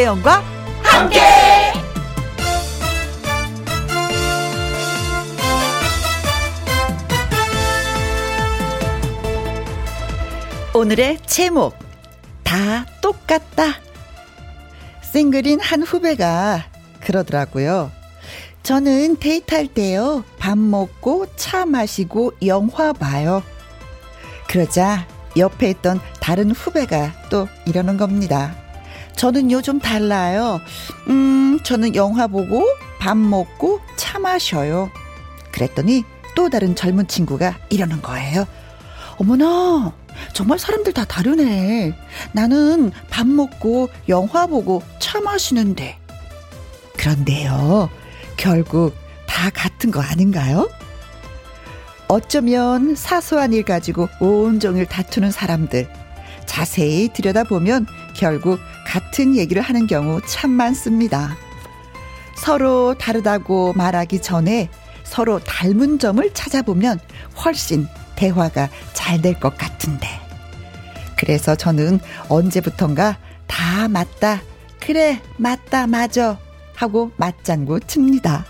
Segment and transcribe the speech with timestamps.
[0.00, 0.42] 김혜영과
[0.82, 1.20] 함께.
[10.74, 11.78] 오늘의 제목
[12.42, 13.74] 다 똑같다.
[15.02, 16.64] 싱글인 한 후배가
[17.00, 17.90] 그러더라고요.
[18.62, 20.24] 저는 데이트할 때요.
[20.38, 23.42] 밥 먹고 차 마시고 영화 봐요.
[24.48, 25.06] 그러자
[25.36, 28.59] 옆에 있던 다른 후배가 또 이러는 겁니다.
[29.20, 30.62] 저는 요즘 달라요.
[31.08, 32.64] 음, 저는 영화 보고
[32.98, 34.90] 밥 먹고 차 마셔요.
[35.52, 38.46] 그랬더니 또 다른 젊은 친구가 이러는 거예요.
[39.18, 39.92] 어머나,
[40.32, 41.94] 정말 사람들 다 다르네.
[42.32, 45.98] 나는 밥 먹고 영화 보고 차 마시는데.
[46.96, 47.90] 그런데요,
[48.38, 48.94] 결국
[49.26, 50.70] 다 같은 거 아닌가요?
[52.08, 55.90] 어쩌면 사소한 일 가지고 온종일 다투는 사람들.
[56.46, 58.58] 자세히 들여다보면 결국
[58.90, 61.36] 같은 얘기를 하는 경우 참 많습니다.
[62.34, 64.68] 서로 다르다고 말하기 전에
[65.04, 66.98] 서로 닮은 점을 찾아보면
[67.44, 70.08] 훨씬 대화가 잘 될 것 같은데.
[71.16, 73.16] 그래서 저는 언제부턴가
[73.46, 74.42] 다 맞다.
[74.80, 76.36] 그래, 맞다, 맞아.
[76.74, 78.44] 하고 맞장구 칩니다.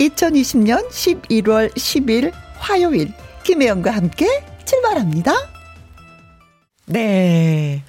[0.00, 3.10] 2020년 11월 10일 화요일
[3.42, 4.26] 김혜영과 함께
[4.66, 5.32] 출발합니다.
[6.86, 7.82] 네.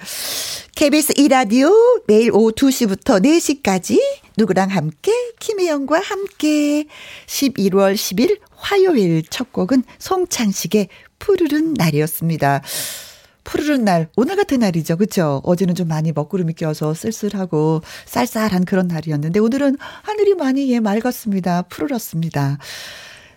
[0.78, 4.00] KBS 2라디오 매일 오후 2시부터 4시까지
[4.36, 6.86] 누구랑 함께 김혜영과 함께
[7.26, 12.62] 11월 10일 화요일 첫 곡은 송창식의 푸르른 날이었습니다.
[13.42, 14.98] 푸르른 날, 오늘 같은 날이죠.
[14.98, 15.42] 그쵸?
[15.42, 21.62] 어제는 좀 많이 먹구름이 껴서 쓸쓸하고 쌀쌀한 그런 날이었는데 오늘은 하늘이 많이 예, 맑았습니다.
[21.62, 22.56] 푸르렀습니다.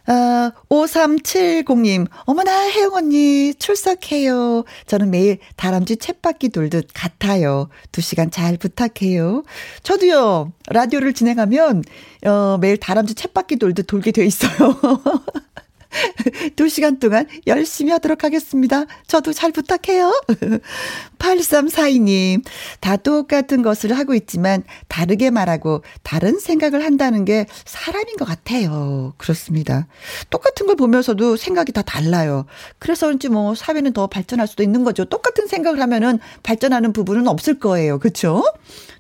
[0.08, 4.64] 아, 5370님, 어머나, 혜영 언니, 출석해요.
[4.88, 7.70] 저는 매일 다람쥐 챗바퀴 돌듯 같아요.
[7.92, 9.44] 두 시간 잘 부탁해요.
[9.84, 11.84] 저도요, 라디오를 진행하면,
[12.26, 14.52] 어, 매일 다람쥐 챗바퀴 돌듯 돌게 돼 있어요.
[16.56, 18.86] 두 시간 동안 열심히 하도록 하겠습니다.
[19.08, 20.12] 저도 잘 부탁해요.
[21.20, 22.44] 8342님,
[22.80, 29.14] 다 똑같은 것을 하고 있지만 다르게 말하고 다른 생각을 한다는 게 사람인 것 같아요.
[29.18, 29.88] 그렇습니다.
[30.30, 32.46] 똑같은 걸 보면서도 생각이 다 달라요.
[32.80, 35.06] 그래서 그런지 뭐 사회는 더 발전할 수도 있는 거죠.
[35.06, 38.00] 똑같은 생각을 하면은 발전하는 부분은 없을 거예요.
[38.00, 38.44] 그렇죠?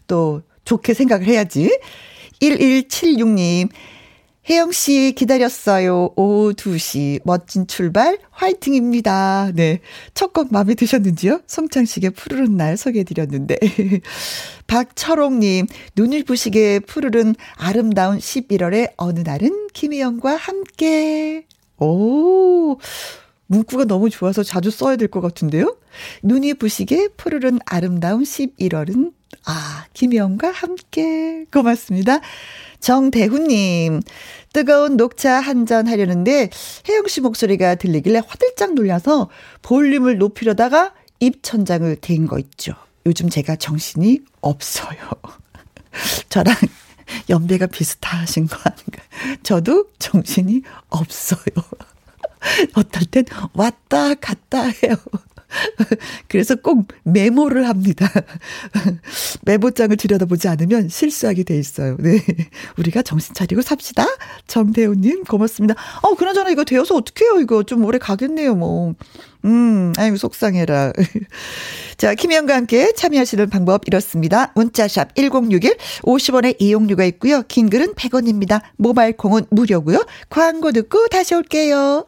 [0.07, 1.79] 또 좋게 생각을 해야지.
[2.41, 3.69] 1176님,
[4.49, 6.13] 혜영 씨 기다렸어요.
[6.15, 9.51] 오후 2시 멋진 출발 화이팅입니다.
[9.53, 9.79] 네.
[10.15, 11.41] 첫 곡 마음에 드셨는지요?
[11.45, 13.57] 송창식의 푸르른 날 소개해 드렸는데.
[14.67, 21.45] 박철옥 님, 눈을 부시게 푸르른 아름다운 11월의 어느 날은 김혜영과 함께.
[21.77, 22.77] 오.
[23.47, 25.77] 문구가 너무 좋아서 자주 써야 될 것 같은데요?
[26.23, 29.11] 눈이 부시게 푸르른 아름다운 11월은
[29.45, 31.45] 아, 김혜영과 함께.
[31.51, 32.19] 고맙습니다.
[32.79, 34.01] 정대훈님,
[34.53, 36.49] 뜨거운 녹차 한 잔 하려는데
[36.89, 39.29] 혜영 씨 목소리가 들리길래 화들짝 놀라서
[39.61, 42.73] 볼륨을 높이려다가 입천장을 댄 거 있죠.
[43.05, 44.97] 요즘 제가 정신이 없어요.
[46.29, 46.55] 저랑
[47.29, 49.03] 연배가 비슷하신 거 아닌가.
[49.43, 51.45] 저도 정신이 없어요.
[52.73, 54.95] 어떨 땐 왔다 갔다 해요.
[56.27, 58.09] 그래서 꼭 메모를 합니다.
[59.43, 61.97] 메모장을 들여다보지 않으면 실수하게 돼 있어요.
[61.99, 62.23] 네.
[62.77, 64.05] 우리가 정신 차리고 삽시다.
[64.47, 65.75] 정대우님, 고맙습니다.
[66.01, 67.63] 어, 그나저나 이거 되어서 어떡해요, 이거.
[67.63, 68.95] 좀 오래 가겠네요, 뭐.
[69.45, 70.93] 음, 아이고, 속상해라.
[71.97, 74.51] 자, 김혜영과 함께 참여하시는 방법 이렇습니다.
[74.55, 77.43] 문자샵 1061, 50원의 이용료가 있고요.
[77.47, 78.61] 긴 글은 100원입니다.
[78.77, 80.05] 모바일 콩은 무료고요.
[80.29, 82.07] 광고 듣고 다시 올게요.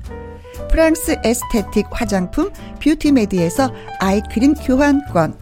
[0.71, 2.49] 프랑스 에스테틱 화장품
[2.81, 5.37] 뷰티메디에서 아이크림 교환권.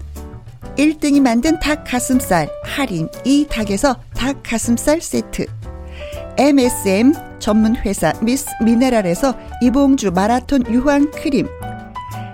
[0.75, 3.07] 1등이 만든 닭 가슴살 할인.
[3.23, 5.45] 이 닭에서 닭 가슴살 세트.
[6.37, 11.47] MSM 전문 회사 미스 미네랄에서 이봉주 마라톤 유황 크림.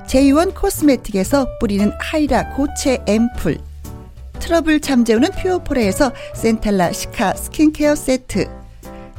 [0.07, 3.57] 제이원 코스메틱에서 뿌리는 하이라 고체 앰플.
[4.39, 8.64] 트러블 잠재우는 퓨어포레에서 센탈라 시카 스킨케어 세트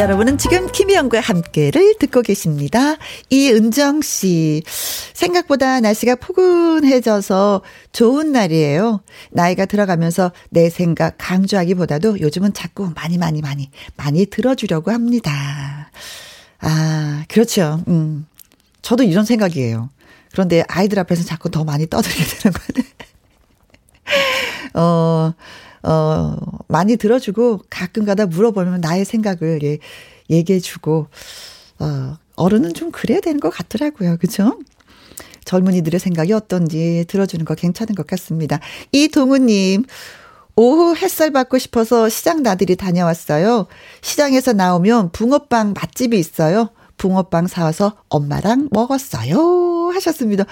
[0.00, 2.96] 여러분은 지금 김희영과 함께를 듣고 계십니다.
[3.28, 4.62] 이은정 씨.
[5.12, 7.60] 생각보다 날씨가 포근해져서
[7.92, 9.02] 좋은 날이에요.
[9.30, 15.90] 나이가 들어가면서 내 생각 강조하기보다도 요즘은 자꾸 많이 많이 많이 많이 들어주려고 합니다.
[16.60, 17.84] 아, 그렇죠.
[17.86, 18.26] 음.
[18.80, 19.90] 저도 이런 생각이에요.
[20.32, 22.88] 그런데 아이들 앞에서 자꾸 더 많이 떠들게 되는 거는.
[24.80, 25.34] 어,
[25.82, 26.36] 어,
[26.68, 29.78] 많이 들어주고 가끔 가다 물어보면 나의 생각을 예,
[30.28, 31.08] 얘기해주고,
[31.80, 34.16] 어, 어른은 좀 그래야 되는 것 같더라고요.
[34.18, 34.58] 그죠?
[35.44, 38.60] 젊은이들의 생각이 어떤지 들어주는 거 괜찮은 것 같습니다.
[38.92, 39.84] 이동우님,
[40.56, 43.66] 오후 햇살 받고 싶어서 시장 나들이 다녀왔어요.
[44.02, 46.70] 시장에서 나오면 붕어빵 맛집이 있어요.
[46.98, 49.90] 붕어빵 사와서 엄마랑 먹었어요.
[49.94, 50.44] 하셨습니다.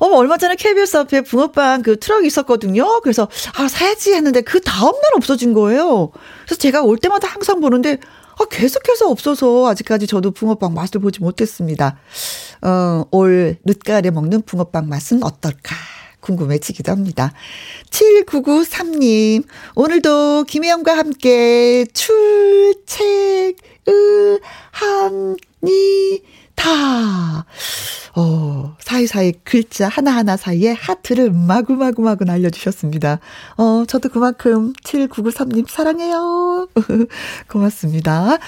[0.00, 3.00] 어머, 얼마 전에 KBS 앞에 붕어빵 그 트럭이 있었거든요.
[3.02, 6.10] 그래서, 아, 사야지 했는데 그 다음 날 없어진 거예요.
[6.46, 7.98] 그래서 제가 올 때마다 항상 보는데,
[8.38, 11.98] 아, 계속해서 없어서 아직까지 저도 붕어빵 맛을 보지 못했습니다.
[12.62, 15.76] 어, 올 늦가을에 먹는 붕어빵 맛은 어떨까?
[16.20, 17.32] 궁금해지기도 합니다.
[17.90, 19.44] 7993님,
[19.74, 23.54] 오늘도 김혜영과 함께 출첵,
[23.88, 26.22] 으, 함니,
[26.60, 27.44] 다.
[28.16, 33.20] 어, 사이사이 글자 하나하나 사이에 하트를 마구마구마구 날려주셨습니다.
[33.56, 36.68] 어, 저도 그만큼 7993님 사랑해요.
[37.48, 38.38] 고맙습니다.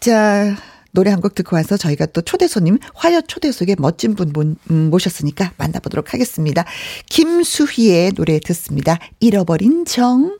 [0.00, 0.54] 자,
[0.92, 4.90] 노래 한 곡 듣고 와서 저희가 또 초대 손님 화요 초대 속에 멋진 분 음,
[4.90, 6.64] 모셨으니까 만나보도록 하겠습니다.
[7.08, 8.98] 김수희의 노래 듣습니다.
[9.20, 10.36] 잃어버린 정.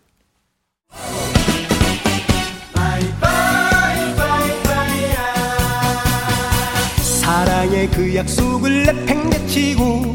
[7.31, 10.15] 사랑의 그 약속을 내팽개치고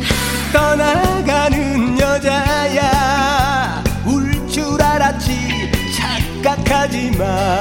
[0.51, 5.31] 떠나가는 여자야 울 줄 알았지
[6.43, 7.57] 착각하지 마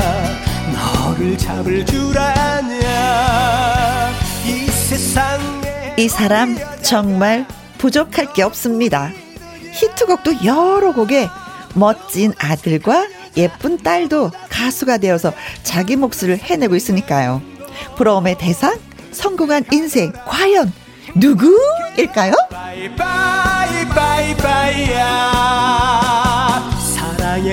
[0.73, 4.11] 너를 잡을 줄 아냐
[4.45, 7.47] 이 세상에 이 사람 정말
[7.79, 9.13] 부족할 게 없습니다.
[9.73, 11.29] 히트곡도 여러 곡에
[11.75, 13.07] 멋진 아들과
[13.37, 17.41] 예쁜 딸도 가수가 되어서 자기 몫을 해내고 있으니까요.
[17.97, 18.77] 부러움의 대상
[19.15, 20.73] 성공한 인생 과연
[21.15, 22.35] 누구일까요?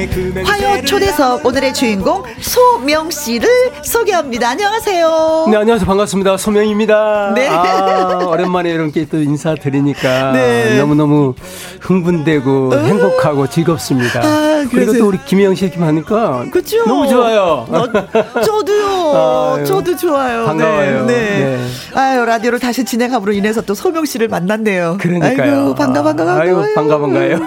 [0.07, 3.47] 화요 초대석 오늘의 주인공 소명 씨를
[3.83, 4.49] 소개합니다.
[4.49, 5.47] 안녕하세요.
[5.51, 5.85] 네, 안녕하세요.
[5.85, 6.37] 반갑습니다.
[6.37, 7.33] 소명입니다.
[7.35, 7.47] 네.
[7.47, 10.77] 아, 오랜만에 이렇게 또 인사드리니까 네.
[10.79, 11.35] 너무너무
[11.81, 12.77] 흥분되고 어?
[12.77, 14.21] 행복하고 즐겁습니다.
[14.23, 16.83] 아, 그리고 또 우리 김혜영 씨 이렇게 하니까 그쵸?
[16.87, 17.67] 너무 좋아요.
[17.69, 17.85] 어,
[18.41, 19.55] 저도요.
[19.57, 20.45] 아유, 저도 좋아요.
[20.45, 21.05] 반가워요.
[21.05, 21.13] 네.
[21.13, 21.39] 네.
[21.39, 21.67] 네.
[21.93, 24.97] 아유, 라디오를 다시 진행함으로 인해서 또 소명 씨를 만났네요.
[24.99, 25.53] 그러니까요.
[25.59, 26.41] 아이고, 반가, 반가, 반가.
[26.41, 27.39] 아유, 반가, 반가요.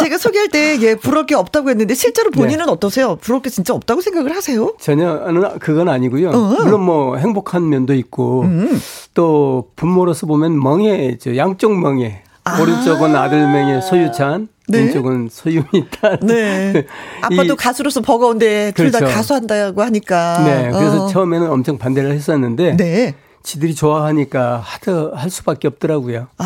[0.00, 2.72] 제가 소개할 때, 예, 부러울 게 없다고 했는데, 실제로 본인은 네.
[2.72, 3.16] 어떠세요?
[3.16, 4.74] 부러울 게 진짜 없다고 생각을 하세요?
[4.80, 5.20] 전혀,
[5.60, 6.30] 그건 아니고요.
[6.30, 6.62] 어.
[6.62, 8.80] 물론 뭐, 행복한 면도 있고, 음.
[9.14, 12.22] 또, 부모로서 보면 멍해, 저 양쪽 멍해.
[12.44, 12.60] 아.
[12.60, 14.78] 오른쪽은 아들 명예 소유찬, 네.
[14.78, 15.66] 왼쪽은 소유미
[16.00, 16.18] 딸.
[16.22, 16.86] 네.
[17.22, 19.14] 아빠도 가수로서 버거운데 둘다 그렇죠.
[19.14, 20.42] 가수한다고 하니까.
[20.44, 20.70] 네.
[20.70, 21.08] 그래서 어.
[21.08, 22.76] 처음에는 엄청 반대를 했었는데.
[22.76, 23.14] 네.
[23.42, 26.28] 지들이 좋아하니까 허락 할 수밖에 없더라고요.
[26.38, 26.44] 아.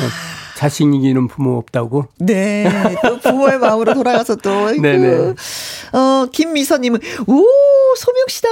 [0.00, 0.06] 네.
[0.60, 2.04] 자식 이기는 부모 없다고.
[2.18, 2.70] 네.
[3.02, 4.70] 또 부모의 마음으로 돌아가서 또.
[4.78, 5.32] 네네.
[5.94, 7.46] 어, 김미선님은, 오,
[7.96, 8.48] 소명 씨다.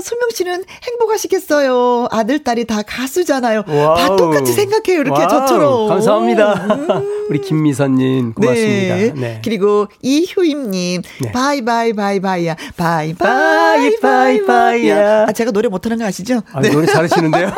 [0.00, 2.06] 소명 씨는 행복하시겠어요.
[2.12, 3.64] 아들, 딸이 다 가수잖아요.
[3.64, 5.00] 다 똑같이 생각해요.
[5.00, 5.28] 이렇게 와우.
[5.28, 5.88] 저처럼.
[5.88, 6.52] 감사합니다.
[6.54, 7.26] 음.
[7.30, 8.94] 우리 김미선님, 고맙습니다.
[8.94, 9.12] 네.
[9.16, 9.40] 네.
[9.44, 11.32] 그리고 이효임님, 네.
[11.32, 12.56] 바이바이, 바이바이야.
[12.76, 15.26] 바이바이, 바이바이야.
[15.28, 16.42] 아, 제가 노래 못하는 거 아시죠?
[16.52, 16.70] 아, 네.
[16.70, 17.50] 노래 잘하시는데요?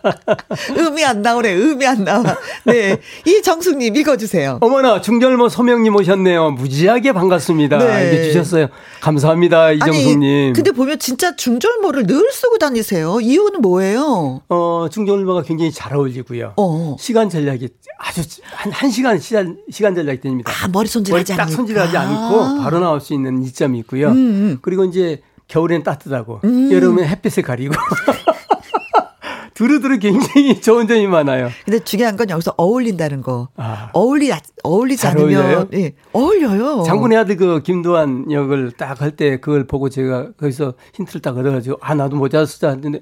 [0.76, 1.54] 음이 안 나오네.
[1.54, 2.36] 음이 안 나와.
[2.64, 2.98] 네.
[3.26, 4.58] 이정숙님 읽어주세요.
[4.60, 6.52] 어머나 중절모 소명님 오셨네요.
[6.52, 7.78] 무지하게 반갑습니다.
[7.78, 8.08] 네.
[8.08, 8.68] 이게 주셨어요.
[9.00, 10.52] 감사합니다 이정숙님.
[10.52, 13.20] 근데 보면 진짜 중절모를 늘 쓰고 다니세요.
[13.20, 14.42] 이유는 뭐예요?
[14.48, 16.54] 어 중절모가 굉장히 잘 어울리고요.
[16.56, 16.96] 어.
[16.98, 20.52] 시간 전략이 아주 한, 한 시간 시간 시간 전략이 됩니다.
[20.62, 24.08] 아 머리 손질하지 않고 딱 손질하지 않고 바로 나올 수 있는 이점이 있고요.
[24.08, 24.58] 음, 음.
[24.62, 26.70] 그리고 이제 겨울엔 따뜻하고 음.
[26.72, 27.74] 여름엔 햇빛을 가리고
[29.58, 31.50] 두루두루 굉장히 좋은 점이 많아요.
[31.64, 33.48] 근데 중요한 건 여기서 어울린다는 거.
[33.56, 33.90] 아.
[33.92, 34.30] 어울리
[34.62, 35.66] 어울리지 않으면 어울려요?
[35.74, 36.84] 예, 어울려요.
[36.84, 41.78] 장군의 아들 그 김도환 역을 딱 할 때 그걸 보고 제가 거기서 힌트를 딱 얻어가지고
[41.80, 43.00] 아 나도 모자 쓰자 했는데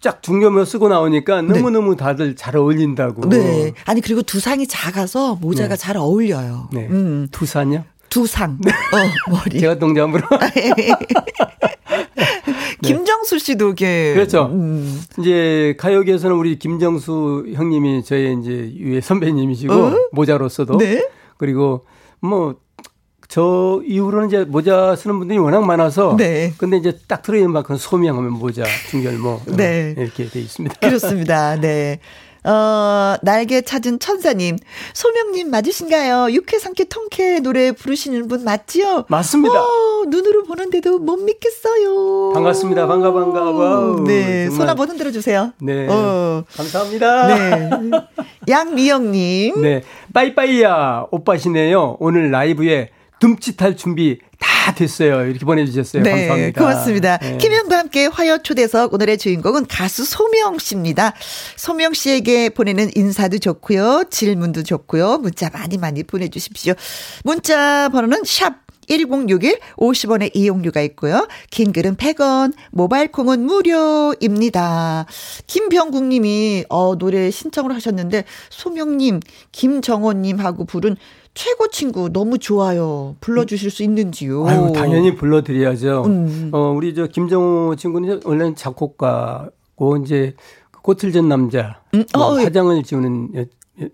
[0.00, 1.54] 쫙 중경면 쓰고 나오니까 네.
[1.54, 3.28] 너무너무 다들 잘 어울린다고.
[3.28, 3.72] 네.
[3.86, 5.78] 아니 그리고 두상이 작아서 모자가 네.
[5.80, 6.70] 잘 어울려요.
[6.72, 6.88] 네.
[6.90, 7.28] 음.
[7.30, 7.84] 두산요?
[8.10, 8.58] 두상.
[8.60, 8.72] 네.
[8.72, 9.60] 어, 머리.
[9.60, 10.22] 제가 동자으로
[12.86, 14.46] 김정수 씨도 이게 그렇죠.
[14.52, 15.00] 음.
[15.18, 19.94] 이제 가요계에서는 우리 김정수 형님이 저의 이제 유해 선배님이시고 어?
[20.12, 21.06] 모자로서도 네?
[21.36, 21.86] 그리고
[22.20, 22.64] 뭐
[23.34, 26.52] 저 이후로는 이제 모자 쓰는 분들이 워낙 많아서 네.
[26.56, 29.92] 근데 이제 딱 들어있는 만큼 소명하면 모자 중결모 네.
[29.98, 30.76] 이렇게 돼 있습니다.
[30.78, 31.56] 그렇습니다.
[31.56, 31.98] 네.
[32.44, 34.58] 어, 날개 찾은 천사님.
[34.92, 36.32] 소명님 맞으신가요?
[36.32, 39.06] 유쾌, 상쾌, 통쾌 노래 부르시는 분 맞지요?
[39.08, 39.62] 맞습니다.
[39.62, 42.32] 어, 눈으로 보는데도 못 믿겠어요.
[42.34, 42.86] 반갑습니다.
[42.86, 43.50] 반가, 반가.
[43.50, 44.50] 와우, 네.
[44.50, 45.52] 손 한번 흔들어 주세요.
[45.60, 45.86] 네.
[45.88, 46.44] 어.
[46.56, 47.26] 감사합니다.
[47.28, 47.70] 네.
[48.48, 49.62] 양미영님.
[49.62, 49.82] 네.
[50.12, 51.06] 빠이빠이야.
[51.10, 51.96] 오빠시네요.
[52.00, 55.24] 오늘 라이브에 둠칫할 준비 다 됐어요.
[55.26, 56.02] 이렇게 보내주셨어요.
[56.02, 56.60] 네, 감사합니다.
[56.60, 57.16] 고맙습니다.
[57.18, 57.38] 네.
[57.38, 61.14] 김현과 함께 화요 초대석 오늘의 주인공은 가수 소명 씨입니다.
[61.56, 64.04] 소명 씨에게 보내는 인사도 좋고요.
[64.10, 65.18] 질문도 좋고요.
[65.18, 66.74] 문자 많이 많이 보내주십시오.
[67.24, 71.26] 문자 번호는 샵 1061 50원의 이용료가 있고요.
[71.50, 75.06] 긴 글은 100원, 모바일 콩은 무료입니다.
[75.46, 79.20] 김병국 님이 어 노래 신청을 하셨는데 소명 님,
[79.52, 80.96] 김정원 님하고 부른
[81.34, 83.16] 최고 친구 너무 좋아요.
[83.20, 84.46] 불러주실 수 있는지요?
[84.46, 86.04] 아유, 당연히 불러드려야죠.
[86.06, 86.50] 음.
[86.52, 90.34] 어, 우리 저 김정호 친구는 원래는 작곡가고 이제
[90.82, 92.04] 꽃을 남자, 음?
[92.14, 92.44] 뭐 어, 예.
[92.44, 93.44] 화장을 지우는 여,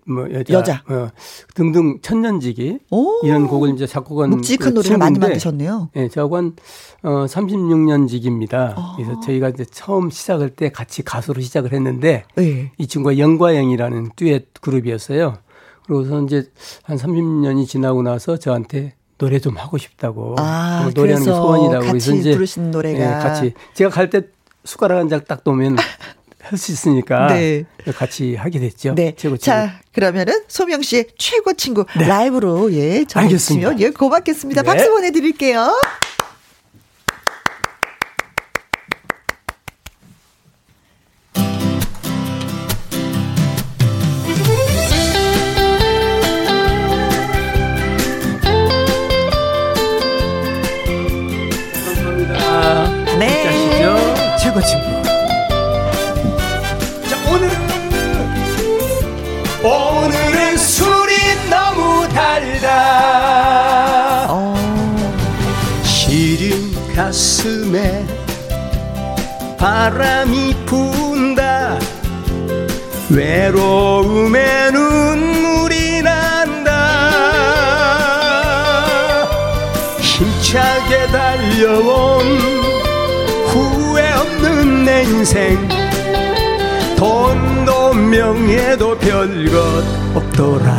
[0.05, 0.83] 뭐 여자, 여자.
[0.87, 1.09] 어,
[1.55, 3.25] 등등 천년지기 오.
[3.25, 5.89] 이런 곡을 이제 작곡한 묵직한 그 노래를 많이 만드셨네요.
[5.95, 6.55] 예, 네, 저하고 한
[7.01, 8.75] 어, 36년 지기입니다.
[8.77, 8.95] 어.
[8.97, 12.71] 그래서 저희가 이제 처음 시작할 때 같이 가수로 시작을 했는데 네.
[12.77, 15.37] 이 친구가 영과영이라는 듀엣 그룹이었어요.
[15.91, 16.49] 그러고서 이제
[16.83, 20.35] 한 30년이 지나고 나서 저한테 노래 좀 하고 싶다고.
[20.39, 21.85] 아, 뭐 노래하는 게 소원이라고.
[21.87, 24.21] 그래서 이제 부르신 노래가 네, 같이 제가 갈 때
[24.63, 25.75] 숟가락 한 장 딱 놓으면
[26.41, 27.65] 할 수 있으니까 네.
[27.95, 28.95] 같이 하게 됐죠.
[28.95, 29.13] 네.
[29.17, 29.45] 최고 친구.
[29.45, 32.07] 자, 그러면은 소명 씨의 최고 친구 네.
[32.07, 34.61] 라이브로 예, 전해주시면 예, 고맙겠습니다.
[34.61, 34.65] 네.
[34.65, 35.71] 박수 보내드릴게요.
[54.51, 55.01] 친구 친구
[57.07, 57.55] 자 오늘은
[59.63, 61.15] 오늘은 술이
[61.49, 62.67] 너무 달다.
[64.29, 64.53] 어.
[65.83, 68.05] 시린 가슴에
[69.57, 71.79] 바람이 분다.
[73.09, 76.71] 외로움에 눈물이 난다.
[80.01, 82.10] 힘차게 달려온
[85.11, 85.67] 인생.
[86.95, 89.83] 돈도 명예도 별것
[90.15, 90.77] 없더라.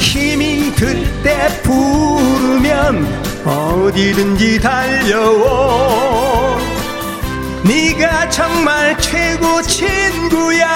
[0.00, 3.06] 힘이 들 때 부르면
[3.44, 6.56] 어디든지 달려오.
[7.62, 10.66] 네가 정말 최고 친구야.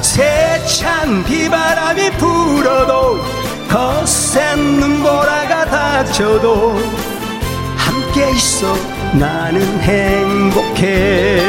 [0.00, 3.20] 세찬 비바람이 불어도
[3.68, 4.93] 거센 눈
[6.14, 6.78] 닥쳐도
[7.76, 8.76] 함께 있어
[9.14, 11.40] 나는 행복해.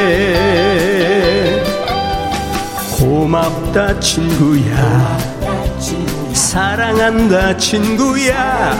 [2.98, 5.20] 고맙다 친구야.
[6.34, 8.74] 사랑한다 친구야.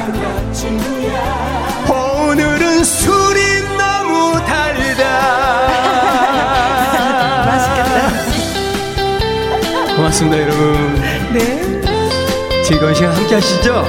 [1.88, 5.04] 오늘은 술이 너무 달다.
[7.46, 8.12] 맛있겠다.
[9.96, 10.96] 고맙습니다 여러분.
[11.32, 11.62] 네.
[12.64, 13.86] 즐거운 시간 함께 하시죠.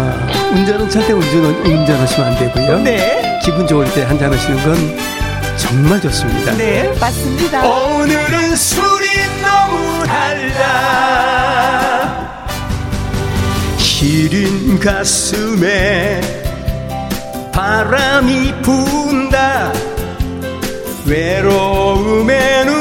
[0.00, 2.78] 아, 운전은 절대 운전, 운전하시면 안 되고요.
[2.80, 3.38] 네.
[3.44, 4.96] 기분 좋을 때 한잔 하시는 건
[5.56, 6.52] 정말 좋습니다.
[6.56, 7.66] 네, 맞습니다.
[7.66, 9.06] 오늘은 술이
[9.42, 10.68] 너무 달다.
[13.78, 16.20] 시린 가슴에
[17.52, 19.72] 바람이 분다.
[21.04, 22.77] 외로움에 눈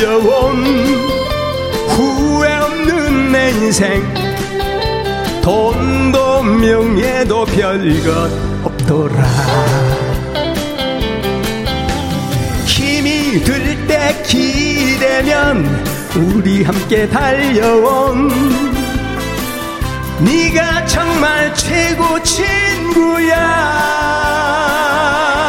[0.00, 0.64] 달려온
[1.88, 4.02] 후회 없는 내 인생.
[5.42, 8.32] 돈도 명예도 별것
[8.64, 9.22] 없더라.
[12.64, 15.66] 힘이 들 때 기대면
[16.16, 18.30] 우리 함께 달려온.
[20.20, 23.50] 네가 정말 최고 친구야.
[25.20, 25.39] 세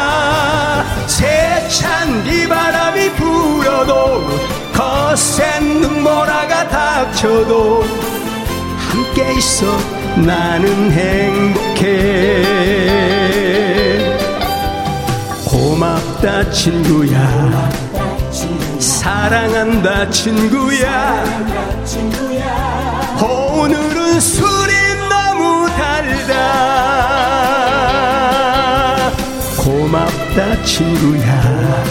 [1.72, 4.28] 찬 비바람이 불어도
[4.74, 7.82] 거센 눈보라가 닥쳐도
[8.76, 9.64] 함께 있어
[10.16, 12.42] 나는 행복해.
[15.46, 17.70] 고맙다 친구야.
[18.78, 21.24] 사랑한다 친구야.
[23.22, 24.61] 오늘은 술
[30.32, 31.84] 고맙다 친구야.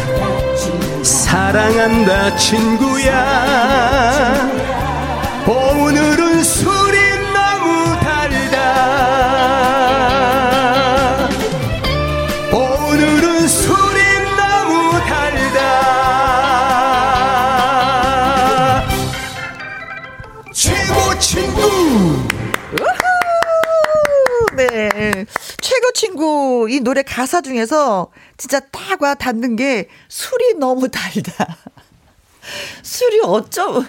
[1.03, 3.13] 사랑한다 친구야.
[5.48, 6.98] 오늘은 술이
[7.33, 8.57] 너무 달다.
[12.51, 14.01] 오늘은 술이
[14.36, 15.62] 너무 달다.
[20.51, 21.62] 최고 친구!
[24.55, 25.25] 네.
[25.60, 26.67] 최고 친구.
[26.69, 28.10] 이 노래 가사 중에서
[28.41, 31.57] 진짜 딱 와 닿는 게 술이 너무 달다.
[32.81, 33.86] 술이 어쩜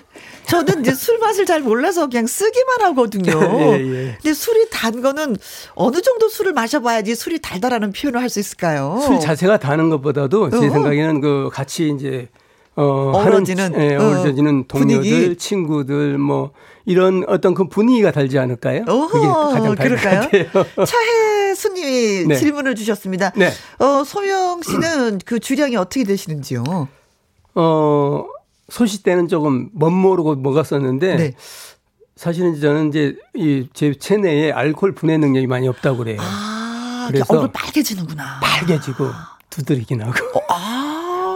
[0.46, 3.32] 저는 이제 술 맛을 잘 몰라서 그냥 쓰기만 하거든요.
[3.72, 4.12] 예, 예.
[4.20, 5.38] 근데 술이 단 거는
[5.74, 9.00] 어느 정도 술을 마셔봐야지 술이 달다라는 표현을 할 수 있을까요?
[9.06, 10.60] 술 자체가 다는 것보다도 제 어.
[10.60, 12.28] 생각에는 그 같이 이제
[12.74, 12.82] 어
[13.14, 15.36] 어우러지는, 하는, 예, 어, 어우러지는 동료들, 분위기.
[15.36, 16.52] 친구들 뭐
[16.86, 18.84] 이런 어떤 그 분위기가 달지 않을까요?
[18.86, 20.28] 그게 어허, 가장 그럴까요?
[20.86, 22.34] 차혜수님이 네.
[22.36, 23.30] 질문을 주셨습니다.
[23.36, 23.50] 네.
[23.78, 26.88] 어, 소영 씨는 그 주량이 어떻게 되시는지요?
[27.54, 28.24] 어
[28.70, 31.34] 소시 때는 조금 멋모르고 먹었었는데 네.
[32.16, 36.18] 사실은 저는 이제 이 제 체내에 알코올 분해 능력이 많이 없다고 그래요.
[36.20, 38.40] 아, 그래서 얼굴 빨개지는구나.
[38.40, 39.08] 빨개지고
[39.50, 40.14] 두드리긴 하고.
[40.48, 40.81] 아.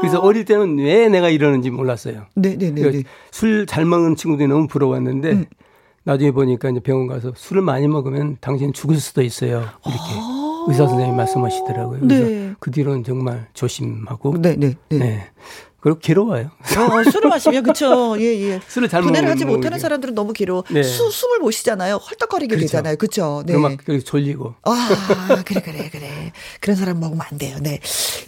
[0.01, 2.27] 그래서 어릴 때는 왜 내가 이러는지 몰랐어요.
[2.35, 2.81] 네네네.
[2.81, 5.45] 그러니까 술잘 먹는 친구들이 너무 부러웠는데 음.
[6.05, 9.65] 나중에 보니까 이제 병원 가서 술을 많이 먹으면 당신 죽을 수도 있어요.
[9.85, 10.37] 이렇게
[10.69, 12.01] 의사 선생님이 말씀하시더라고요.
[12.01, 12.29] 그래서 아.
[12.29, 12.55] 네.
[12.61, 14.75] 그 뒤로는 정말 조심하고 네 네.
[14.89, 15.29] 네.
[15.87, 15.90] 네.
[15.92, 16.51] 그리고 괴로워요.
[16.51, 18.16] 어, 술을 마시면 그쵸.
[18.18, 18.61] 예 예.
[18.66, 20.64] 술을 잘 분해를 하지 뭐 못하는 이게- 사람들은 너무 길어.
[20.70, 20.83] 네.
[20.83, 21.96] 수, 숨을 못 쉬잖아요.
[21.96, 22.66] 헐떡거리게 그렇죠.
[22.66, 22.96] 되잖아요.
[22.96, 23.44] 그쵸.
[23.46, 23.57] 네.
[23.57, 24.55] 막 그렇게 졸리고.
[24.64, 26.33] 아, 그래, 그래, 그래.
[26.61, 27.57] 그런 사람 먹으면 안 돼요.
[27.61, 27.79] 네.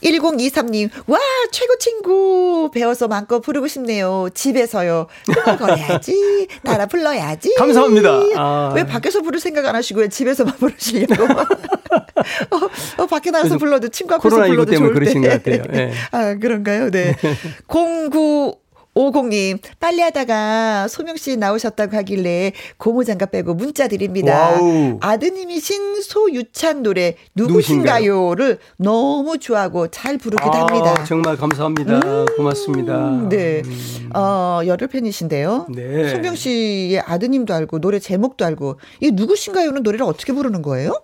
[0.04, 1.18] 1023님, 와,
[1.50, 2.70] 최고 친구.
[2.72, 4.28] 배워서 마음껏 부르고 싶네요.
[4.34, 5.08] 집에서요.
[5.26, 6.46] 흥얼거려야지.
[6.64, 7.54] 따라 불러야지.
[7.56, 8.20] 감사합니다.
[8.36, 8.72] 아.
[8.76, 11.24] 왜 밖에서 부를 생각 안 하시고 왜 집에서만 부르시려고.
[12.50, 15.28] 어, 어, 밖에 나가서 불러도 친구 앞에서 코로나19 불러도 때문에 좋을 그러신 때.
[15.28, 15.62] 것 같아요.
[15.74, 15.92] 예.
[16.12, 16.90] 아, 그런가요?
[16.90, 17.14] 네.
[17.66, 24.54] 09 50님, 빨래 하다가 소명 씨 나오셨다고 하길래 고무장갑 빼고 문자 드립니다.
[24.54, 24.98] 와우.
[25.00, 31.04] 아드님이신 소유찬 노래 누구신가요?를 너무 좋아하고 잘 부르기도 아, 합니다.
[31.04, 32.24] 정말 감사합니다.
[32.36, 33.28] 고맙습니다.
[33.28, 33.62] 네.
[33.64, 34.10] 음.
[34.16, 35.66] 어, 열혈 팬이신데요.
[35.70, 36.08] 네.
[36.08, 41.00] 소명 씨의 아드님도 알고 노래 제목도 알고 이 누구신가요는 노래를 어떻게 부르는 거예요?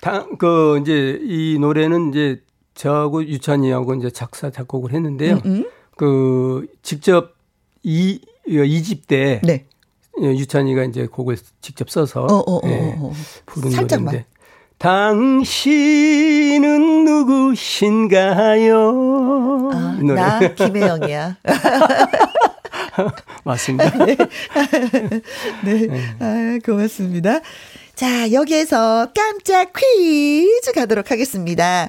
[0.00, 2.40] 다, 그 이제 이 노래는 이제
[2.74, 5.40] 저하고 유찬이하고 이제 작사 작곡을 했는데요.
[5.44, 5.64] 음,
[5.98, 7.34] 그 직접
[7.82, 9.66] 이 이집 때 네.
[10.16, 13.12] 유찬이가 이제 곡을 직접 써서 어, 어, 어, 예, 어, 어.
[13.46, 14.04] 부른 살짝만.
[14.06, 14.26] 노래인데
[14.78, 15.44] 당신은
[17.04, 18.78] 누구신가요?
[19.74, 21.36] 아, 이 노래 나 김혜영이야.
[23.44, 23.90] 맞습니다.
[25.64, 25.88] 네.
[26.20, 27.40] 아, 고맙습니다.
[27.96, 31.88] 자, 여기에서 깜짝 퀴즈 가도록 하겠습니다.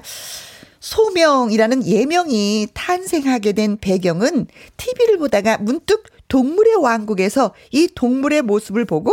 [0.80, 9.12] 소명이라는 예명이 탄생하게 된 배경은 TV를 보다가 문득 동물의 왕국에서 이 동물의 모습을 보고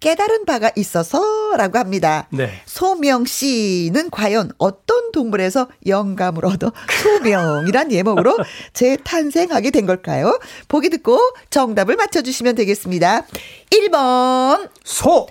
[0.00, 2.28] 깨달은 바가 있어서라고 합니다.
[2.30, 2.50] 네.
[2.66, 6.72] 소명 씨는 과연 어떤 동물에서 영감을 얻어
[7.02, 8.36] 소명이란 예목으로
[8.74, 10.38] 재탄생하게 된 걸까요?
[10.68, 13.24] 보기 듣고 정답을 맞춰주시면 되겠습니다.
[13.70, 15.26] 1번, 소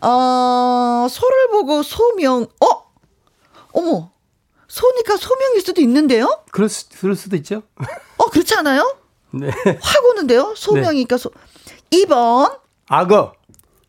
[0.00, 2.66] 어, 소를 보고 소명, 어?
[3.72, 4.10] 어머,
[4.74, 6.42] 소니까 소명일 수도 있는데요?
[6.52, 7.62] 그럴, 수, 그럴 수도 있죠.
[8.18, 8.96] 어, 그렇지 않아요?
[9.32, 9.50] 네.
[9.80, 10.54] 확 오는데요?
[10.56, 11.32] 소명이니까 소.
[11.90, 12.56] 2번,
[12.88, 13.32] 악어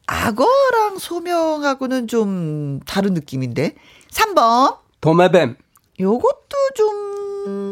[0.07, 3.75] 악어랑 소명하고는 좀 다른 느낌인데.
[4.09, 5.55] 3번, 도마뱀
[5.99, 7.71] 요것도 좀,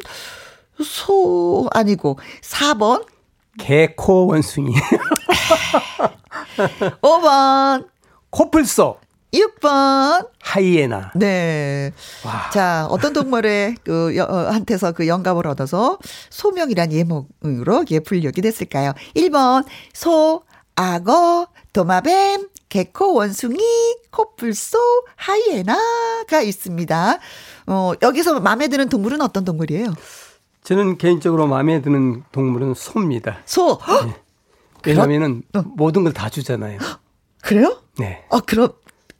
[0.83, 2.19] 소, 아니고.
[2.41, 3.07] 4번,
[3.57, 4.71] 개코 원숭이
[7.01, 7.87] 5번,
[8.29, 8.99] 코뿔소
[9.33, 10.27] 6번.
[10.41, 11.91] 하이에나 네.
[12.25, 12.49] 와.
[12.51, 15.97] 자, 어떤 동물의 그, 여, 어, 한테서 그 영감을 얻어서
[16.29, 18.93] 소명이란 예목으로 예, 불력이 됐을까요?
[19.15, 20.43] 1번, 소,
[20.75, 23.59] 악어, 도마뱀, 개코, 원숭이,
[24.11, 24.77] 코뿔소,
[25.15, 27.19] 하이에나가 있습니다.
[27.67, 29.93] 어, 여기서 마음에 드는 동물은 어떤 동물이에요?
[30.63, 33.39] 저는 개인적으로 마음에 드는 동물은 소입니다.
[33.45, 33.79] 소.
[34.05, 34.15] 네.
[34.85, 35.61] 왜냐하면은 어.
[35.75, 36.79] 모든 걸 다 주잖아요.
[37.41, 37.81] 그래요?
[37.97, 38.23] 네.
[38.31, 38.71] 아 그럼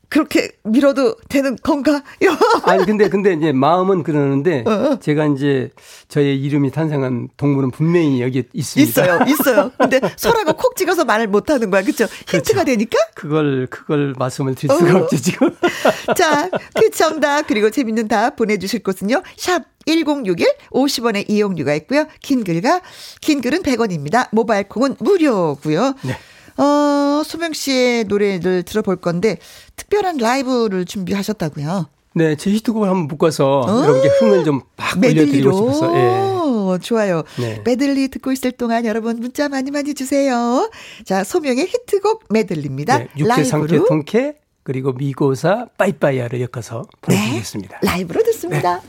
[0.10, 2.04] 그렇게 밀어도 되는 건가?
[2.63, 5.00] 아니 근데 근데 이제 마음은 그러는데 어, 어.
[5.00, 5.69] 제가 이제
[6.08, 8.89] 저의 이름이 탄생한 동물은 분명히 여기 있습니다.
[8.89, 9.72] 있어요, 있어요.
[9.78, 12.06] 근데 소라고 콕 찍어서 말을 못 하는 거야, 그렇죠?
[12.28, 12.98] 힌트가 되니까?
[13.13, 15.04] 그걸 그걸 말씀을 드릴 수가 어.
[15.04, 15.56] 없죠 지금.
[16.17, 19.22] 자, 그 정답 그리고 재밌는 답 보내주실 곳은요.
[19.38, 22.06] 샵 1061, 50원의 이용료가 있고요.
[22.22, 22.82] 긴 글과
[23.22, 24.28] 긴 글은 100원입니다.
[24.32, 25.93] 모바일 콩은 무료고요.
[26.04, 26.17] 네.
[26.60, 29.38] 어, 소명 씨의 노래를 들어볼 건데
[29.76, 31.88] 특별한 라이브를 준비하셨다고요.
[32.15, 33.82] 네, 제 히트곡을 한번 묶어서 어?
[33.82, 35.95] 여러분께 흥을 좀막 올려드리고 싶어서.
[35.95, 36.39] 예.
[36.82, 37.24] 좋아요.
[37.39, 37.62] 네.
[37.65, 40.69] 메들리 듣고 있을 동안 여러분 문자 많이 많이 주세요.
[41.04, 42.98] 자, 소명의 히트곡 메들리입니다.
[43.00, 47.80] 네, 육회, 상쾌, 통쾌 그리고 미고사 빠이빠이야를 엮어서 보내드리겠습니다.
[47.82, 48.82] 네, 라이브로 듣습니다.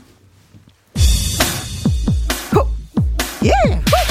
[0.93, 1.01] 네.
[2.55, 2.67] 호,
[3.45, 4.10] 예, 호.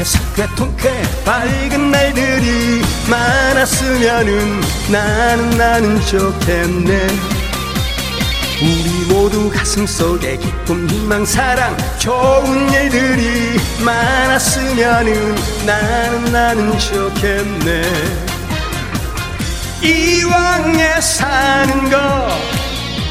[0.00, 0.90] 회 사회 통쾌
[1.26, 4.60] 밝은 날들이 많았으면은
[4.90, 7.06] 나는 나는 좋겠네.
[8.62, 15.34] 우리 모두 가슴 속에 기쁨 희망 사랑 좋은 일들이 많았으면은
[15.66, 17.82] 나는 나는 좋겠네.
[19.82, 22.28] 이왕에 사는 거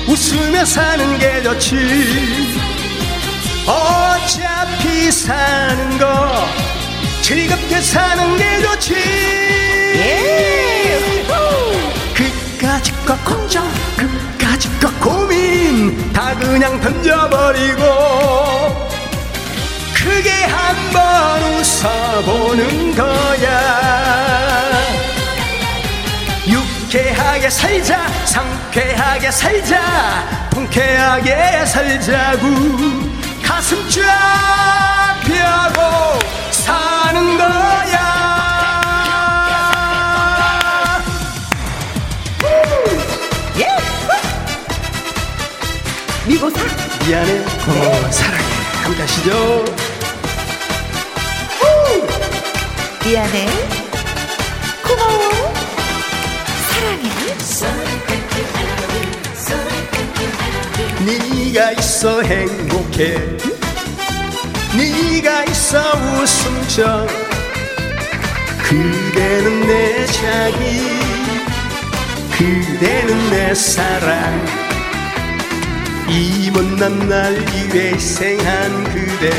[0.08, 2.58] 웃으며 사는 게 좋지.
[3.68, 6.69] 어차피 사는 거
[7.30, 8.96] 즐겁게 사는 게 좋지
[9.98, 11.28] 예.
[12.16, 17.84] 그까짓 거 걱정 그까짓 거 고민 다 그냥 던져버리고
[19.94, 24.72] 크게 한번 웃어보는 거야
[26.48, 33.08] 유쾌하게 살자 상쾌하게 살자 통쾌하게 살자구
[33.44, 36.40] 가슴 쫙 펴고
[36.70, 37.98] 사는 거야.
[43.58, 43.66] 예!
[46.28, 46.60] 미고사.
[47.08, 47.44] 미안해.
[47.66, 48.12] 고마워 네.
[48.12, 48.44] 사랑해.
[48.84, 49.66] 함께 하시죠.
[53.04, 53.48] 미안해.
[54.88, 55.54] 고마워.
[56.70, 57.10] 사랑해.
[61.06, 63.59] 네가 있어 행복해
[64.78, 65.80] 네가 있어
[66.22, 67.08] 웃음져
[68.64, 71.00] 그대는 내 자기
[72.38, 74.46] 그대는 내 사랑.
[76.08, 79.30] 이 못난 날 위해 희생한 그대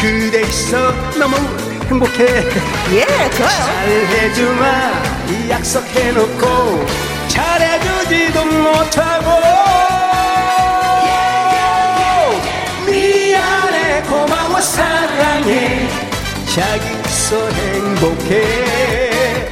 [0.00, 1.36] 그대 있어 너무
[1.88, 2.24] 행복해.
[2.92, 3.64] 예 좋아요.
[3.64, 6.86] 잘해주마 약속해놓고
[7.28, 9.67] 잘해주지도 못하고
[15.48, 15.88] 사랑해.
[16.54, 19.48] 자기서 행복해.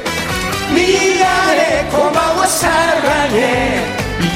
[0.74, 3.82] 미안해 고마워 사랑해.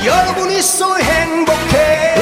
[0.05, 2.15] 여러분 있어 행복해.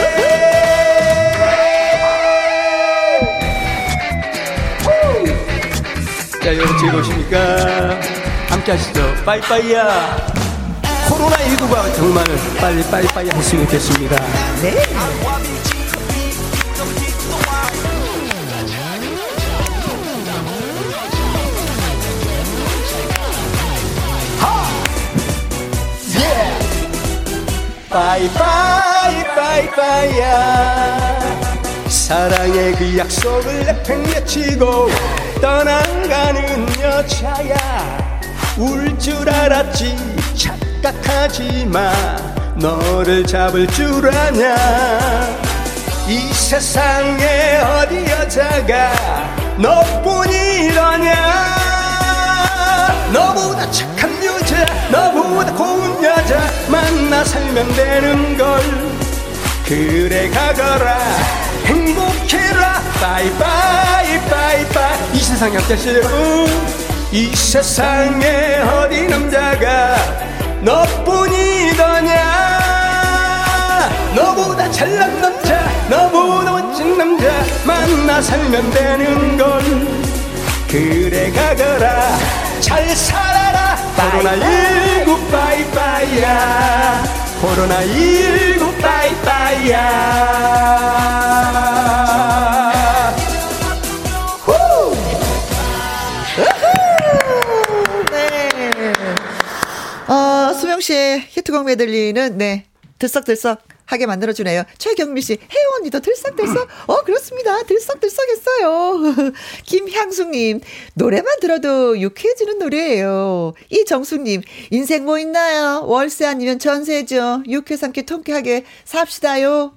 [6.42, 8.00] 자 여러분 즐거우십니까?
[8.48, 9.14] 함께 하시죠.
[9.24, 10.16] 빠이빠이야.
[11.08, 12.24] 코로나19가 정말
[12.60, 14.16] 빨리 빠이빠이 했으면 좋겠습니다.
[14.62, 15.57] 네
[27.98, 31.18] 빠이빠이 빠이빠이야
[31.88, 34.88] 사랑의 그 약속을 내팽개치고
[35.40, 37.56] 떠나가는 여자야
[38.56, 39.96] 울 줄 알았지
[40.36, 41.92] 착각하지 마
[42.54, 44.54] 너를 잡을 줄 아냐
[46.06, 48.92] 이 세상에 어디 여자가
[49.58, 51.14] 너뿐이라냐
[53.12, 53.97] 너보다 착한
[54.28, 56.38] 여자 너보다 고운 여자
[56.68, 58.60] 만나 살면 되는 걸.
[59.64, 60.98] 그래 가거라.
[61.64, 62.80] 행복해라.
[63.00, 64.98] 바이바이 바이바이.
[65.14, 66.00] 이 세상에 어땠어요
[67.10, 69.96] 이 세상에 어디 남자가
[70.60, 72.18] 너뿐이더냐?
[74.14, 77.26] 너보다 잘난 남자 너보다 멋진 남자
[77.64, 79.62] 만나 살면 되는 걸.
[80.68, 82.18] 그래 가거라.
[82.60, 83.37] 잘 살아라
[83.98, 87.02] 코로나19 빠이빠이야
[87.42, 89.78] 코로나19 빠이빠이야
[98.12, 98.92] 네.
[100.12, 102.64] 어, 수명 씨의 히트곡 메들리는 네.
[103.00, 104.64] 들썩들썩 하게 만들어주네요.
[104.76, 106.68] 최경미 씨, 혜원 언니도 들썩들썩?
[106.88, 107.62] 어, 그렇습니다.
[107.62, 109.32] 들썩들썩했어요.
[109.64, 110.60] 김향숙님,
[110.92, 113.54] 노래만 들어도 유쾌해지는 노래예요.
[113.70, 115.84] 이정숙님, 인생 뭐 있나요?
[115.86, 117.44] 월세 아니면 전세죠.
[117.48, 119.72] 유쾌 삼쾌 통쾌하게 삽시다요.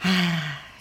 [0.00, 0.08] 아,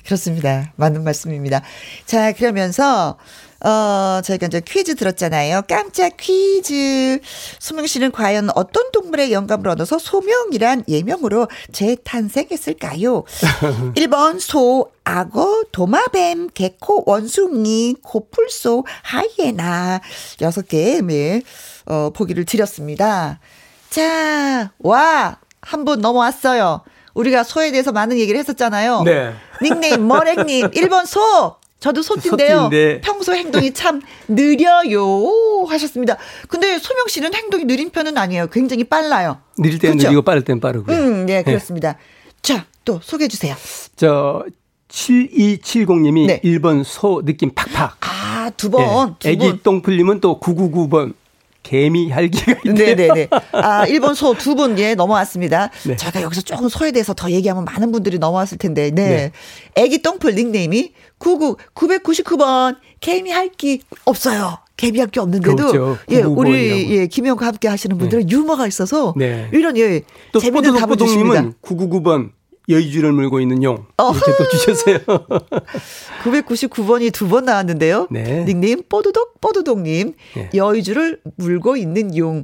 [0.05, 0.73] 그렇습니다.
[0.75, 1.63] 맞는 말씀입니다.
[2.05, 3.17] 자, 그러면서,
[3.63, 5.63] 어, 저희가 이제 퀴즈 들었잖아요.
[5.67, 7.19] 깜짝 퀴즈.
[7.59, 13.23] 수명 씨는 과연 어떤 동물의 영감을 얻어서 소명이란 예명으로 재탄생했을까요?
[13.95, 20.01] 1번 소, 악어, 도마뱀, 개코, 원숭이, 코풀소, 하이에나.
[20.41, 21.41] 여섯 개의 네,
[21.85, 23.39] 어, 보기를 드렸습니다.
[23.89, 25.37] 자, 와!
[25.61, 26.81] 한 분 넘어왔어요.
[27.13, 29.03] 우리가 소에 대해서 많은 얘기를 했었잖아요.
[29.03, 29.33] 네.
[29.61, 31.55] 닉네임 머랭님 1번 소.
[31.83, 32.63] 저도 소띠인데요.
[32.63, 33.01] 소띠인데.
[33.01, 36.15] 평소 행동이 참 느려요 하셨습니다.
[36.47, 38.47] 근데 소명 씨는 행동이 느린 편은 아니에요.
[38.47, 39.39] 굉장히 빨라요.
[39.57, 40.07] 느릴 때는 그렇죠?
[40.07, 40.95] 느리고 빠를 때는 빠르고요.
[40.95, 41.97] 음, 네, 그렇습니다.
[42.41, 43.53] 자, 또 소개해 주세요.
[43.97, 44.45] 저
[44.87, 46.39] 7270님이 네.
[46.41, 47.97] 1번 소 느낌 팍팍.
[47.99, 49.17] 아, 두 번.
[49.19, 49.33] 두 예.
[49.33, 49.59] 애기 분.
[49.61, 51.15] 똥풀님은 또 999번
[51.63, 52.95] 개미 할기가 있네요.
[52.95, 53.27] 네네네.
[53.53, 55.69] 아, 일본 소두 분, 예, 넘어왔습니다.
[55.87, 55.95] 네.
[55.95, 59.07] 제가 여기서 조금 소에 대해서 더 얘기하면 많은 분들이 넘어왔을 텐데, 네.
[59.07, 59.31] 네.
[59.75, 60.91] 애기 똥풀 닉네임이
[61.23, 64.57] 99, 999번, 개미 할기 없어요.
[64.75, 65.97] 개미 할기 없는데도, 그렇죠.
[66.09, 66.97] 예, 999 우리.
[66.97, 69.49] 예, 김영과 함께 하시는 분들은 유머가 있어서, 네.
[69.53, 70.01] 이런, 예,
[70.33, 71.41] 또 재밌는 답을 주십니다.
[71.43, 72.31] 뽀드독뽀독님은 999번
[72.69, 74.15] 여의주를 물고 있는 용 어허.
[74.17, 74.99] 이렇게 또 주셨어요.
[76.23, 78.07] 999번이 두 번 나왔는데요.
[78.11, 78.45] 네.
[78.45, 80.49] 닉네임 뽀드독 뽀드독님 네.
[80.53, 82.43] 여의주를 물고 있는 용.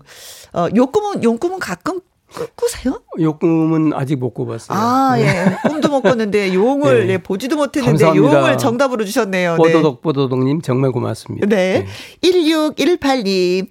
[0.53, 2.01] 어, 요 꿈은 용 꿈은 가끔
[2.33, 3.01] 꾸- 꾸세요?
[3.21, 4.77] 요 꿈은 아직 못 꿔봤어요.
[4.77, 5.23] 아, 네.
[5.63, 5.69] 예.
[5.69, 7.13] 꿈도 못 꿨는데 용을 네.
[7.13, 8.37] 예, 보지도 못했는데 감사합니다.
[8.39, 9.51] 용을 정답으로 주셨네요.
[9.51, 9.57] 네.
[9.57, 11.47] 뽀도독 뽀도독님 정말 고맙습니다.
[11.47, 11.85] 네.
[12.21, 13.69] 1618님.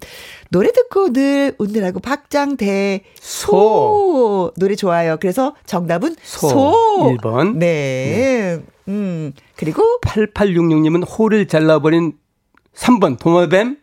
[0.51, 4.51] 노래 듣고 늘 웃느라고 박장대 소.
[4.57, 5.17] 노래 좋아요.
[5.21, 6.49] 그래서 정답은 소.
[6.49, 7.17] 소.
[7.21, 7.57] 1번.
[7.57, 8.59] 네.
[8.87, 9.31] 음.
[9.55, 12.13] 그리고 8866님은 호를 잘라버린
[12.75, 13.77] 3번 도마뱀.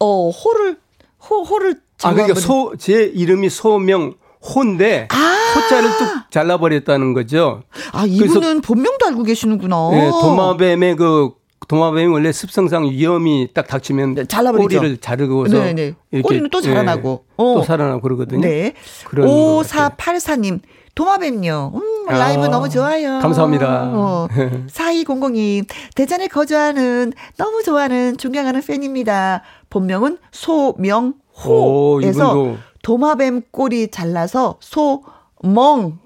[0.00, 0.76] 어, 호를
[1.30, 4.14] 호 호를 아 그러니까 소 제 이름이 소명
[4.54, 5.34] 호인데 아.
[5.56, 7.62] 호자를 뚝 잘라버렸다는 거죠.
[7.92, 9.90] 아, 이분은 본명도 알고 계시는구나.
[9.92, 11.30] 네, 도마뱀의 그
[11.68, 14.78] 도마뱀이 원래 습성상 위험이 딱 닥치면 네, 잘라버리죠.
[14.80, 15.94] 꼬리를 자르고서 네, 네.
[16.10, 17.24] 이렇게 꼬리는 또 예, 자라나고.
[17.38, 17.62] 또 어.
[17.62, 18.42] 살아나고 그러거든요.
[18.42, 18.74] 네.
[19.06, 19.88] 그런 것 같아요.
[19.96, 20.60] 5484님,
[20.94, 21.72] 도마뱀요.
[21.74, 23.18] 음, 아, 라이브 너무 좋아요.
[23.20, 23.90] 감사합니다.
[23.94, 24.28] 어,
[24.70, 29.42] 4200님, 대전에 거주하는, 너무 좋아하는, 존경하는 팬입니다.
[29.70, 32.56] 본명은 소명 호에서 오.
[32.82, 35.02] 도마뱀 꼬리 잘라서 소
[35.42, 35.98] 멍.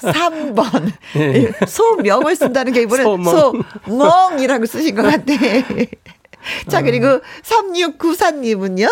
[0.00, 0.92] 3번.
[1.16, 1.50] 예.
[1.66, 3.62] 소명을 쓴다는 게 이번에 소멍.
[3.86, 5.32] 소멍이라고 쓰신 것 같아.
[6.68, 8.88] 자, 그리고 3694님은요?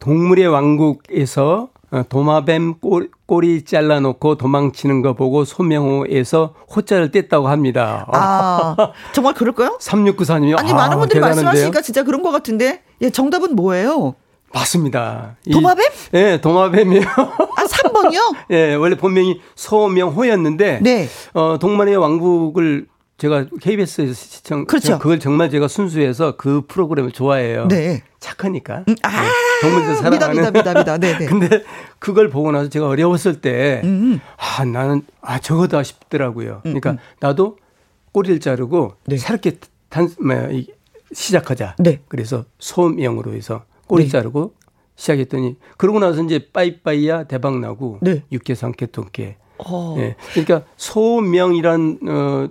[0.00, 1.71] 동물의 왕국에서 어,
[2.08, 8.06] 도마뱀 꼬, 꼬리 잘라놓고 도망치는 거 보고 소명호에서 호자를 뗐다고 합니다.
[8.12, 9.76] 아, 아, 정말 그럴까요?
[9.80, 12.82] 3694님이 아니, 많은 분들이 말씀하시니까 진짜 그런 것 같은데.
[13.02, 14.14] 예, 정답은 뭐예요?
[14.54, 15.36] 맞습니다.
[15.46, 15.84] 이- 도마뱀?
[16.14, 17.00] 예, 도마뱀이요.
[17.00, 18.20] 아, 3번이요?
[18.52, 21.08] 예, 원래 본명이 소명호였는데 네.
[21.34, 22.86] 어, 동물의 왕국을
[23.18, 24.98] 제가 KBS에서 시청 그렇죠.
[24.98, 27.68] 그걸 정말 제가 순수해서 그 프로그램을 좋아해요.
[27.68, 28.02] 네.
[28.18, 28.84] 착하니까.
[29.02, 29.28] 아, 네,
[29.60, 30.52] 동물들 사랑하는.
[30.52, 30.98] 믿어, 믿어.
[30.98, 31.26] 네, 네.
[31.26, 31.62] 근데
[31.98, 34.20] 그걸 보고 나서 제가 어려웠을 때, 음.
[34.36, 36.60] 아, 나는, 아, 저거다 싶더라고요.
[36.62, 37.58] 그러니까 나도
[38.12, 39.16] 꼬리를 자르고 네.
[39.16, 40.08] 새롭게 단,
[40.52, 40.66] 이,
[41.12, 41.76] 시작하자.
[41.78, 42.00] 네.
[42.08, 44.10] 그래서 소명으로 해서 꼬리 네.
[44.10, 44.54] 자르고
[44.96, 48.22] 시작했더니, 그러고 나서 이제 빠이빠이야 대박 나고, 네.
[48.32, 49.36] 육개, 삼개, 통개.
[49.58, 49.96] 어.
[49.98, 50.16] 예.
[50.32, 52.48] 그러니까 소명이란, 어,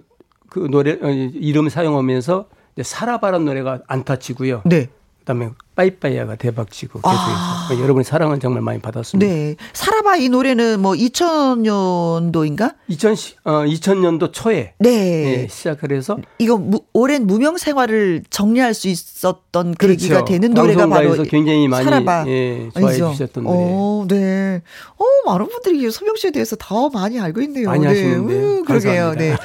[0.52, 2.46] 그 노래, 어, 이름 사용하면서
[2.84, 4.64] 살아바란 노래가 안 타치고요.
[4.66, 4.90] 네.
[5.20, 7.66] 그다음에 빠이빠이야가 대박치고 아.
[7.68, 9.26] 계속해서 여러분의 사랑을 정말 많이 받았습니다.
[9.26, 9.56] 네.
[9.74, 12.76] 살아봐 이 노래는 뭐 2000년도인가?
[12.88, 15.44] 2000, 어, 2000년도 초에 네.
[15.44, 19.98] 예, 시작을 해서 이거 무, 오랜 무명 생활을 정리할 수 있었던 그렇죠.
[19.98, 22.26] 계기가 되는 노래가 바로 굉장히 많이 살아봐.
[22.28, 23.12] 예, 좋아해 아니죠?
[23.12, 23.56] 주셨던 노래.
[23.58, 24.62] 어, 네.
[24.98, 27.68] 어, 많은 분들이 소명 씨에 대해서 더 많이 알고 있네요.
[27.70, 27.88] 많이 네.
[27.88, 28.40] 하시는데요.
[28.40, 29.16] 음, 그러게요.
[29.16, 29.36] 네.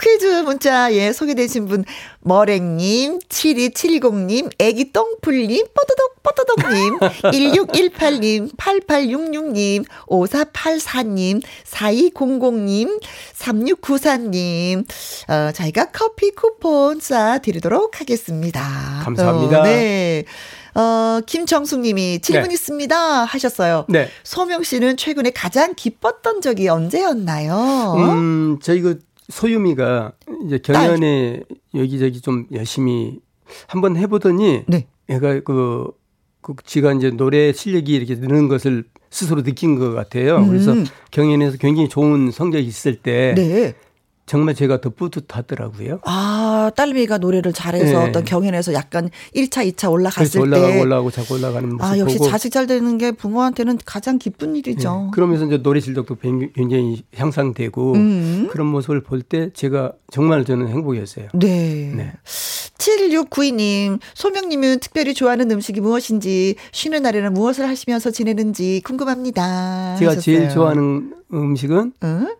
[0.00, 1.84] 퀴즈 문자에 소개되신 분,
[2.20, 13.00] 머랭님, 7270님, 애기 똥풀님, 뽀드덕 뽀드덕님, 1618님, 8866님, 5484님, 4200님,
[13.34, 14.84] 3694님,
[15.28, 19.00] 어, 저희가 커피 쿠폰 쏴드리도록 하겠습니다.
[19.02, 19.60] 감사합니다.
[19.60, 20.24] 어, 네.
[20.74, 22.54] 어, 김정숙 님이 질문 네.
[22.54, 23.24] 있습니다.
[23.24, 23.86] 하셨어요.
[23.88, 24.08] 네.
[24.22, 27.94] 소명 씨는 최근에 가장 기뻤던 적이 언제였나요?
[27.98, 30.12] 음, 저희 그 소유미가
[30.46, 31.42] 이제 경연에
[31.74, 33.18] 여기저기 좀 열심히
[33.66, 34.86] 한번 해보더니 네.
[35.12, 35.90] 애가 그,
[36.40, 40.38] 그 지가 이제 노래 실력이 이렇게 느는 것을 스스로 느낀 것 같아요.
[40.38, 40.48] 음.
[40.48, 40.74] 그래서
[41.10, 43.74] 경연에서 굉장히 좋은 성적이 있을 때 네.
[44.24, 46.00] 정말 제가 더 뿌듯하더라고요.
[46.04, 48.08] 아, 딸미가 노래를 잘해서 네.
[48.08, 50.38] 어떤 경연에서 약간 1차, 2차 올라갔을 때.
[50.40, 52.30] 올라가고 올라가고 자꾸 올라가는 모습 아, 역시 보고.
[52.30, 55.02] 자식 잘 되는 게 부모한테는 가장 기쁜 일이죠.
[55.06, 55.10] 네.
[55.12, 56.16] 그러면서 이제 노래 실력도
[56.54, 58.48] 굉장히 향상되고 음.
[58.50, 61.28] 그런 모습을 볼 때 제가 정말 저는 행복이었어요.
[61.34, 61.92] 네.
[61.94, 62.12] 네.
[62.78, 69.96] 7692님, 소명님은 특별히 좋아하는 음식이 무엇인지, 쉬는 날에는 무엇을 하시면서 지내는지 궁금합니다.
[69.98, 70.20] 제가 하셨어요.
[70.20, 72.34] 제일 좋아하는 음식은 응?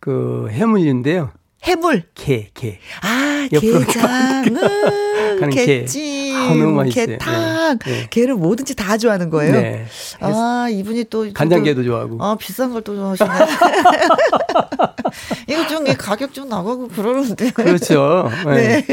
[0.00, 1.30] 그 해물인데요.
[1.64, 2.04] 해물.
[2.14, 2.78] 게, 게.
[3.02, 4.44] 아, 게장.
[4.46, 6.90] 음, 게찜.
[6.90, 7.78] 게탕.
[7.78, 7.90] 네.
[7.92, 8.06] 네.
[8.10, 9.52] 게를 뭐든지 다 좋아하는 거예요.
[9.52, 9.84] 네.
[10.20, 11.26] 아, 이분이 또.
[11.32, 12.22] 간장게도 좋아하고.
[12.22, 13.28] 아, 비싼 걸 또 좋아하시네.
[15.48, 17.50] 이거 좀 가격 좀 나가고 그러는데.
[17.50, 18.30] 그렇죠.
[18.46, 18.84] 네.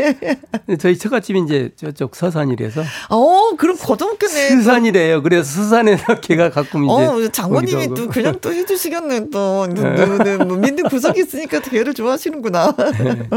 [0.65, 0.78] 네.
[0.78, 2.84] 저희 처갓집이 이제 저쪽 서산이라서.
[3.10, 4.49] 어, 그럼 거동겠네.
[4.58, 5.23] 서산이래요.
[5.23, 6.93] 그래서 서산에서 개가 가끔 이제.
[6.93, 9.67] 어, 장모님이 또 그냥 또 해주시겠네, 또.
[9.67, 10.38] 네.
[10.38, 12.75] 뭐 민들 구석이 있으니까 개를 좋아하시는구나.
[12.75, 13.30] 네.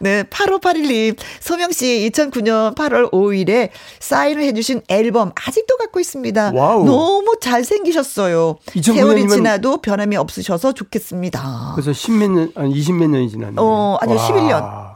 [0.00, 1.16] 네, 8581님.
[1.40, 6.52] 소명씨 2009년 8월 5일에 사인을 해주신 앨범 아직도 갖고 있습니다.
[6.54, 6.84] 와우.
[6.84, 8.56] 너무 잘생기셨어요.
[8.82, 11.72] 세월이 지나도 변함이 없으셔서 좋겠습니다.
[11.74, 13.60] 그래서 10몇 년, 아니 20몇 년이 지났네요.
[13.60, 14.28] 어, 아니요, 와.
[14.28, 14.94] 11년.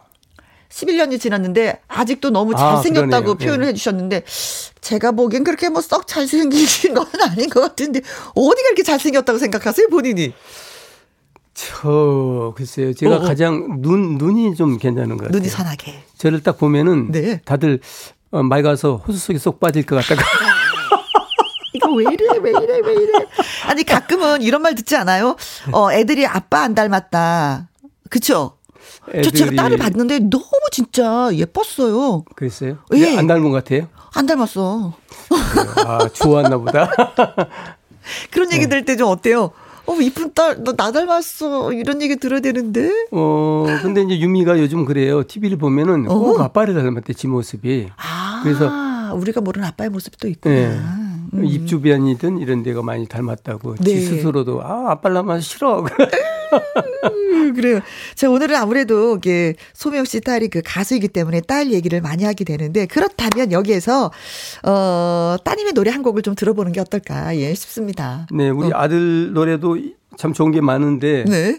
[0.71, 3.69] 11년이 지났는데 아직도 너무 아, 잘생겼다고 아, 표현을 네.
[3.69, 4.23] 해주셨는데
[4.81, 8.01] 제가 보기엔 그렇게 뭐 썩 잘생기신 건 아닌 것 같은데
[8.35, 10.33] 어디가 이렇게 잘생겼다고 생각하세요 본인이?
[11.55, 12.93] 저 글쎄요.
[12.95, 13.23] 제가 어, 어.
[13.23, 15.39] 가장 눈 눈이 좀 괜찮은 것 같아요.
[15.39, 16.05] 눈이 선하게.
[16.17, 17.41] 저를 딱 보면은 네.
[17.45, 17.81] 다들
[18.31, 20.21] 어, 맑아서 호수 속에 쏙 빠질 것 같다고.
[21.73, 23.13] 이거 왜 이래 왜 이래 왜 이래.
[23.67, 25.37] 아니 가끔은 이런 말 듣지 않아요?
[25.73, 27.69] 어 애들이 아빠 안 닮았다.
[28.11, 28.53] 그쵸?
[29.09, 29.23] 애들이...
[29.25, 32.25] 저 제가 딸을 봤는데 너무 진짜 예뻤어요.
[32.35, 32.79] 그랬어요?
[32.95, 33.17] 예.
[33.17, 33.89] 안 닮은 것 같아요?
[34.15, 34.95] 안 닮았어.
[35.87, 36.91] 아 좋았나 보다.
[38.31, 38.69] 그런 얘기 네.
[38.69, 39.51] 들을 때 좀 어때요?
[39.87, 41.73] 어, 이쁜 딸, 너 나 닮았어.
[41.73, 42.91] 이런 얘기 들어야 되는데.
[43.11, 45.23] 어, 근데 이제 유미가 요즘 그래요.
[45.27, 46.19] TV를 보면은 어?
[46.19, 47.89] 꼭 아빠를 닮았대, 지 모습이.
[47.97, 48.71] 아, 그래서.
[49.15, 50.55] 우리가 모르는 아빠의 모습이 또 있구나.
[50.55, 50.79] 네.
[51.35, 51.45] 음.
[51.45, 53.77] 입 주변이든 이런 데가 많이 닮았다고.
[53.77, 53.85] 네.
[53.85, 55.85] 지 스스로도, 아, 닮아서 싫어.
[57.05, 57.81] 음, 그래요.
[58.15, 62.87] 자, 오늘은 아무래도 이게 소명 씨 딸이 그 가수이기 때문에 딸 얘기를 많이 하게 되는데
[62.87, 64.11] 그렇다면 여기에서
[64.65, 68.27] 어, 따님의 노래 한 곡을 좀 들어보는 게 어떨까 예 싶습니다.
[68.33, 68.71] 네, 우리 어.
[68.75, 69.77] 아들 노래도
[70.17, 71.59] 참 좋은 게 많은데 네.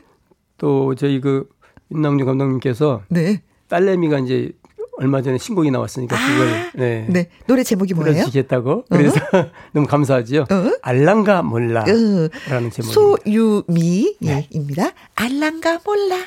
[0.58, 1.48] 또 저희 그
[1.92, 3.42] 윤남주 감독님께서 네.
[3.68, 4.52] 딸내미가 이제
[5.00, 7.06] 얼마 전에 신곡이 나왔으니까 아, 그걸 네.
[7.10, 7.30] 네.
[7.48, 8.14] 노래 제목이 뭐예요?
[8.14, 8.84] 들어주겠다고 어?
[8.90, 9.20] 그래서
[9.72, 10.42] 너무 감사하지요.
[10.42, 10.72] 어?
[10.82, 12.70] 알랑가 몰라라는 어.
[12.72, 12.92] 제목.
[12.92, 14.84] 소유미입니다.
[14.84, 14.94] 네.
[15.16, 16.18] 알랑가 몰라.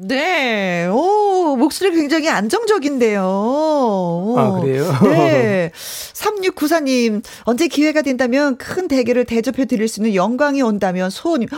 [0.00, 0.86] 네.
[0.86, 4.34] 오, 목소리 굉장히 안정적인데요.
[4.36, 4.96] 아, 그래요?
[5.02, 5.72] 네.
[5.74, 11.48] 3694님, 언제 기회가 된다면 큰 대게를 대접해 드릴 수 있는 영광이 온다면 소원님.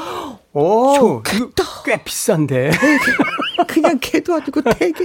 [0.54, 1.64] 오, 좋겠다.
[1.84, 2.70] 꽤 비싼데.
[3.68, 5.04] 그냥 개도 아니고 대게.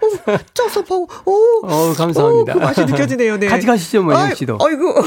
[0.00, 1.66] 오, 쪄서 보고, 오.
[1.66, 2.52] 어, 감사합니다.
[2.52, 3.38] 오, 그 맛이 느껴지네요.
[3.38, 3.48] 네.
[3.48, 4.56] 같이 가시죠, 뭐, 영 씨도.
[4.64, 4.94] 아이고.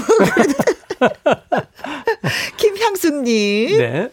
[2.58, 3.78] 김향수님.
[3.78, 4.10] 네.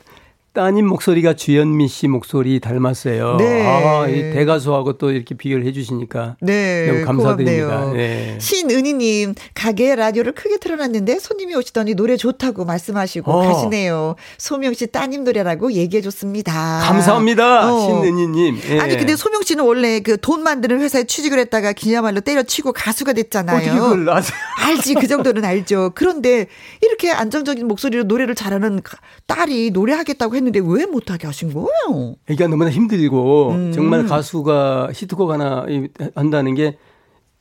[0.59, 3.37] 따님 목소리가 주현미 씨 목소리 닮았어요.
[3.37, 3.65] 네.
[3.65, 6.87] 아, 이 대가수하고 또 이렇게 비교를 해주시니까 네.
[6.91, 7.93] 너무 감사드립니다.
[7.93, 8.37] 네.
[8.41, 13.47] 신은희님 가게 라디오를 크게 틀어놨는데 손님이 오시더니 노래 좋다고 말씀하시고 어.
[13.47, 14.17] 가시네요.
[14.37, 16.81] 소명 씨 따님 노래라고 얘기해줬습니다.
[16.83, 17.87] 감사합니다, 어.
[17.87, 18.59] 신은희님.
[18.71, 18.79] 예.
[18.81, 23.57] 아니 근데 소명 씨는 원래 그 돈 만드는 회사에 취직을 했다가 그야말로 때려치고 가수가 됐잖아요.
[23.59, 24.09] 어떻게 그걸?
[24.61, 25.93] 알지 그 정도는 알죠.
[25.95, 26.49] 그런데
[26.83, 28.81] 이렇게 안정적인 목소리로 노래를 잘하는
[29.27, 30.48] 딸이 노래하겠다고 했는데.
[30.49, 32.17] 했는데 왜 못하게 하신 거예요?
[32.29, 33.73] 이게 너무나 힘들고 음.
[33.73, 35.65] 정말 가수가 히트곡 하나
[36.15, 36.77] 한다는 게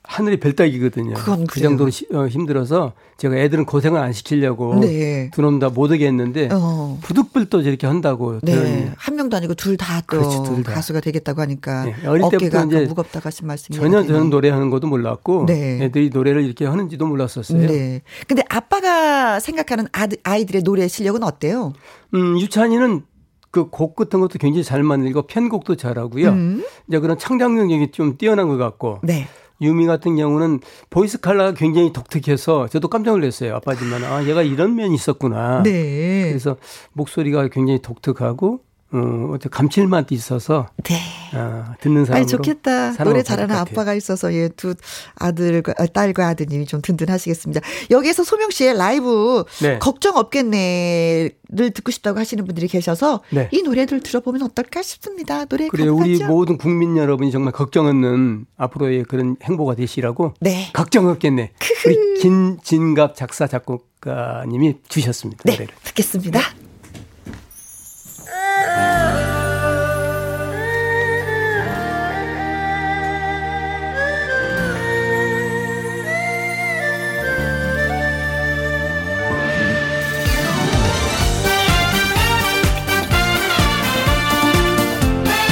[0.08, 1.16] 하늘의 별따기거든요.
[1.48, 5.30] 그 정도로 시, 어, 힘들어서 제가 애들은 고생을 안 시키려고 네.
[5.34, 6.98] 두놈 다 못 오게 했는데 어.
[7.04, 8.40] 부득불도 저렇게 한다고.
[8.42, 8.92] 네.
[8.98, 11.96] 한 명도 아니고 둘 다 또 가수가 되겠다고 하니까 네.
[12.08, 15.84] 어릴 때부터 이제 버겁다고 하신 말씀이 전혀 저는 노래하는 것도 몰랐고 네.
[15.84, 17.68] 애들이 노래를 이렇게 하는지도 몰랐었어요.
[17.68, 18.02] 네.
[18.28, 19.88] 근데 아빠가 생각하는
[20.24, 21.74] 아이들의 노래 실력은 어때요?
[22.14, 23.04] 음, 유찬이는
[23.52, 26.30] 그곡 같은 것도 굉장히 잘 만들고 편곡도 잘하고요.
[26.30, 26.64] 음.
[26.88, 29.00] 이제 그런 창작 능력이 좀 뛰어난 것 같고.
[29.04, 29.28] 네.
[29.62, 33.56] 유미 같은 경우는 보이스 칼라가 굉장히 독특해서 저도 깜짝 놀랐어요.
[33.56, 35.64] 아빠지만 아 얘가 이런 면이 있었구나.
[35.64, 36.30] 네.
[36.30, 36.58] 그래서
[36.94, 40.96] 목소리가 굉장히 독특하고 어, 어떤 감칠맛이 있어서 네.
[41.34, 42.94] 어, 듣는 사람 아니 좋겠다.
[43.04, 44.76] 노래 잘하는 아빠가 있어서 예, 두
[45.16, 47.60] 아들과 아, 딸과 아드님이 좀 든든하시겠습니다.
[47.92, 49.78] 여기에서 소명 씨의 라이브 네.
[49.80, 53.50] 걱정 없겠네를 듣고 싶다고 하시는 분들이 계셔서 네.
[53.52, 55.44] 이 노래들 들어보면 어떨까 싶습니다.
[55.46, 60.70] 노래 그래 우리 모든 국민 여러분이 정말 걱정 없는 앞으로의 그런 행보가 되시라고 네.
[60.72, 61.52] 걱정 없겠네.
[61.86, 65.44] 우리 김진갑 작사 작곡가님이 주셨습니다.
[65.46, 65.74] 네, 노래를.
[65.84, 66.40] 듣겠습니다.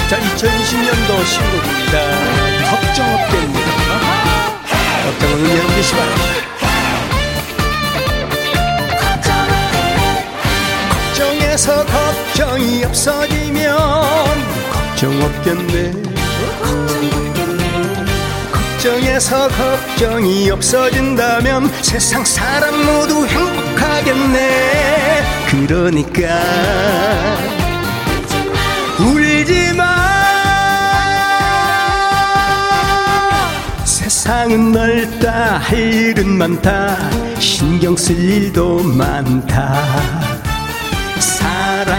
[0.07, 1.95] 자, 2020년도 신곡입니다.
[2.69, 3.69] 걱정 없겠니다
[5.03, 6.54] 걱정 없는 여러분 되시 바랍니다.
[11.55, 13.77] 걱정해서 걱정이 없어지면
[14.69, 15.93] 걱정 없겠네.
[18.51, 25.23] 걱정해서 걱정이 없어진다면 세상 사람 모두 행복하겠네.
[25.47, 26.41] 그러니까
[28.99, 29.95] 울지 마.
[33.85, 36.97] 세상은 넓다 할 일은 많다.
[37.39, 40.24] 신경 쓸 일도 많다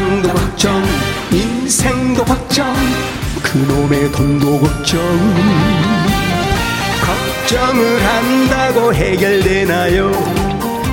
[0.07, 0.85] 사랑도 걱정
[1.33, 2.73] 인생도 걱정
[3.43, 5.01] 그놈의 돈도 걱정.
[7.01, 10.13] 걱정을 한다고 해결되나요?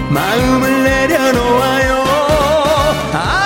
[0.10, 2.04] 마음을 내려놓아요.
[3.14, 3.44] 아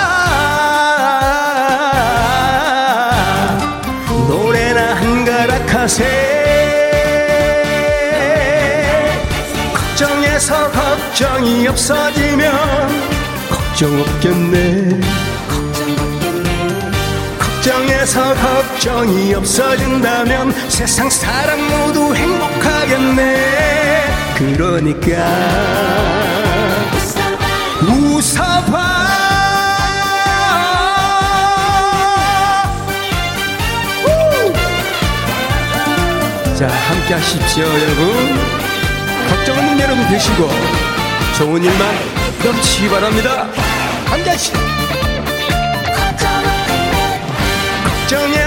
[4.30, 6.06] 노래나 한 가락 하세.
[9.74, 12.54] 걱정해서 걱정이 없어지면
[13.50, 15.07] 걱정 없겠네
[18.08, 24.06] 걱정해서 걱정이 없어진다면 세상 사람 모두 행복하겠네.
[24.36, 25.08] 그러니까
[27.82, 28.98] 웃어봐.
[36.58, 38.40] 자 함께 하십시오 여러분.
[39.30, 40.50] 걱정 없는 여러분 되시고
[41.38, 41.96] 좋은 일만
[42.44, 43.48] 넘치기 바랍니다.
[44.06, 44.77] 한 잔씩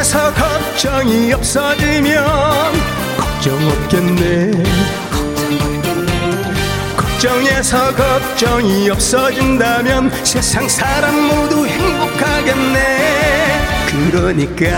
[0.01, 2.25] 걱정해서 걱정이 없어지면
[3.19, 4.51] 걱정 없겠네.
[6.97, 12.89] 걱정해서 걱정이 없어진다면 세상 사람 모두 행복하겠네.
[14.11, 14.71] 그러니까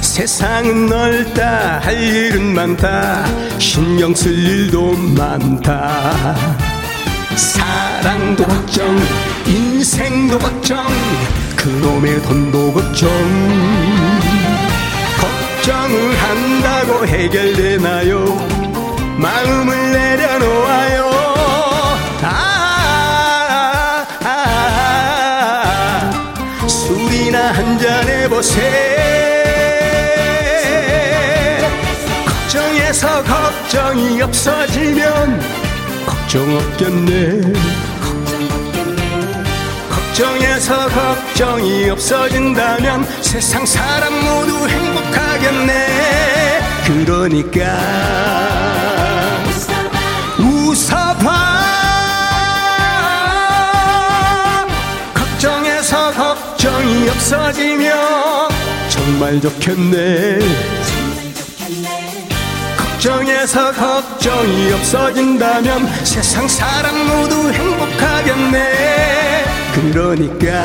[0.00, 3.26] 세상은 넓다 할 일은 많다.
[3.58, 6.65] 신경 쓸 일도 많다
[8.06, 8.96] 사랑도 걱정
[9.48, 10.86] 인생도 걱정
[11.56, 13.10] 그놈의 돈도 걱정.
[15.20, 18.24] 걱정을 한다고 해결되나요?
[19.18, 21.10] 마음을 내려놓아요.
[22.22, 24.38] 아, 아,
[26.62, 28.62] 아, 술이나 한 잔 해보세요
[32.24, 35.40] 걱정해서 걱정이 없어지면
[36.06, 37.95] 걱정 없겠네
[40.16, 46.60] 걱정해서 걱정이 없어진다면 세상 사람 모두 행복하겠네.
[46.86, 47.60] 그러니까
[50.38, 51.66] 웃어봐.
[55.12, 58.48] 걱정해서 걱정이 없어지면
[58.88, 60.38] 정말 좋겠네.
[62.78, 69.16] 걱정해서 걱정이 없어진다면 세상 사람 모두 행복하겠네
[69.76, 70.64] 그러니까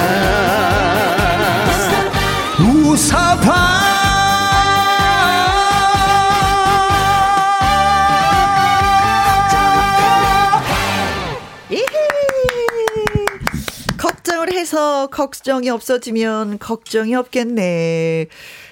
[13.97, 18.27] 걱정을 해서 걱정이 없어지면 걱정이 없겠네.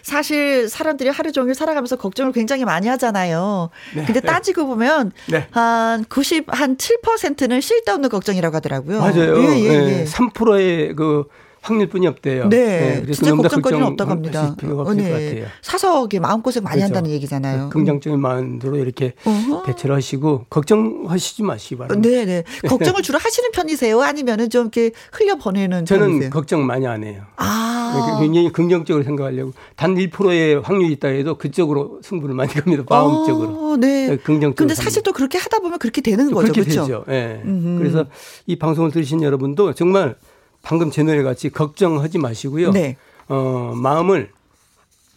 [0.10, 3.70] 사실 사람들이 하루 종일 살아가면서 걱정을 굉장히 많이 하잖아요.
[3.96, 4.28] 네, 근데 네.
[4.28, 5.48] 따지고 보면 네.
[5.52, 9.00] 한 90, 한 7%는 쓸데없는 걱정이라고 하더라고요.
[9.00, 9.38] 맞아요.
[9.44, 10.06] 예, 예, 예.
[10.06, 11.26] 3%의 그
[11.70, 12.50] 확률뿐이 없대요.
[12.50, 14.56] 네, 네 그래서 진짜 걱정거리는 없다고 합니다.
[14.62, 15.46] 없을 네.
[15.62, 16.86] 사서 마음고생 많이 그렇죠.
[16.86, 17.64] 한다는 얘기잖아요.
[17.66, 19.64] 네, 긍정적인 마음으로 이렇게 어허.
[19.64, 22.10] 대처를 하시고 걱정하시지 마시기 바랍니다.
[22.10, 22.44] 네, 네.
[22.68, 24.02] 걱정을 주로 하시는 편이세요?
[24.02, 26.30] 아니면은 좀 이렇게 흘려 보내는 저는 편이세요?
[26.32, 27.24] 걱정 많이 안 해요.
[27.36, 28.18] 아.
[28.20, 32.84] 굉장히 긍정적으로 생각하려고 단 1%의 확률이 있다 해도 그쪽으로 승부를 많이 갑니다.
[32.88, 33.50] 마음적으로.
[33.50, 34.08] 어, 네.
[34.08, 34.56] 네 긍정적으로.
[34.56, 36.52] 근데 사실 또 그렇게 하다 보면 그렇게 되는 거죠.
[36.52, 36.82] 그렇게 그렇죠?
[36.82, 37.06] 되죠.
[37.10, 37.42] 예.
[37.44, 37.78] 네.
[37.78, 38.06] 그래서
[38.46, 40.16] 이 방송을 들으신 여러분도 정말
[40.62, 42.72] 방금 제 노래 같이 걱정하지 마시고요.
[42.72, 42.98] 네.
[43.28, 44.32] 어, 마음을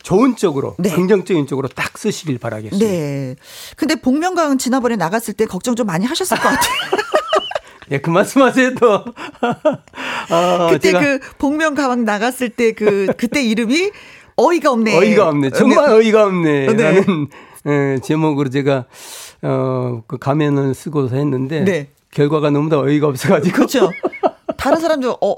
[0.03, 0.91] 좋은 쪽으로 네.
[0.91, 2.85] 긍정적인 쪽으로 딱 쓰시길 바라겠습니다.
[2.91, 3.37] 네.
[3.77, 6.75] 근데 복면가왕 지난번에 나갔을 때 걱정 좀 많이 하셨을 것 같아요.
[7.91, 8.93] 예, 그 말씀하세요 또.
[8.95, 13.91] 어, 그때 그 복면가왕 나갔을 때 그 그때 이름이
[14.37, 14.97] 어이가 없네.
[14.97, 15.51] 어이가 없네.
[15.51, 15.93] 정말 네.
[15.95, 16.67] 어이가 없네.
[16.75, 16.83] 네.
[16.83, 17.29] 라는
[17.67, 18.87] 예, 제목으로 제가
[19.43, 21.89] 어, 그 가면을 쓰고서 했는데 네.
[22.13, 23.55] 결과가 너무 나 어이가 없어가지고.
[23.55, 23.91] 그렇죠.
[24.63, 25.35] 다른 사람들 어,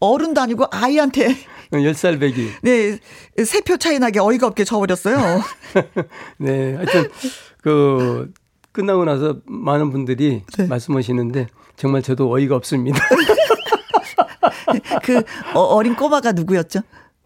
[0.00, 1.34] 어른도 아니고 아이한테
[1.72, 2.50] 10살 배기.
[2.62, 2.98] 네.
[3.44, 5.40] 세 표 차이 나게 어이가 없게 져버렸어요.
[6.38, 6.74] 네.
[6.74, 7.08] 하여튼,
[7.62, 8.32] 그,
[8.72, 10.66] 끝나고 나서 많은 분들이 네.
[10.66, 11.46] 말씀하시는데
[11.76, 12.98] 정말 저도 어이가 없습니다.
[15.02, 15.22] 그
[15.54, 16.80] 어, 린 꼬마가 누구였죠?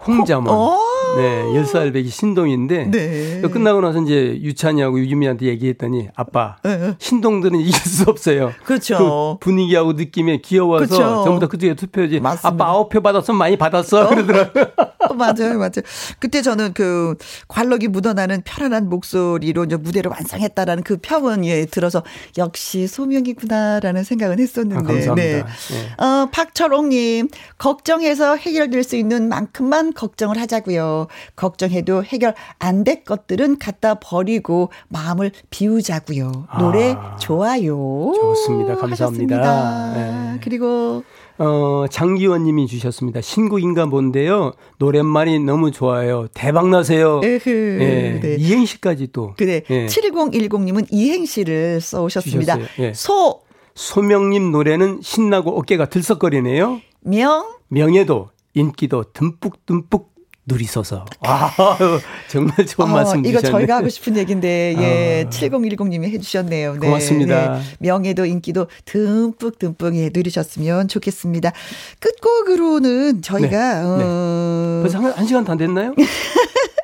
[0.06, 0.54] 홍자몬.
[0.54, 3.40] 어~ 네, 10살 배기 신동인데 네.
[3.42, 6.94] 끝나고 나서 이제 유찬이하고 유주미한테 얘기했더니 아빠 네.
[6.98, 8.52] 신동들은 이길 수 없어요.
[8.64, 8.98] 그렇죠.
[8.98, 11.24] 그 분위기하고 느낌에 귀여워서 그렇죠.
[11.24, 12.20] 전부 다 그쪽에 투표지.
[12.20, 12.48] 맞습니다.
[12.48, 14.06] 아빠 아홉 표 받았으면 많이 받았어.
[14.06, 14.08] 어?
[14.08, 14.64] 그러더라고 요.
[15.16, 15.82] 맞아요, 맞아요.
[16.20, 17.16] 그때 저는 그
[17.48, 22.02] 관록이 묻어나는 편안한 목소리로 이제 무대를 완성했다라는 그 평은 예 들어서
[22.38, 24.76] 역시 소명이구나라는 생각은 했었는데.
[24.76, 25.14] 아, 감사합니다.
[25.14, 25.42] 네.
[25.42, 26.04] 네.
[26.04, 27.28] 어, 박철옥님
[27.58, 31.08] 걱정해서 해결될 수 있는 만큼만 걱정을 하자고요.
[31.36, 36.48] 걱정해도 해결 안 될 것들은 갖다 버리고 마음을 비우자고요.
[36.58, 38.12] 노래 아, 좋아요.
[38.14, 38.76] 좋습니다.
[38.76, 39.92] 감사합니다.
[39.94, 40.38] 네.
[40.42, 41.02] 그리고
[41.38, 43.20] 어, 장기원 님이 주셨습니다.
[43.20, 44.52] 신곡인가 본데요.
[44.78, 46.28] 노랫말이 너무 좋아요.
[46.32, 47.20] 대박 나세요.
[47.24, 48.20] 에흐, 예.
[48.20, 48.36] 네.
[48.38, 49.34] 이행시까지 또.
[49.36, 49.62] 그래.
[49.70, 49.86] 예.
[49.86, 52.58] 7010님은 이행시를 써 오셨습니다.
[52.78, 52.92] 예.
[52.94, 53.42] 소
[53.74, 56.80] 소명님 노래는 신나고 어깨가 들썩거리네요.
[57.00, 60.13] 명 명예도 인기도 듬뿍듬뿍
[60.46, 61.06] 누리소서.
[61.20, 61.50] 아,
[62.28, 65.30] 정말 좋은 어, 말씀 이거 저희가 하고 싶은 얘기인데, 예, 아.
[65.30, 66.74] 7010님이 해주셨네요.
[66.74, 67.54] 네, 고맙습니다.
[67.54, 67.62] 네.
[67.78, 71.52] 명예도 인기도 듬뿍 듬뿍 예, 누리셨으면 좋겠습니다.
[71.98, 73.84] 끝곡으로는 저희가, 네.
[73.84, 73.96] 어.
[73.96, 74.82] 네.
[74.82, 75.94] 벌써 한, 한 시간 다 됐나요?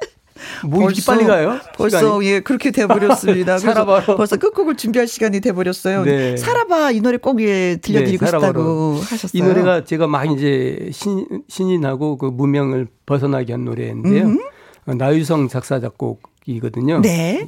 [0.67, 1.59] 뭐 이렇게 빨리 가요?
[1.77, 2.25] 벌써?
[2.25, 3.59] 예 그렇게 돼버렸습니다.
[3.59, 6.05] 사라바 벌써 끝곡을 준비할 시간이 돼버렸어요.
[6.05, 6.37] 네.
[6.37, 9.31] 사라바 이 노래 꼭 예, 들려드리고 네, 싶다고 하셨어요.
[9.33, 14.27] 이 노래가 제가 막 이제 신, 신이 나고 그 무명을 벗어나게 한 노래인데요.
[14.27, 14.41] 음.
[14.87, 17.01] 나유성 작사 작곡이거든요.
[17.01, 17.45] 네.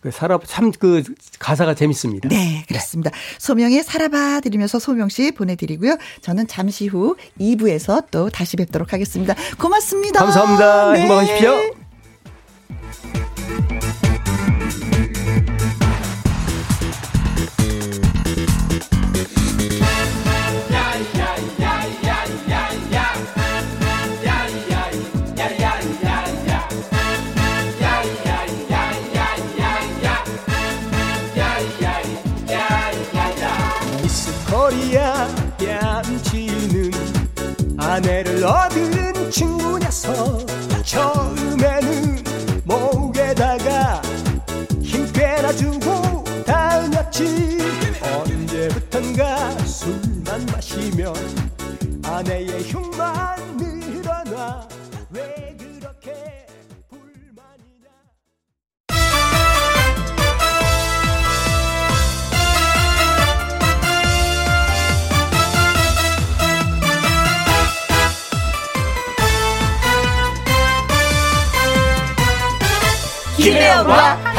[0.00, 1.04] 그 살아 참그
[1.38, 2.28] 가사가 재밌습니다.
[2.28, 3.10] 네, 그렇습니다.
[3.10, 3.16] 네.
[3.38, 5.96] 소명의 살아봐 드리면서 소명 씨 보내드리고요.
[6.20, 9.34] 저는 잠시 후 2부에서 또 다시 뵙도록 하겠습니다.
[9.58, 10.20] 고맙습니다.
[10.20, 10.92] 감사합니다.
[10.92, 11.00] 네.
[11.02, 11.79] 행복하십시오.
[37.90, 38.79] 아내를 얻은
[50.30, 51.12] 술만 마시면
[52.04, 54.68] 아내의 흉만 늘어나
[55.10, 56.46] 왜 그렇게
[73.36, 74.29] 김혜영과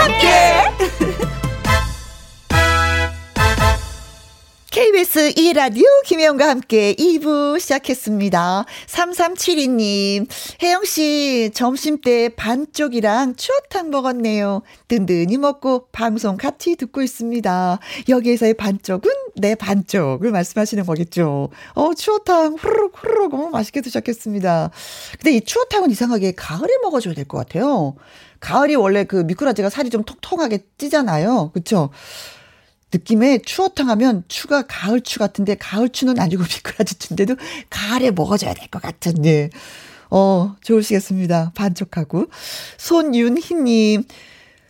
[4.81, 8.65] KBS 2라디오 김혜영과 함께 2부 시작했습니다.
[8.87, 10.27] 3372님,
[10.59, 14.63] 혜영씨, 점심때 반쪽이랑 추어탕 먹었네요.
[14.87, 17.77] 든든히 먹고 방송 같이 듣고 있습니다.
[18.09, 21.51] 여기에서의 반쪽은 내 반쪽을 말씀하시는 거겠죠.
[21.75, 24.71] 어, 추어탕 후루룩 후루룩 어, 맛있게 드셨겠습니다.
[25.11, 27.93] 근데 이 추어탕은 이상하게 가을에 먹어줘야 될 것 같아요.
[28.39, 31.51] 가을이 원래 그 미꾸라지가 살이 좀 통통하게 찌잖아요.
[31.53, 31.91] 그쵸?
[32.93, 37.35] 느낌에 추어탕 하면 추가 가을 추 같은데 가을 추는 아니고 미꾸라지 추인데도
[37.69, 39.49] 가을에 먹어줘야 될 것 같은, 데
[40.09, 41.53] 어, 좋으시겠습니다.
[41.55, 42.27] 반쪽하고.
[42.77, 44.03] 손윤희님.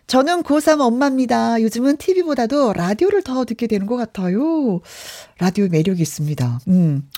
[0.07, 1.61] 저는 고3 엄마입니다.
[1.61, 4.82] 요즘은 TV보다도 라디오를 더 듣게 되는 것 같아요.
[5.39, 6.59] 라디오 매력이 있습니다.
[6.67, 7.09] 음.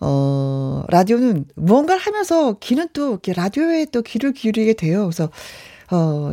[0.00, 5.04] 어, 라디오는 무언가를 하면서 귀는 또 이렇게 라디오에 또 귀를 기울이게 돼요.
[5.04, 5.30] 그래서,
[5.90, 6.32] 어,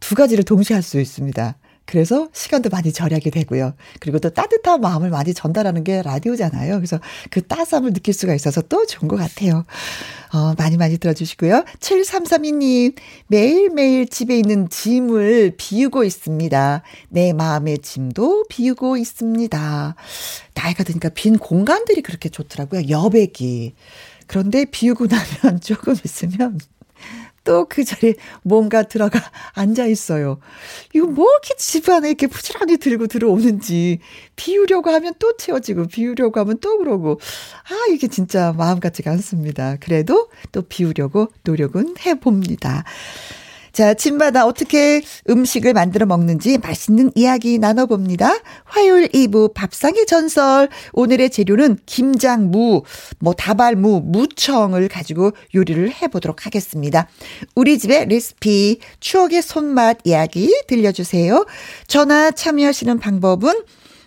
[0.00, 1.56] 두 가지를 동시에 할 수 있습니다.
[1.90, 3.74] 그래서 시간도 많이 절약이 되고요.
[3.98, 6.76] 그리고 또 따뜻한 마음을 많이 전달하는 게 라디오잖아요.
[6.76, 9.64] 그래서 그 따스함을 느낄 수가 있어서 또 좋은 것 같아요.
[10.32, 11.64] 어, 많이 많이 들어주시고요.
[11.80, 12.94] 7332님,
[13.26, 16.82] 매일매일 집에 있는 짐을 비우고 있습니다.
[17.08, 19.96] 내 마음의 짐도 비우고 있습니다.
[20.54, 22.88] 나이가 드니까 빈 공간들이 그렇게 좋더라고요.
[22.88, 23.74] 여백이.
[24.28, 26.60] 그런데 비우고 나면 조금 있으면
[27.44, 29.20] 또 그 자리에 뭔가 들어가
[29.54, 30.38] 앉아 있어요.
[30.94, 34.00] 이거 뭐 이렇게 집안에 이렇게 부지런히 들고 들어오는지
[34.36, 37.20] 비우려고 하면 또 채워지고 비우려고 하면 또 그러고
[37.64, 39.76] 아 이게 진짜 마음 같지가 않습니다.
[39.80, 42.84] 그래도 또 비우려고 노력은 해봅니다.
[43.72, 48.38] 자, 집마다 어떻게 음식을 만들어 먹는지 맛있는 이야기 나눠봅니다.
[48.64, 50.68] 화요일 2부 밥상의 전설.
[50.92, 52.82] 오늘의 재료는 김장 무,
[53.18, 57.08] 뭐 다발무, 무청을 가지고 요리를 해보도록 하겠습니다.
[57.54, 61.46] 우리 집의 레시피, 추억의 손맛 이야기 들려주세요.
[61.86, 63.62] 전화 참여하시는 방법은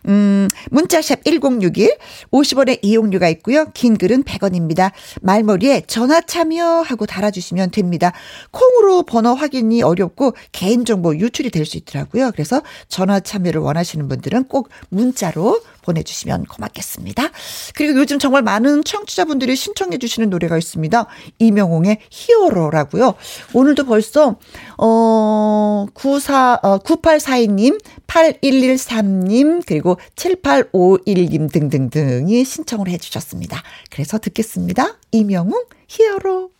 [0.07, 1.97] 음, 문자샵 1061,
[2.31, 3.65] 50원의 이용료가 있고요.
[3.73, 4.91] 긴 글은 100원입니다.
[5.21, 8.11] 말머리에 전화 참여하고 달아주시면 됩니다.
[8.51, 12.31] 콩으로 번호 확인이 어렵고 개인정보 유출이 될 수 있더라고요.
[12.31, 17.29] 그래서 전화 참여를 원하시는 분들은 꼭 문자로 보내주시면 고맙겠습니다.
[17.75, 21.05] 그리고 요즘 정말 많은 청취자분들이 신청해 주시는 노래가 있습니다.
[21.39, 23.15] 이명홍의 히어로라고요.
[23.53, 24.37] 오늘도 벌써
[24.77, 27.79] 어 94, 어, 9842님,
[28.13, 33.61] 8113님, 그리고 7851님 등등등이 신청을 해 주셨습니다.
[33.89, 34.97] 그래서 듣겠습니다.
[35.11, 36.51] 이명웅 히어로.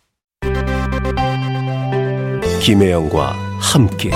[2.60, 4.10] 김혜영과 함께.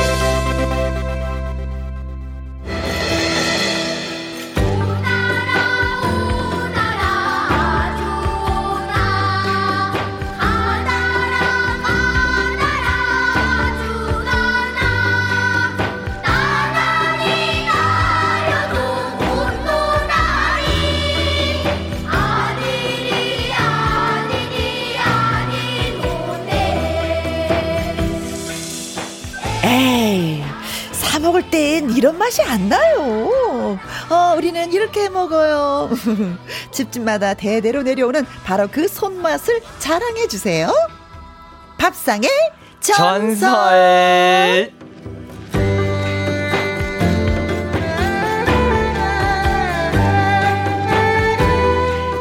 [32.19, 33.79] 맛이 안 나요.
[34.11, 35.91] 어, 우리는 이렇게 먹어요.
[36.73, 40.71] 집집마다 대대로 내려오는 바로 그 손맛을 자랑해 주세요.
[41.79, 42.29] 밥상의
[42.81, 43.39] 전설.
[43.39, 44.73] 전설.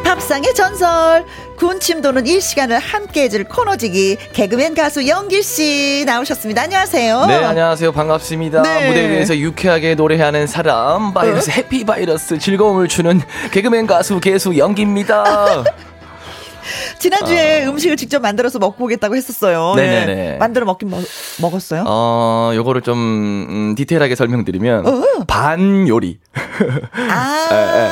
[0.04, 1.26] 밥상의 전설.
[1.58, 6.62] 군침 도는 이 시간을 함께 해줄 코너지기 개그맨 가수 영길 씨 나오셨습니다.
[6.62, 7.26] 안녕하세요.
[7.26, 7.92] 네, 안녕하세요.
[7.92, 8.62] 반갑습니다.
[8.62, 8.88] 네.
[8.88, 11.54] 무대 위에서 유쾌하게 노래하는 사람, 바이러스, 어?
[11.54, 13.20] 해피 바이러스, 즐거움을 주는
[13.52, 15.64] 개그맨 가수 개수 영기입니다.
[17.00, 17.70] 지난주에 어.
[17.70, 19.74] 음식을 직접 만들어서 먹고 오겠다고 했었어요.
[19.76, 20.16] 네네네.
[20.16, 20.38] 네.
[20.38, 21.02] 만들어 먹긴 먹,
[21.42, 21.86] 먹었어요?
[21.88, 25.04] 어, 요거를 좀, 음, 디테일하게 설명드리면, 어.
[25.28, 26.20] 반 요리.
[27.10, 27.90] 아, 네, 네.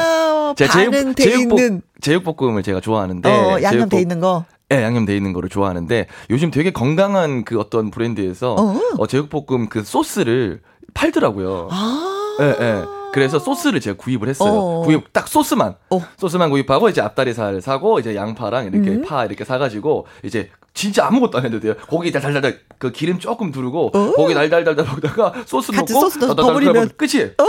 [0.53, 4.45] 제 제육, 제육볶, 제육볶음을 제가 좋아하는데 어, 양념 돼 있는 거.
[4.69, 9.83] 네, 양념돼 있는 거를 좋아하는데 요즘 되게 건강한 그 어떤 브랜드에서 어, 어 제육볶음 그
[9.83, 10.61] 소스를
[10.93, 11.69] 팔더라고요.
[11.71, 12.37] 아.
[12.39, 12.85] 예, 네, 네.
[13.13, 14.51] 그래서 소스를 제가 구입을 했어요.
[14.51, 14.81] 어.
[14.81, 16.01] 구입 딱 소스만 어.
[16.17, 19.01] 소스만 구입하고 이제 앞다리살 사고 이제 양파랑 이렇게 음.
[19.03, 21.75] 파 이렇게 사가지고 이제 진짜 아무것도 안 해도 돼요.
[21.87, 24.11] 고기 달달달 그 기름 조금 두르고 어.
[24.13, 27.23] 고기 달달달달 먹다가 소스 넣고 소스 넣어서 버무리면 끝이.
[27.23, 27.45] 어?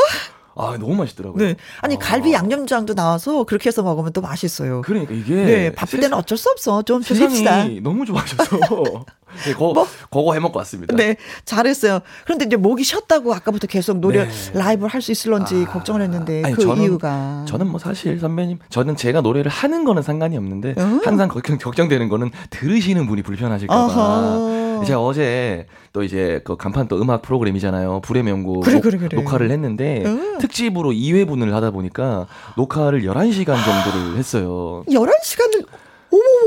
[0.57, 1.45] 아, 너무 맛있더라고요.
[1.45, 1.57] 네.
[1.81, 1.99] 아니, 아.
[1.99, 4.81] 갈비 양념장도 나와서 그렇게 해서 먹으면 또 맛있어요.
[4.83, 5.35] 그러니까 이게.
[5.35, 6.83] 네, 바쁠 때는 어쩔 수 없어.
[6.83, 7.67] 좀 드립시다.
[7.83, 8.59] 너무 좋아하셔서.
[9.45, 9.87] 네, 거, 뭐?
[10.11, 10.95] 그거 해먹고 왔습니다.
[10.97, 12.01] 네, 잘했어요.
[12.25, 14.31] 그런데 이제 목이 쉬었다고 아까부터 계속 노래 네.
[14.55, 17.45] 라이브를 할 수 있을런지 아, 걱정을 했는데 아니, 그 저는, 이유가.
[17.47, 21.01] 저는 뭐 사실 선배님, 저는 제가 노래를 하는 거는 상관이 없는데 어?
[21.05, 24.83] 항상 걱정, 걱정되는 거는 들으시는 분이 불편하실까봐.
[24.85, 28.01] 제가 어제 또 이제 그 간판 또 음악 프로그램이잖아요.
[28.01, 29.17] 불의 명곡 그래, 그래, 그래.
[29.17, 30.39] 녹화를 했는데 음.
[30.39, 32.27] 특집으로 2회분을 하다 보니까
[32.57, 34.85] 녹화를 11시간 정도를 했어요.
[34.89, 35.67] 11시간을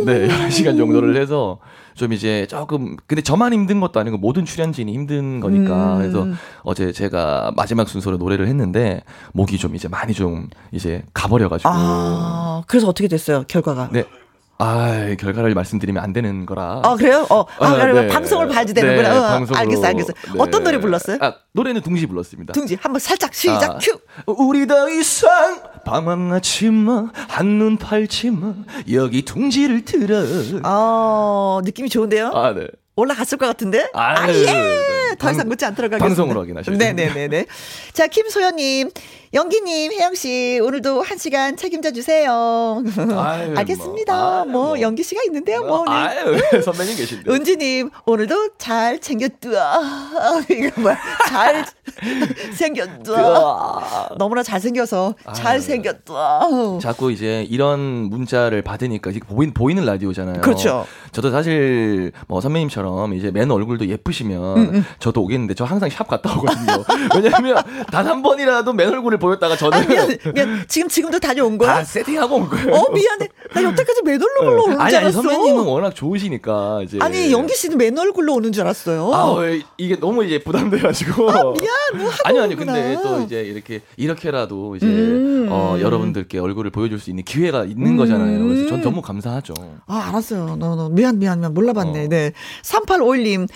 [0.05, 1.59] 네, 11시간 정도를 해서
[1.99, 5.97] 좀 이제 조금 근데 저만 힘든 것도 아니고 모든 출연진이 힘든 거니까 음.
[5.97, 6.27] 그래서
[6.63, 12.87] 어제 제가 마지막 순서로 노래를 했는데 목이 좀 이제 많이 좀 이제 가버려가지고 아 그래서
[12.87, 13.89] 어떻게 됐어요 결과가?
[13.91, 14.05] 네
[14.61, 16.81] 아, 결과를 말씀드리면 안 되는 거라.
[16.83, 17.25] 아, 그래요?
[17.29, 18.07] 어, 아, 아 네.
[18.09, 19.09] 방송을 봐야지 되는구나.
[19.09, 20.13] 네, 어, 방송으로, 알겠어, 알겠어.
[20.13, 20.33] 네.
[20.37, 21.17] 어떤 노래 불렀어요?
[21.21, 22.51] 아, 노래는 둥지 불렀습니다.
[22.51, 22.77] 둥지.
[22.81, 23.97] 한번 살짝 시작, 아, 큐!
[24.27, 28.53] 우리 더 이상 방황하지 마, 한눈 팔지 마,
[28.91, 30.25] 여기 둥지를 들어.
[30.63, 32.27] 아, 느낌이 좋은데요?
[32.33, 32.67] 아, 네.
[32.97, 33.89] 올라갔을 것 같은데?
[33.93, 34.43] 아, 예!
[34.43, 35.15] 네.
[35.17, 36.05] 더 이상 묻지 않도록 하겠습니다.
[36.05, 37.45] 방송으로 확인하셔야 네네네네.
[37.93, 38.89] 자, 김소연님.
[39.31, 42.81] 영기님, 혜영씨, 오늘도 한 시간 책임져 주세요.
[43.15, 44.45] 아유, 알겠습니다.
[44.45, 45.85] 뭐, 뭐, 뭐, 영기 씨가 있는데요, 뭐.
[45.85, 45.91] 네.
[45.91, 47.31] 아유, 선배님 계신데.
[47.31, 49.81] 은지님, 오늘도 잘 챙겼뚜아.
[50.49, 50.97] 이거 뭐야.
[51.27, 51.63] 잘
[52.53, 54.09] 생겼뚜아.
[54.17, 56.79] 너무나 잘생겨서 잘 생겼뚜아.
[56.81, 60.41] 자꾸 이제 이런 문자를 받으니까 이게 보인, 보이는 라디오잖아요.
[60.41, 60.87] 그렇죠.
[61.11, 64.85] 저도 사실 뭐 선배님처럼 이제 맨 얼굴도 예쁘시면 음, 음.
[64.99, 66.83] 저도 오겠는데 저 항상 샵 갔다 오거든요.
[67.15, 67.57] 왜냐면
[67.91, 70.65] 단 한 번이라도 맨 얼굴을 보였다가 저는 아, 미안, 미안.
[70.67, 71.75] 지금 지금도 다녀온 거야?
[71.75, 72.73] 다 세팅하고 온 거예요.
[72.73, 73.27] 어 미안해.
[73.53, 74.61] 나 여태까지 맨 얼굴로 네.
[74.63, 75.19] 오는 아니, 줄 알았어.
[75.19, 79.13] 아니 선배님은 워낙 좋으시니까 이제 아니 영기 씨는 맨 얼굴로 오는 줄 알았어요.
[79.13, 79.39] 아 어,
[79.77, 81.29] 이게 너무 이제 부담돼가지고.
[81.31, 82.03] 아, 미안.
[82.03, 85.47] 뭐 아니요 아니요 근데 또 이제 이렇게 이렇게라도 이제 음.
[85.49, 87.97] 어, 여러분들께 얼굴을 보여줄 수 있는 기회가 있는 음.
[87.97, 88.43] 거잖아요.
[88.47, 89.53] 그래서 전 너무 감사하죠.
[89.87, 90.55] 아 알았어요.
[90.59, 92.05] 너, 너 미안 미안 미안 몰라봤네.
[92.05, 92.07] 어.
[92.09, 92.31] 네.
[92.63, 93.47] 3851님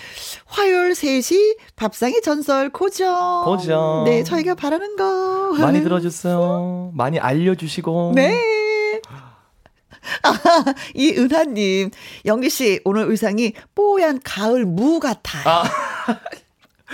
[0.54, 3.42] 화요일 3시 밥상의 전설 고정.
[3.44, 4.04] 고정.
[4.04, 6.92] 네 저희가 바라는 거 많이 들어주세요.
[6.94, 8.12] 많이 알려주시고.
[8.14, 9.00] 네.
[10.22, 10.32] 아,
[10.94, 11.90] 이은하님,
[12.26, 15.42] 영기 씨 오늘 의상이 뽀얀 가을 무 같아요.
[15.46, 15.64] 아.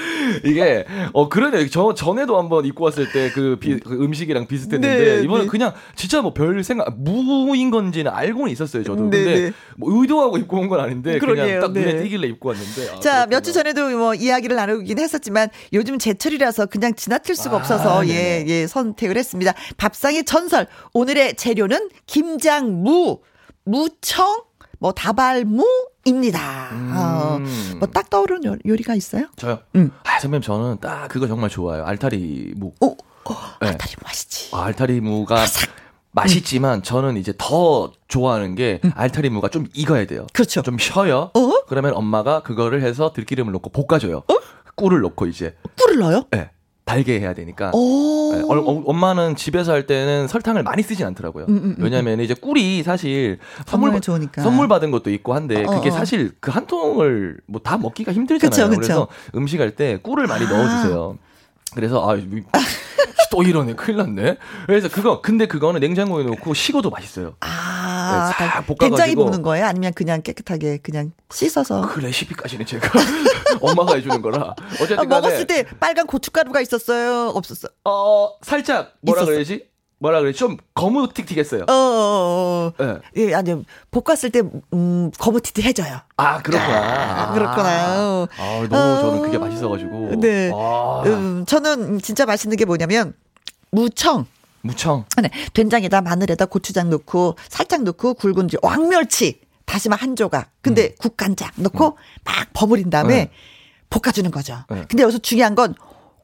[0.45, 1.69] 이게 어 그러네.
[1.69, 5.49] 저 전에도 한번 입고 왔을 때그 그 음식이랑 비슷했는데 네, 이번엔 네.
[5.51, 8.83] 그냥 진짜 뭐 별 생각 무인 건지는 알고는 있었어요.
[8.85, 9.11] 저도.
[9.11, 9.53] 네, 근데 네.
[9.77, 11.45] 뭐 의도하고 입고 온 건 아닌데 그러게요.
[11.45, 12.03] 그냥 딱 눈에 네.
[12.05, 12.91] 띄길래 입고 왔는데.
[12.97, 17.59] 아, 자, 몇 주 전에도 뭐 이야기를 나누긴 했었지만 요즘 제철이라서 그냥 지나칠 수가 아,
[17.59, 19.53] 없어서 예, 예, 선택을 했습니다.
[19.77, 20.67] 밥상의 전설.
[20.93, 23.19] 오늘의 재료는 김장무,
[23.65, 24.43] 무청,
[24.81, 26.69] 뭐 다발무입니다.
[26.73, 26.93] 음.
[26.97, 27.39] 어,
[27.79, 29.27] 뭐딱 떠오르는 요 리가 있어요?
[29.37, 29.59] 저요?
[29.77, 29.93] 음.
[30.05, 31.85] 아, 선배님 저는 딱 그거 정말 좋아요.
[31.85, 32.73] 알타리 무.
[32.81, 32.97] 오, 오
[33.61, 33.69] 네.
[33.69, 34.57] 알타리 무 맛있지.
[34.57, 35.69] 아, 알타리 무가 바삭.
[36.13, 36.83] 맛있지만 음.
[36.83, 38.91] 저는 이제 더 좋아하는 게 음.
[38.95, 40.27] 알타리 무가 좀 익어야 돼요.
[40.33, 40.63] 그렇죠.
[40.63, 41.31] 좀 쉬어요.
[41.35, 41.53] 어?
[41.69, 44.17] 그러면 엄마가 그거를 해서 들기름을 넣고 볶아줘요.
[44.27, 44.35] 어?
[44.77, 45.55] 꿀을 넣고 이제.
[45.79, 46.25] 꿀을 넣어요?
[46.31, 46.51] 네.
[46.91, 47.71] 달게 해야 되니까.
[47.71, 51.47] 네, 어, 엄마는 집에서 할 때는 설탕을 많이 쓰진 않더라고요.
[51.49, 51.85] 음, 음, 음.
[51.85, 54.43] 왜냐면 이제 꿀이 사실 선물 좋으니까.
[54.43, 55.93] 선물 받은 것도 있고 한데 어, 그게 어.
[55.93, 58.51] 사실 그 한 통을 뭐 다 먹기가 힘들잖아요.
[58.51, 58.81] 그쵸, 그쵸.
[58.81, 60.49] 그래서 음식 할 때 꿀을 많이 아.
[60.49, 61.19] 넣어주세요.
[61.75, 62.17] 그래서 아
[63.31, 64.37] 또 이러네 큰일 났네.
[64.67, 67.35] 그래서 그거 근데 그거는 냉장고에 넣고 식어도 맛있어요.
[67.39, 67.47] 아,
[68.11, 69.67] 네, 싹 된장이 볶는 거예요?
[69.67, 71.83] 아니면 그냥 깨끗하게 그냥 씻어서?
[71.83, 72.89] 그 레시피까지는 제가
[73.61, 74.55] 엄마가 해주는 거라.
[74.75, 77.29] 어쨌든 아, 먹었을 때 빨간 고춧가루가 있었어요?
[77.35, 77.69] 없었어?
[77.85, 79.31] 어 살짝 뭐라 있었어.
[79.33, 79.71] 그래야지?
[80.01, 81.65] 뭐라 그래 좀 거무틱틱했어요.
[81.69, 82.85] 어, 어, 어.
[82.85, 82.99] 네.
[83.17, 84.43] 예, 아니 볶았을 때
[84.73, 86.01] 음, 거무틱틱해져요.
[86.17, 87.23] 아 그렇구나.
[87.23, 87.69] 아, 그렇구나.
[87.69, 90.21] 아, 아 너무 어, 저는 그게 맛있어가지고.
[90.21, 90.51] 네.
[90.55, 91.03] 아.
[91.05, 93.13] 음, 저는 진짜 맛있는 게 뭐냐면
[93.71, 94.27] 무청.
[94.63, 95.05] 무청.
[95.23, 100.51] 네, 된장에다 마늘에다 고추장 넣고 살짝 넣고 굵은 왕멸치 다시마 한 조각.
[100.63, 100.95] 근데 음.
[100.99, 101.95] 국간장 넣고 음.
[102.25, 103.31] 막 버무린 다음에 네.
[103.89, 104.65] 볶아주는 거죠.
[104.71, 104.85] 네.
[104.89, 105.75] 근데 여기서 중요한 건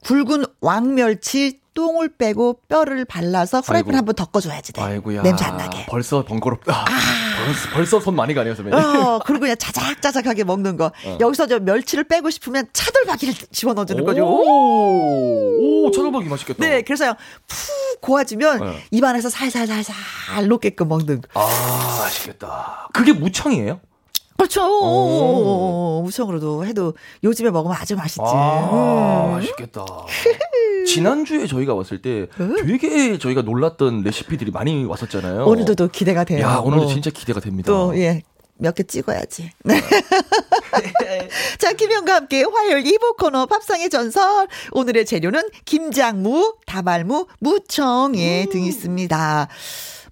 [0.03, 4.81] 굵은 왕멸치 똥을 빼고 뼈를 발라서 프라이팬 한번 덮어줘야지 돼.
[4.81, 5.21] 아이고야.
[5.21, 5.85] 냄새 안 나게.
[5.85, 6.73] 벌써 번거롭다.
[6.73, 6.85] 아.
[7.45, 8.83] 벌써, 벌써 손 많이 가네요, 선배님.
[8.83, 10.91] 어, 그리고 그냥 자작자작하게 먹는 거.
[11.05, 11.17] 어.
[11.19, 14.25] 여기서 저 멸치를 빼고 싶으면 차돌박이를 집어넣어주는 거죠.
[14.25, 16.65] 오, 오 차돌박이 맛있겠다.
[16.65, 17.15] 네, 그래서
[17.45, 18.83] 푹 고아주면 네.
[18.89, 21.39] 입안에서 살살살살 녹게끔 먹는 거.
[21.39, 22.89] 아, 맛있겠다.
[22.91, 23.79] 그게 무청이에요?
[24.37, 26.01] 그렇죠.
[26.03, 28.21] 무청으로도 해도 요즘에 먹으면 아주 맛있지.
[28.23, 29.31] 아, 음.
[29.33, 29.85] 맛있겠다.
[30.87, 32.27] 지난주에 저희가 왔을 때
[32.65, 35.45] 되게 저희가 놀랐던 레시피들이 많이 왔었잖아요.
[35.45, 36.41] 오늘도 또 기대가 돼요.
[36.41, 36.87] 야, 오늘도 어.
[36.87, 37.71] 진짜 기대가 됩니다.
[37.71, 38.23] 또, 예.
[38.59, 39.51] 몇개 찍어야지.
[39.65, 39.81] 네.
[41.59, 44.47] 자, 김영과 함께 화요일 2부 코너 밥상의 전설.
[44.71, 48.49] 오늘의 재료는 김장무, 다발무, 무청에 음.
[48.49, 49.47] 등 있습니다.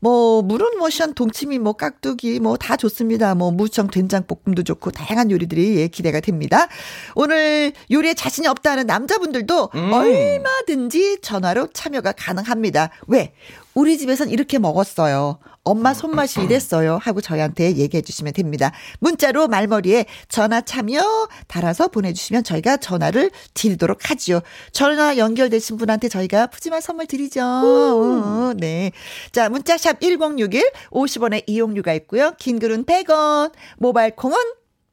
[0.05, 3.33] 뭐 물은 뭐시안 동치미 뭐 깍두기 뭐 다 좋습니다.
[3.33, 6.67] 뭐 무청 된장 볶음도 좋고 다양한 요리들이 예, 기대가 됩니다.
[7.15, 9.93] 오늘 요리에 자신이 없다는 남자분들도 음.
[9.93, 12.91] 얼마든지 전화로 참여가 가능합니다.
[13.07, 13.33] 왜?
[13.73, 15.39] 우리 집에선 이렇게 먹었어요.
[15.65, 16.99] 엄마 손맛이 이랬어요.
[17.01, 18.71] 하고 저희한테 얘기해 주시면 됩니다.
[18.99, 24.41] 문자로 말머리에 전화 참여 달아서 보내주시면 저희가 전화를 드리도록 하지요.
[24.71, 27.41] 전화 연결되신 분한테 저희가 푸짐한 선물 드리죠.
[27.41, 28.91] 어, 네.
[29.31, 32.33] 자, 문자샵 1061 50원의 이용료가 있고요.
[32.37, 34.37] 긴 글은 100원, 모바일 콩은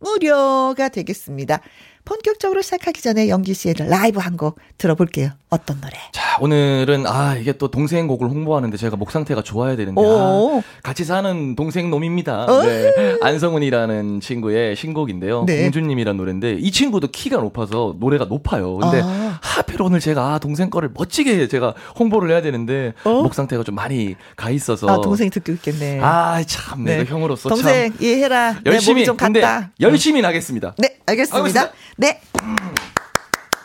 [0.01, 1.61] 무료가 되겠습니다.
[2.05, 5.31] 본격적으로 시작하기 전에 영기 씨의 라이브 한 곡 들어볼게요.
[5.51, 5.93] 어떤 노래?
[6.13, 11.05] 자, 오늘은 아, 이게 또 동생 곡을 홍보하는데 제가 목 상태가 좋아야 되는데 아, 같이
[11.05, 12.47] 사는 동생 놈입니다.
[12.47, 12.63] 어?
[12.63, 12.91] 네.
[13.21, 15.45] 안성훈이라는 친구의 신곡인데요.
[15.47, 15.63] 네.
[15.65, 18.77] 공주님이라는 노래인데 이 친구도 키가 높아서 노래가 높아요.
[18.79, 19.39] 근데 아.
[19.73, 23.23] 하필 오늘 제가 아, 동생 거를 멋지게 제가 홍보를 해야 되는데 어?
[23.23, 26.01] 목 상태가 좀 많이 가 있어서 아, 동생이 듣고 있겠네.
[26.03, 26.99] 아, 참 네.
[26.99, 28.61] 내가 형으로서 동생 참 이해해라.
[28.67, 29.71] 열심히 좀 갔다.
[29.81, 30.75] 열심히 나겠습니다.
[30.79, 31.73] 네, 알겠습니다.
[31.97, 32.21] 네.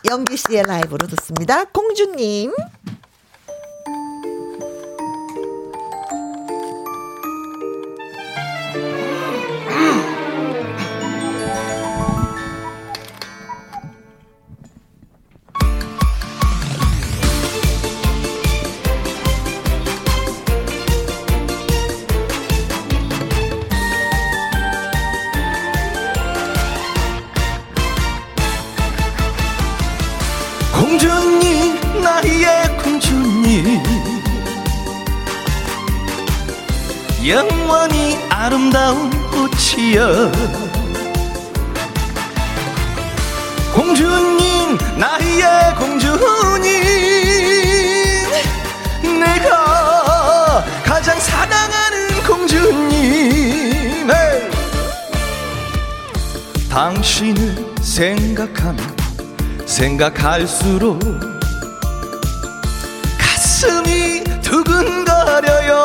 [0.10, 1.66] 영기 씨의 라이브로 듣습니다.
[1.66, 2.54] 공주님.
[38.68, 40.32] 아름다운 꽃이여.
[43.74, 46.84] 공주님 나의 공주님.
[49.20, 54.10] 내가 가장 사랑하는 공주님.
[56.70, 58.98] 당신을 생각하면
[59.66, 61.00] 생각할수록
[63.18, 65.78] 가슴이 두근거려요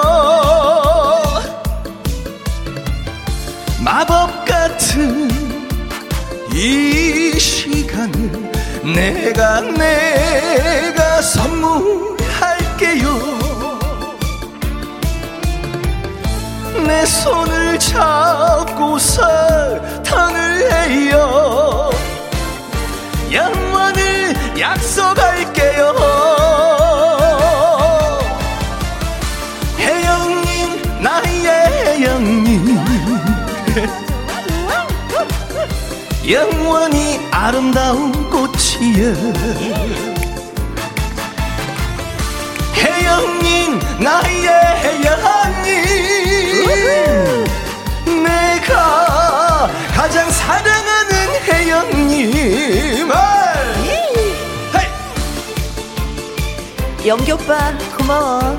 [3.84, 5.28] 마법 같은
[6.52, 8.52] 이 시간을
[8.94, 13.08] 내가 내가 선물할게요.
[16.86, 19.22] 내 손을 잡고서
[20.02, 21.90] 턴을 해요.
[23.32, 25.94] 영원을 약속할게요
[36.28, 39.12] 영원히 아름다운 꽃이여.
[42.76, 44.46] 혜영님 나의
[44.84, 45.84] 혜영님.
[48.22, 51.12] 내가 가장 사랑하는
[51.42, 53.12] 혜영님.
[57.04, 58.56] 영기 오빠 고마워.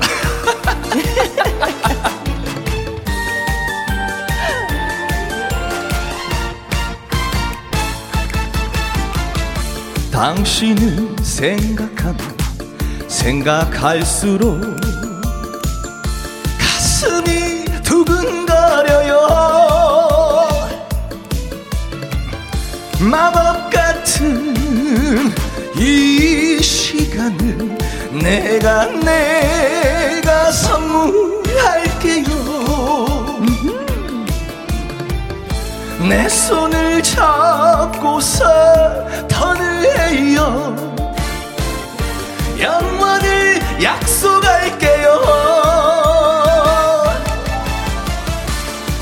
[10.14, 12.16] 당신을 생각하면
[13.08, 14.60] 생각할수록
[16.56, 19.26] 가슴이 두근거려요.
[23.00, 24.54] 마법 같은
[25.76, 27.76] 이 시간을
[28.22, 32.24] 내가 내가 선물할게요.
[36.08, 39.03] 내 손을 잡고서
[39.84, 40.74] 해요.
[42.60, 45.20] 영원을 약속할게요.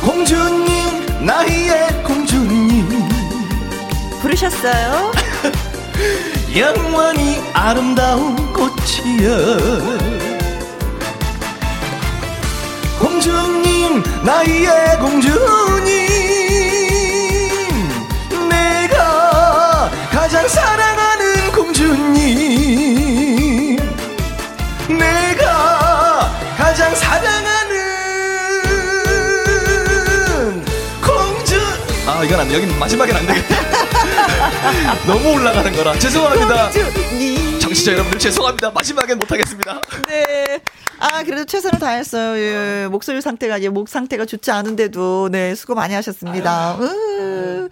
[0.01, 3.09] 공주님 나의 공주님.
[4.21, 5.13] 부르셨어요?
[6.57, 9.59] 영원히 아름다운 꽃이여.
[12.99, 16.02] 공주님 나의 공주님
[20.13, 22.17] 가 가장 사랑하는 공주님
[24.89, 27.77] 내가 가장 사랑하는
[31.03, 31.59] 공주
[32.07, 32.55] 아 이건 안 돼.
[32.55, 33.57] 여긴 마지막엔 안 되겠다
[35.07, 36.71] 너무 올라가는 거라 죄송합니다
[37.59, 40.61] 정치자 여러분들 죄송합니다 마지막엔 못하겠습니다 네.
[41.05, 42.39] 아, 그래도 최선을 다했어요.
[42.39, 42.87] 예.
[42.87, 46.77] 목소리 상태가, 예, 목 상태가 좋지 않은데도, 네, 수고 많이 하셨습니다.
[46.79, 46.85] 으.
[46.85, 47.69] 아,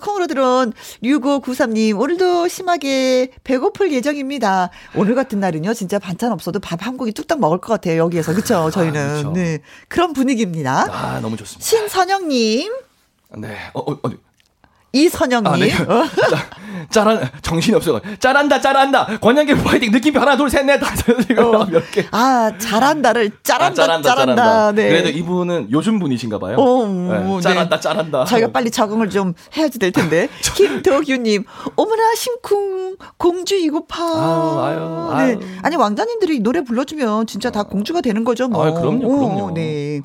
[0.00, 0.72] 콩으로 들어온
[1.02, 4.70] 6593님, 오늘도 심하게 배고플 예정입니다.
[4.94, 8.34] 오늘 같은 날은요, 진짜 반찬 없어도 밥 한 공기 뚝딱 먹을 것 같아요, 여기에서.
[8.34, 9.00] 그쵸, 저희는.
[9.00, 9.32] 아, 그쵸.
[9.32, 9.58] 네.
[9.88, 10.86] 그런 분위기입니다.
[10.90, 11.64] 아, 너무 좋습니다.
[11.64, 12.72] 신선영님,
[13.38, 13.56] 네.
[13.72, 14.10] 어, 어, 어.
[14.94, 15.52] 이선영님.
[15.52, 15.72] 아, 네.
[15.74, 16.08] 어?
[16.30, 16.46] 짜,
[16.88, 18.00] 짜란, 정신이 없어.
[18.20, 19.18] 짜란다, 짜란다.
[19.20, 19.90] 권양계 파이팅.
[19.90, 21.66] 느낌표 하나, 둘, 셋, 넷, 다섯, 이거 어.
[21.66, 22.06] 몇 개.
[22.12, 24.72] 아, 잘한다를, 짜란다, 아, 짜란다.
[24.72, 24.88] 네.
[24.88, 26.56] 그래도 이분은 요즘 분이신가 봐요.
[26.58, 27.40] 어, 네, 네.
[27.40, 28.24] 짜란다, 짜란다.
[28.24, 30.28] 저희가 빨리 적응을 좀 해야지 될 텐데.
[30.54, 34.04] 김덕유님, 어머나, 심쿵, 공주 이고파.
[34.04, 35.46] 아유, 아유, 네.
[35.62, 38.64] 아니, 왕자님들이 노래 불러주면 진짜 다 공주가 되는 거죠, 뭐.
[38.64, 39.44] 아유, 그럼요, 그럼요.
[39.46, 40.00] 오, 네.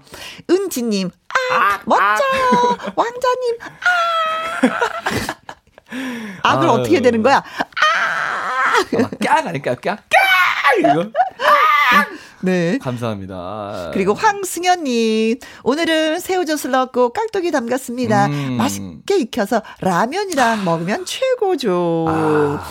[0.49, 1.11] 은지님,
[1.51, 2.77] 아, 멋져요.
[2.95, 4.18] 왕자님, 아.
[6.43, 6.79] 아, 그럼 아유.
[6.81, 7.43] 어떻게 되는 거야?
[8.95, 9.75] 아마 깍 아닐까요?
[9.81, 9.97] 깍?
[10.09, 10.79] 깍!
[10.79, 11.09] 이거.
[12.41, 12.77] 네.
[12.77, 13.91] 감사합니다.
[13.93, 18.27] 그리고 황승현님, 오늘은 새우젓을 넣고 깍두기 담갔습니다.
[18.27, 18.55] 음.
[18.57, 22.05] 맛있게 익혀서 라면이랑 먹으면 최고죠.
[22.07, 22.63] 아,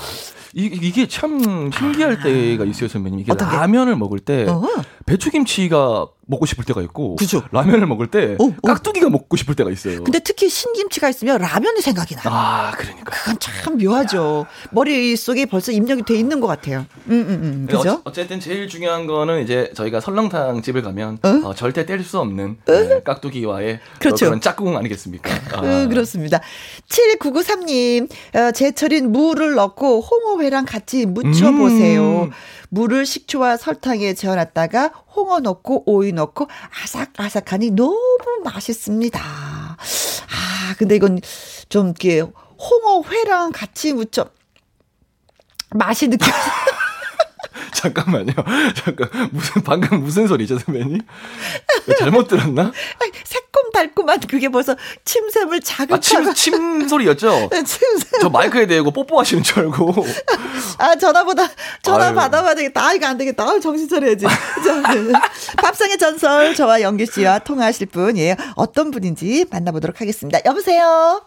[0.55, 3.21] 이, 이게 참 신기할 때가 있어요, 선배님.
[3.21, 3.35] 이게?
[3.35, 4.63] 라면을 먹을 때 어.
[5.09, 7.43] 배추김치가 먹고 싶을 때가 있고 그죠.
[7.53, 8.67] 라면을 먹을 때 어, 어.
[8.67, 10.05] 깍두기가 먹고 싶을 때가 있어요.
[10.05, 12.23] 근데 특히 신김치가 있으면 라면이 생각이 나.
[12.27, 13.11] 아, 그러니까.
[13.11, 14.47] 그건 참 묘하죠.
[14.71, 16.85] 머릿속에 벌써 입력이 돼 있는 것 같아요.
[17.07, 17.67] 음, 음, 음.
[17.71, 18.03] 그죠?
[18.05, 21.49] 어, 쨌든 제일 중요한 거는 이제 저희가 설렁탕 집을 가면 어?
[21.49, 24.27] 어, 절대 뗄 수 없는 네, 깍두기와의 그렇죠.
[24.27, 25.31] 어, 그런 짝꿍 아니겠습니까?
[25.57, 25.63] 아.
[25.63, 26.41] 음, 그렇습니다.
[26.89, 32.25] 7993님, 어, 제철인 무를 넣고 홍어회랑 같이 무쳐 보세요.
[32.25, 32.31] 음.
[32.71, 36.49] 무를 식초와 설탕에 재워놨다가 홍어 넣고 오이 넣고
[36.83, 37.99] 아삭아삭하니 너무
[38.45, 39.21] 맛있습니다.
[39.21, 41.21] 아, 근데 이건
[41.69, 44.31] 좀 이렇게 홍어회랑 같이 무쳐
[45.71, 46.27] 맛이 느껴.
[47.73, 48.33] 잠깐만요.
[48.75, 51.01] 잠깐 무슨 방금 무슨 소리죠, 선배님?
[51.99, 52.73] 잘못 들었나?
[53.25, 57.49] 새콤달콤한 그게 벌써 침샘을 자극하고 아, 침, 침 소리였죠?
[57.53, 58.21] 네, 침샘.
[58.21, 60.07] 저 마이크에 대고 뽀뽀하시는 줄 알고.
[60.79, 61.49] 아, 전화보다
[61.83, 62.15] 전화 아유.
[62.15, 62.87] 받아봐야 되겠다.
[62.87, 63.45] 아, 이거 안 되겠다.
[63.45, 64.27] 아, 정신 차려야지.
[65.57, 68.35] 밥상의 전설 저와 영규 씨와 통화하실 분이에요.
[68.55, 70.39] 어떤 분인지 만나보도록 하겠습니다.
[70.45, 71.23] 여보세요.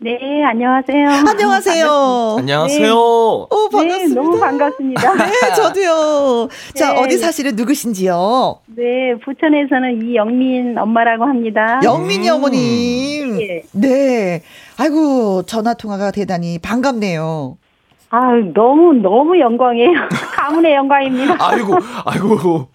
[0.00, 1.08] 네, 안녕하세요.
[1.28, 2.36] 안녕하세요.
[2.38, 2.84] 안녕하세요.
[2.86, 2.90] 네.
[2.92, 4.08] 오, 반갑습니다.
[4.08, 5.14] 네, 너무 반갑습니다.
[5.14, 6.48] 네, 저도요.
[6.76, 7.00] 자, 네.
[7.00, 8.60] 어디 사시는 누구신지요?
[8.76, 11.80] 네, 부천에서는 이영민 엄마라고 합니다.
[11.82, 12.34] 영민이 음.
[12.34, 13.38] 어머님.
[13.38, 13.62] 네.
[13.72, 14.42] 네.
[14.78, 17.58] 아이고, 전화 통화가 대단히 반갑네요.
[18.10, 19.90] 아, 너무 너무 영광이에요.
[20.34, 21.36] 가문의 영광입니다.
[21.40, 21.74] 아이고,
[22.06, 22.68] 아이고,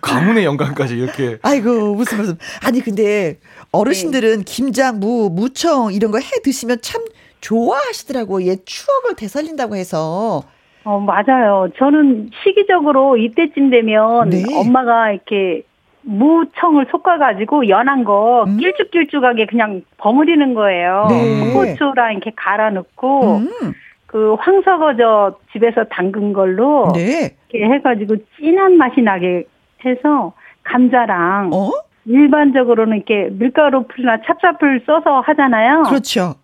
[0.00, 1.38] 가문의 영광까지 이렇게.
[1.42, 2.38] 아이고, 무슨 무슨.
[2.64, 3.38] 아니 근데
[3.80, 4.44] 어르신들은 네.
[4.46, 7.02] 김장, 무, 무청 이런 거 해 드시면 참
[7.40, 8.42] 좋아하시더라고.
[8.42, 10.42] 옛 추억을 되살린다고 해서.
[10.84, 11.68] 어, 맞아요.
[11.78, 14.42] 저는 시기적으로 이때쯤 되면 네.
[14.56, 15.62] 엄마가 이렇게
[16.02, 18.56] 무청을 솎아가지고 연한 거 음.
[18.56, 21.06] 길쭉길쭉하게 그냥 버무리는 거예요.
[21.10, 21.52] 네.
[21.52, 23.36] 고추랑 이렇게 갈아 넣고.
[23.38, 23.72] 음.
[24.06, 27.36] 그 황석어저 집에서 담근 걸로 네.
[27.52, 29.44] 이렇게 해가지고 진한 맛이 나게
[29.84, 31.70] 해서 감자랑 어?
[32.08, 35.82] 일반적으로는 이렇게 밀가루 풀이나 찹쌀풀 써서 하잖아요.
[35.84, 36.34] 그렇죠.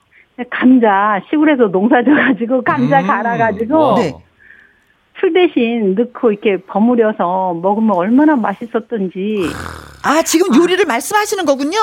[0.51, 3.07] 감자 시골에서 농사져 가지고 감자 음.
[3.07, 4.15] 갈아 가지고 네.
[5.15, 9.47] 풀 대신 넣고 이렇게 버무려서 먹으면 얼마나 맛있었던지.
[10.05, 10.89] 아 지금 요리를 아.
[10.89, 11.79] 말씀하시는 거군요.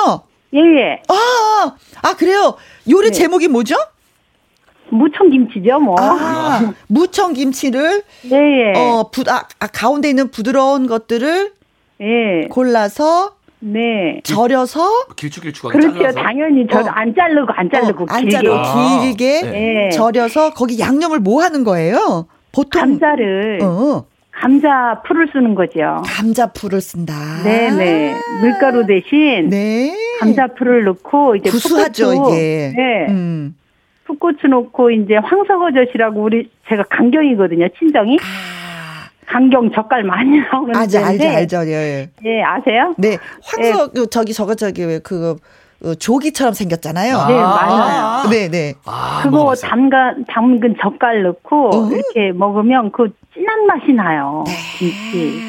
[0.52, 0.80] 예예.
[0.80, 1.02] 예.
[1.08, 2.56] 아, 아 그래요.
[2.88, 3.12] 요리 네.
[3.12, 3.74] 제목이 뭐죠?
[4.90, 5.96] 무청김치죠, 뭐.
[5.98, 8.36] 아, 무청김치를 네.
[8.36, 8.78] 예.
[8.78, 11.52] 어, 부, 아, 아, 가운데 있는 부드러운 것들을
[11.98, 12.48] 네.
[12.50, 14.20] 골라서 네.
[14.24, 15.98] 절여서 길쭉길쭉하게 그렇죠.
[15.98, 16.20] 잘라서.
[16.20, 16.84] 당연히 저, 어.
[16.88, 19.90] 안 자르고 안 자르고 어, 안 자르고 아, 길게 네.
[19.90, 22.26] 절여서 거기 양념을 뭐 하는 거예요?
[22.50, 24.04] 보통 감자를 어.
[24.32, 26.02] 감자 풀을 쓰는 거죠.
[26.04, 27.14] 감자 풀을 쓴다.
[27.44, 28.14] 네네.
[28.42, 29.94] 밀가루 대신 네.
[30.18, 32.72] 감자 풀을 넣고 이제 구수하죠 이게.
[32.76, 33.06] 네.
[33.10, 33.54] 음.
[34.06, 38.18] 풋고추 넣고 이제 황석어젓이라고 우리 제가 강경이거든요 친정이.
[38.20, 38.61] 아.
[39.32, 42.10] 강경 젓갈 많이 나오는 알죠 알죠 알죠 예.
[42.24, 42.94] 예 아세요?
[42.98, 44.06] 네 황석 네.
[44.10, 45.36] 저기 저거 저기 왜그
[45.82, 47.26] 그 조기처럼 생겼잖아요.
[47.26, 48.28] 네, 맞아요.
[48.30, 48.74] 네, 네.
[48.84, 51.90] 아, 그거 담가 담근 젓갈 넣고 어?
[51.90, 54.44] 이렇게 먹으면 그 진한 맛이 나요.
[54.46, 54.52] 네.
[54.78, 55.40] 김치.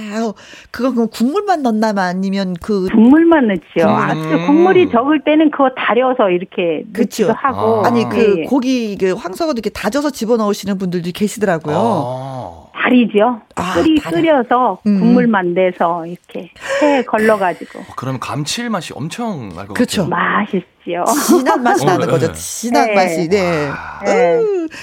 [0.71, 3.87] 그거 그 국물만 넣나만 아니면 그 국물만 넣죠.
[3.87, 3.89] 음.
[3.89, 7.31] 아, 국물이 적을 때는 그거 달여서 이렇게 그쵸.
[7.31, 7.85] 하고.
[7.85, 7.91] 아.
[7.91, 8.43] 니그 네.
[8.45, 11.75] 고기 그 황석어도 이렇게 다져서 집어 넣으시는 분들도 계시더라고요.
[11.77, 12.62] 아.
[12.73, 13.41] 다리죠.
[13.55, 14.15] 아, 끓이 다리.
[14.15, 14.99] 끓여서 음.
[14.99, 16.49] 국물만 내서 이렇게
[16.81, 17.79] 해 걸러가지고.
[17.79, 20.07] 어, 그럼 감칠맛이 엄청 날것 그렇죠.
[20.07, 21.05] 맛있지요.
[21.27, 22.27] 진한 맛이 나는 거죠.
[22.27, 22.33] 네.
[22.33, 22.95] 진한 네.
[22.95, 23.29] 맛이.
[23.29, 23.69] 네.
[24.05, 24.39] 네.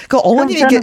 [0.07, 0.79] 그 어머님이 이렇게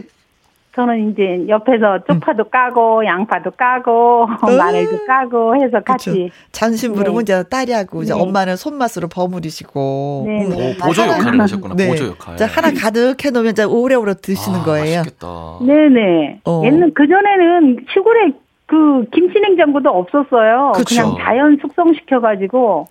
[0.74, 2.50] 저는 이제 옆에서 쪽파도 음.
[2.50, 4.26] 까고 양파도 까고
[4.58, 6.34] 마늘도 까고 해서 같이 그쵸.
[6.52, 7.22] 잔심 부르면 네.
[7.22, 8.20] 이제 딸이하고 이제 네.
[8.20, 10.44] 엄마는 손맛으로 버무리시고 네.
[10.44, 10.52] 음.
[10.52, 11.88] 오, 보조 역할을 하셨구나 네.
[11.88, 14.98] 보조 역할 자, 하나 가득 해놓으면 이제 오래오래 드시는 아, 거예요.
[14.98, 15.26] 맛있겠다.
[15.66, 16.40] 네네.
[16.44, 16.62] 어.
[16.64, 18.32] 옛날 그 전에는 시골에
[18.66, 20.72] 그 김치 냉장고도 없었어요.
[20.76, 21.02] 그쵸.
[21.02, 22.86] 그냥 자연 숙성시켜가지고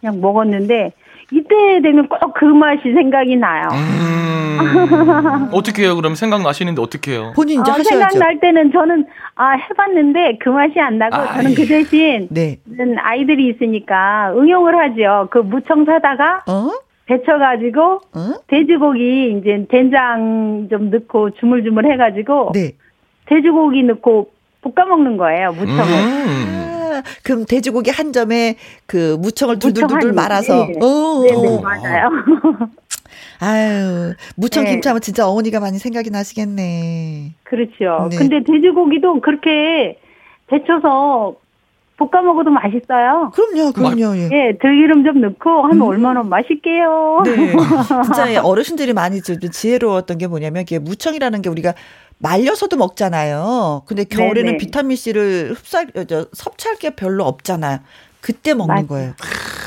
[0.00, 0.92] 그냥 먹었는데
[1.32, 3.66] 이때 되면 꼭 그 맛이 생각이 나요.
[3.72, 5.96] 음, 어떻게 해요?
[5.96, 7.32] 그럼 생각나시는데 어떻게 해요?
[7.34, 11.66] 본인 이제 어, 생각날 때는 저는 아 해봤는데 그 맛이 안 나고 아이, 저는 그
[11.66, 12.58] 대신 네.
[12.98, 15.28] 아이들이 있으니까 응용을 하죠.
[15.30, 16.70] 그 무청 사다가 어?
[17.06, 17.80] 데쳐가지고
[18.14, 18.32] 어?
[18.48, 22.72] 돼지고기 이제 된장 좀 넣고 주물주물 해가지고 네.
[23.26, 24.30] 돼지고기 넣고
[24.62, 25.82] 볶아 먹는 거예요 무청을.
[25.82, 26.75] 음.
[27.22, 30.66] 그럼 돼지고기 한 점에 그 무청을 둘둘둘 말아서.
[30.66, 30.72] 네.
[30.72, 32.10] 네, 네, 맞아요.
[33.40, 34.70] 아유, 무청 네.
[34.70, 37.34] 김치 하면 진짜 어머니가 많이 생각이 나시겠네.
[37.44, 38.08] 그렇죠.
[38.10, 38.16] 네.
[38.16, 39.98] 근데 돼지고기도 그렇게
[40.48, 41.36] 데쳐서
[41.96, 43.30] 볶아 먹어도 맛있어요.
[43.34, 44.16] 그럼요, 그럼요.
[44.18, 45.82] 예, 네, 들기름 좀 넣고 하면 음.
[45.82, 47.22] 얼마나 맛있게요.
[47.24, 47.52] 네.
[48.04, 51.72] 진짜 어르신들이 많이 지혜로웠던 게 뭐냐면 이게 무청이라는 게 우리가
[52.18, 53.82] 말려서도 먹잖아요.
[53.86, 54.56] 근데 겨울에는 네네.
[54.58, 57.80] 비타민 C를 흡사 저, 섭취할 게 별로 없잖아요.
[58.20, 59.14] 그때 먹는 맞 거예요.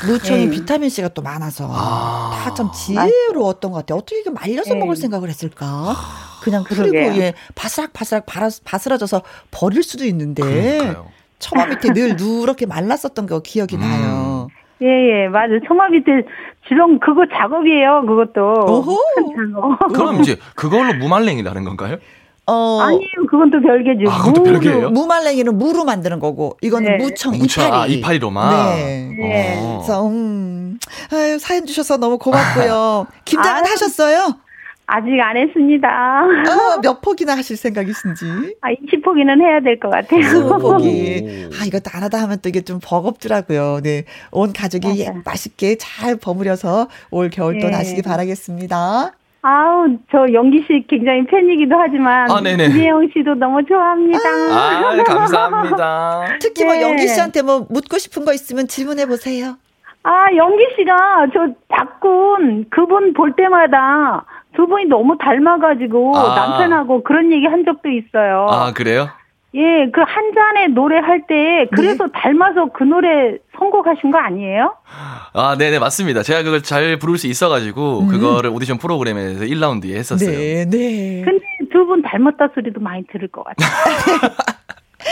[0.06, 0.50] 무청이 네.
[0.50, 2.42] 비타민 C가 또 많아서 아.
[2.44, 3.98] 다참 지혜로웠던 것 같아요.
[3.98, 4.80] 어떻게 이게 말려서 네.
[4.80, 5.94] 먹을 생각을 했을까?
[6.42, 8.26] 그냥 그리고 예 바스락 바스락
[8.64, 10.94] 바스라져서 버릴 수도 있는데
[11.38, 13.80] 처마 밑에 늘 누렇게 말랐었던 거 기억이 음.
[13.80, 14.48] 나요.
[14.82, 15.52] 예, 예, 맞아.
[15.68, 16.10] 처마 밑에
[16.68, 18.04] 주렁 그거 작업이에요.
[18.06, 18.64] 그것도.
[18.66, 18.98] 오호.
[19.92, 21.98] 그럼 이제 그걸로 무말랭이 나는 건가요?
[22.46, 22.80] 어.
[22.80, 24.10] 아니요, 그건 또 별개죠.
[24.10, 24.90] 아, 그것도 별개예요?
[24.90, 27.04] 무말랭이는 무로 만드는 거고, 이거는 네.
[27.04, 27.76] 무청, 무청 이파리.
[27.80, 28.76] 아, 이파리로만?
[28.76, 29.10] 네.
[29.18, 29.60] 네.
[29.76, 30.78] 그래서, 음,
[31.12, 33.06] 아유, 사연 주셔서 너무 고맙고요.
[33.24, 34.34] 김장은 아, 하셨어요?
[34.92, 35.88] 아직 안 했습니다.
[35.88, 38.24] 어, 몇 폭이나 하실 생각이신지?
[38.60, 40.20] 아, 20폭이는 해야 될 것 같아요.
[40.20, 41.52] 20폭이.
[41.60, 43.82] 아, 이것도 안 하다 하면 또 이게 좀 버겁더라고요.
[43.84, 44.02] 네.
[44.32, 45.20] 온 가족이 맞아.
[45.24, 47.72] 맛있게 잘 버무려서 올 겨울 또 네.
[47.76, 49.12] 나시기 바라겠습니다.
[49.42, 52.30] 아우, 저 영기 씨 굉장히 팬이기도 하지만.
[52.30, 52.68] 아, 네네.
[52.68, 54.18] 김혜영 씨도 너무 좋아합니다.
[54.28, 56.24] 아, 감사합니다.
[56.40, 56.82] 특히 뭐 네.
[56.82, 59.56] 영기 씨한테 뭐 묻고 싶은 거 있으면 질문해 보세요.
[60.02, 64.24] 아, 영기 씨가 저 박군 그분 볼 때마다
[64.56, 66.34] 두 분이 너무 닮아가지고 아.
[66.34, 68.46] 남편하고 그런 얘기 한 적도 있어요.
[68.50, 69.08] 아, 그래요?
[69.54, 72.12] 예, 그 한 잔의 노래 할 때 그래서 네.
[72.14, 74.74] 닮아서 그 노래 선곡하신 거 아니에요?
[75.32, 76.22] 아, 네 네, 맞습니다.
[76.22, 78.08] 제가 그걸 잘 부를 수 있어 가지고 음.
[78.08, 80.30] 그거를 오디션 프로그램에서 1라운드에 했었어요.
[80.30, 81.22] 네, 네.
[81.24, 83.68] 근데 두 분 닮았다 소리도 많이 들을 것 같아요.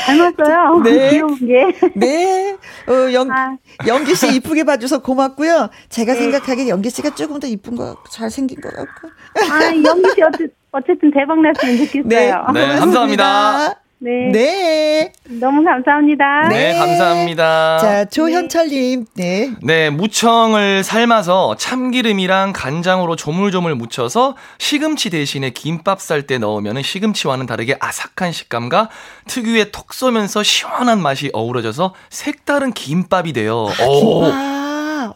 [0.07, 0.81] 닮았어요.
[0.85, 1.11] 네.
[1.11, 1.67] 귀여운 게.
[1.95, 2.57] 네.
[2.89, 3.57] 어, 영, 아.
[3.87, 5.71] 연기 씨 이쁘게 봐줘서 고맙고요.
[5.89, 6.19] 제가 네.
[6.21, 9.09] 생각하기에 연기 씨가 조금 더 이쁜 거, 잘생긴 것 같고.
[9.51, 12.05] 아, 연기 씨 어쨌든, 어쨌든 대박 났으면 좋겠어요.
[12.09, 13.75] 네, 네 감사합니다.
[14.01, 14.31] 네.
[14.33, 15.13] 네.
[15.41, 16.49] 너무 감사합니다.
[16.49, 16.79] 네, 네.
[16.79, 17.79] 감사합니다.
[17.79, 19.51] 자, 조현철님, 네.
[19.63, 27.77] 네, 무청을 삶아서 참기름이랑 간장으로 조물조물 묻혀서 시금치 대신에 김밥 쌀 때 넣으면 시금치와는 다르게
[27.81, 28.89] 아삭한 식감과
[29.27, 33.67] 특유의 톡 쏘면서 시원한 맛이 어우러져서 색다른 김밥이 돼요.
[33.69, 34.58] 아, 김밥.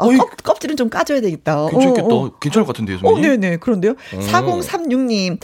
[0.02, 1.68] 어, 껍, 껍질은 좀 까줘야 되겠다.
[1.68, 2.06] 괜찮겠다.
[2.06, 2.38] 어, 어.
[2.38, 3.24] 괜찮을 것 같은데요, 선생님?
[3.24, 3.56] 어, 네네.
[3.58, 3.92] 그런데요.
[4.14, 4.20] 음.
[4.20, 5.38] 4036님,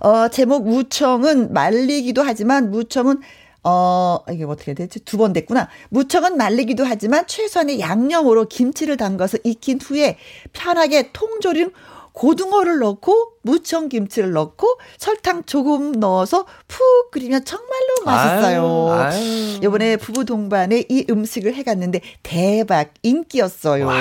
[0.00, 3.20] 어, 제목 무청은 말리기도 하지만 무청은
[3.66, 5.00] 어, 이게 어떻게 해야 되지?
[5.06, 5.68] 두 번 됐구나.
[5.88, 10.18] 무청은 말리기도 하지만 최소한의 양념으로 김치를 담가서 익힌 후에
[10.52, 11.70] 편하게 통조림
[12.14, 18.92] 고등어를 넣고 무청김치를 넣고 설탕 조금 넣어서 푹 끓이면 정말로 맛있어요.
[18.92, 19.58] 아유.
[19.62, 23.86] 이번에 부부 동반에 이 음식을 해갔는데 대박 인기였어요.
[23.86, 23.94] 와.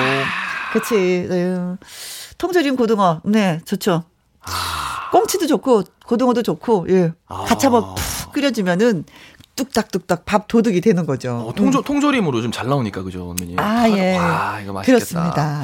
[0.74, 0.96] 그치.
[1.30, 1.78] 음.
[2.38, 3.22] 통조림 고등어.
[3.26, 4.04] 네, 좋죠.
[4.42, 5.10] 아.
[5.12, 7.14] 꽁치도 좋고 고등어도 좋고 예.
[7.28, 7.44] 아.
[7.46, 9.06] 같이 한번 푹 끓여주면은
[9.56, 11.46] 뚝딱뚝딱 밥 도둑이 되는 거죠.
[11.48, 11.84] 어, 통조, 음.
[11.84, 13.56] 통조림으로 좀 잘 나오니까 그죠, 언니.
[13.58, 14.18] 아, 예.
[14.18, 14.84] 와, 이거 맛있겠다.
[14.98, 15.62] 그렇습니다.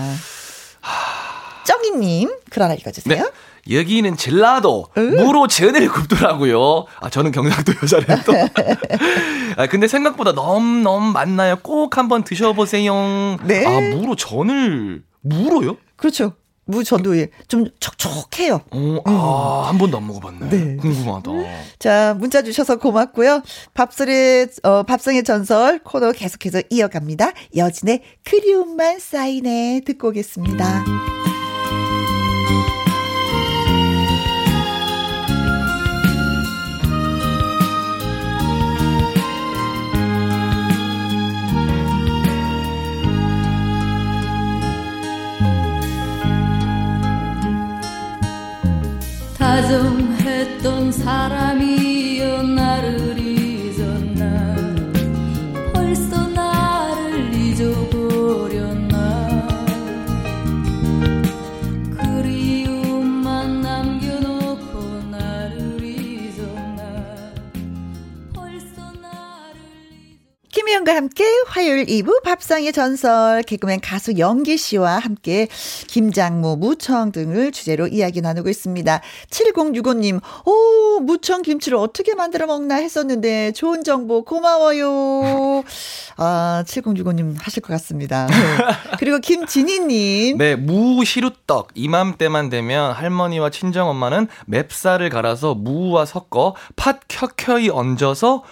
[1.70, 1.82] 하...
[1.82, 3.24] 정희님, 글 하나 읽어주세요.
[3.24, 3.30] 네.
[3.70, 5.16] 여기는 젤라도 응?
[5.16, 6.86] 무로 전을 굽더라고요.
[7.02, 8.34] 아 저는 경상도 여자래요 또.
[9.58, 11.58] 아 근데 생각보다 너무 너무 맛나요.
[11.62, 13.38] 꼭 한번 드셔보세요.
[13.44, 13.66] 네.
[13.66, 15.78] 아 무로 전을 무로요?
[15.98, 16.34] 그렇죠.
[16.66, 17.14] 무전도
[17.48, 18.62] 좀 촉촉해요.
[18.70, 19.70] 어, 아, 음.
[19.70, 20.50] 한 번도 안 먹어봤네.
[20.50, 20.76] 네.
[20.78, 21.32] 궁금하다.
[21.80, 23.42] 자, 문자 주셔서 고맙고요.
[23.74, 27.32] 밥술의, 어, 밥상의 전설 코너 계속해서 이어갑니다.
[27.56, 30.86] 여진의 그리움만 쌓이네 듣고 오겠습니다.
[49.70, 51.49] 다정했던 사람
[70.52, 75.48] 김희영과 함께 화요일 2부 밥상의 전설 개그맨 가수 영기 씨와 함께
[75.88, 79.02] 김장무, 무청 등을 주제로 이야기 나누고 있습니다.
[79.30, 85.64] 7065님, 오, 무청 김치를 어떻게 만들어 먹나 했었는데 좋은 정보 고마워요.
[86.18, 88.26] 아, 7065님 하실 것 같습니다.
[88.26, 88.36] 네.
[88.98, 90.40] 그리고 김진희님.
[90.40, 91.70] 네, 무 시루떡.
[91.76, 98.44] 이맘때만 되면 할머니와 친정엄마는 맵쌀을 갈아서 무와 섞어 팥 켜켜이 얹어서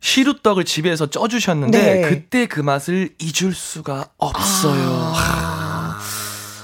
[0.00, 2.08] 시루떡을 집에서 쪄주셨는데 네.
[2.08, 5.12] 그때 그 맛을 잊을 수가 없어요.
[5.14, 5.98] 아.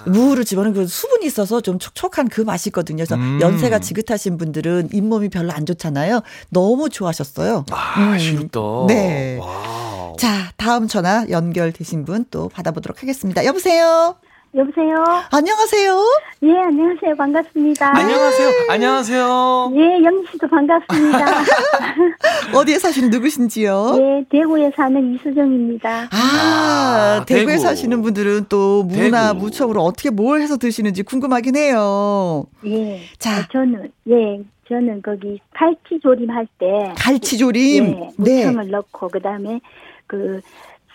[0.07, 2.99] 무를 집어넣은 그 수분이 있어서 좀 촉촉한 그 맛이 있거든요.
[2.99, 3.41] 그래서 음.
[3.41, 6.21] 연세가 지긋하신 분들은 잇몸이 별로 안 좋잖아요.
[6.51, 7.67] 너무 좋아하셨어요.
[7.73, 8.19] 아, 음.
[8.19, 8.87] 시루떡.
[8.87, 9.37] 네.
[9.41, 10.17] wow.
[10.17, 13.45] 자, 다음 전화 연결되신 분 또 받아보도록 하겠습니다.
[13.45, 14.17] 여보세요?
[14.57, 15.05] 여보세요.
[15.33, 16.03] 안녕하세요.
[16.45, 17.15] 예, 안녕하세요.
[17.17, 17.95] 반갑습니다.
[17.95, 18.49] 안녕하세요.
[18.71, 19.73] 안녕하세요.
[19.75, 21.27] 예, 영희 씨도 반갑습니다.
[22.57, 23.97] 어디에 사시는 누구신지요?
[23.99, 26.09] 예, 대구에 사는 이수정입니다.
[26.11, 27.59] 아, 아 대구에 대구.
[27.65, 29.45] 사시는 분들은 또 무나 대구.
[29.45, 32.45] 무청으로 어떻게 뭘 해서 드시는지 궁금하긴 해요.
[32.65, 33.03] 예.
[33.19, 38.71] 자, 아, 저는 예, 저는 거기 갈치조림 할 때 갈치조림 예, 무청을 네.
[38.71, 39.61] 넣고 그다음에
[40.07, 40.41] 그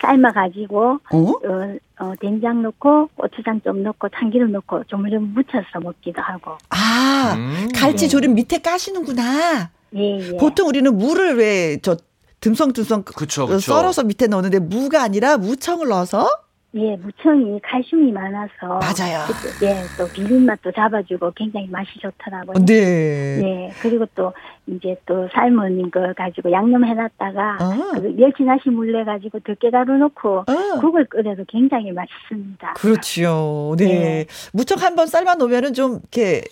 [0.01, 1.17] 삶아 가지고 어?
[1.17, 1.75] 어?
[1.99, 6.57] 어, 된장 넣고 고추장 좀 넣고 참기름 넣고 조물조물 묻혀서 먹기도 하고.
[6.69, 7.67] 아 음.
[7.75, 9.69] 갈치 조림 밑에 까시는구나.
[9.95, 10.37] 예, 예.
[10.37, 11.95] 보통 우리는 무를 왜 저
[12.41, 13.59] 듬성듬성 그쵸, 그쵸.
[13.59, 16.27] 썰어서 밑에 넣는데 무가 아니라 무청을 넣어서
[16.73, 19.25] 예, 무청이 칼슘이 많아서 맞아요.
[19.27, 22.65] 그, 예, 또 비린 맛도 잡아주고 굉장히 맛이 좋더라고요.
[22.65, 23.41] 네.
[23.43, 24.31] 예, 그리고 또
[24.67, 27.91] 이제 또 삶은 거 가지고 양념해놨다가 아.
[27.95, 30.79] 그 멸치나시 물내 가지고 들깨가루 넣고 아.
[30.79, 32.73] 국을 끓여도 굉장히 맛있습니다.
[32.75, 33.75] 그렇지요.
[33.77, 33.85] 네.
[33.85, 34.25] 네.
[34.53, 36.43] 무척 한번 삶아 놓으면은 좀 이렇게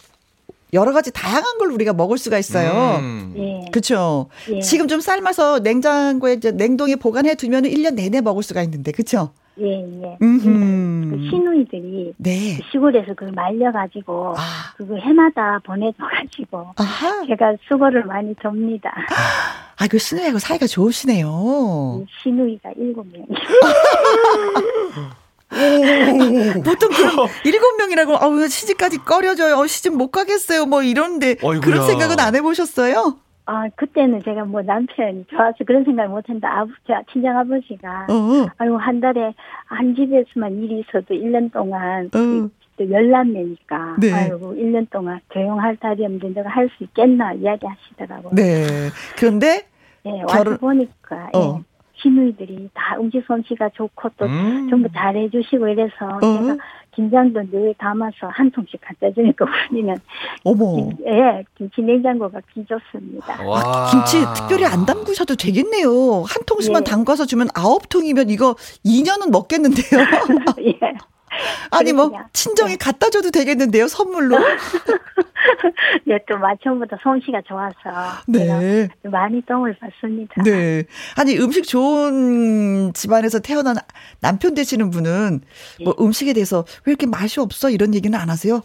[0.74, 3.00] 여러 가지 다양한 걸 우리가 먹을 수가 있어요.
[3.00, 3.34] 음.
[3.38, 4.28] 예, 그렇죠.
[4.52, 4.60] 예.
[4.60, 8.92] 지금 좀 삶아서 냉장고에 이제 냉동에 보관해 두면은 1년 내내 먹을 수가 있는데.
[8.92, 9.32] 그렇죠?
[9.62, 10.18] 예, 예.
[10.22, 11.10] 음흠.
[11.12, 12.58] 그 시누이들이 네.
[12.58, 14.74] 그 시골에서 그걸 말려가지고 아.
[14.78, 17.26] 그거 해마다 보내줘가지고 아하.
[17.28, 18.94] 제가 수고를 많이 줍니다.
[19.78, 22.06] 아, 그 신우하고 사이가 좋으시네요.
[22.22, 23.26] 시누이가 일곱 명.
[26.64, 29.58] 보통 그 일곱 명이라고 아우 시집까지 꺼려져요.
[29.58, 30.66] 어, 시집 못 가겠어요.
[30.66, 31.60] 뭐 이런데 어이구야.
[31.60, 33.18] 그런 생각은 안 해보셨어요?
[33.52, 36.76] 아 그때는 제가 뭐 남편이 좋아서 그런 생각을 못했는데 아버지
[37.12, 38.48] 친정 아버지가 어.
[38.60, 39.34] 아이고 한 달에
[39.66, 42.50] 한 집에서만 일이 있어도 1년 동안 어.
[42.78, 44.14] 또 열남매니까 네.
[44.14, 48.34] 아이고 1년 동안 조용할 달이 없는데 내가 할 수 있겠나 이야기 하시더라고요.
[48.36, 48.68] 네.
[49.18, 49.66] 그런데
[50.06, 51.58] 예, 와서 결혼- 보니까 어.
[51.60, 51.64] 예,
[51.96, 54.68] 시누이들이 다 음식 솜씨가 좋고 또 음.
[54.70, 56.20] 전부 잘해주시고 이래서 어.
[56.22, 56.56] 제가
[57.00, 59.96] 김장도 늘 담아서 한 통씩 갖다 주니까 우리는
[60.44, 60.76] 어머.
[60.76, 63.42] 김, 예, 김치 냉장고가 비좋습니다.
[63.46, 63.90] 와.
[63.90, 66.24] 김치 특별히 안 담그셔도 되겠네요.
[66.24, 66.92] 한 통씩만 예.
[66.92, 68.56] 담가서 주면 아홉 통이면 이거
[68.86, 70.02] 2년은 먹겠는데요.
[70.68, 70.80] 예.
[71.72, 73.88] 아니 뭐 친정에 갖다 줘도 되겠는데요.
[73.88, 74.38] 선물로.
[76.08, 77.76] 예, 또 마천보다 솜씨가 좋아서
[78.28, 78.90] 네.
[79.04, 80.42] 많이 똥을 받습니다.
[80.44, 80.84] 네.
[81.18, 83.76] 아니 음식 좋은 집안에서 태어난
[84.20, 85.42] 남편 되시는 분은
[85.84, 86.04] 뭐 예.
[86.04, 88.62] 음식에 대해서 왜 이렇게 맛이 없어 이런 얘기는 안 하세요?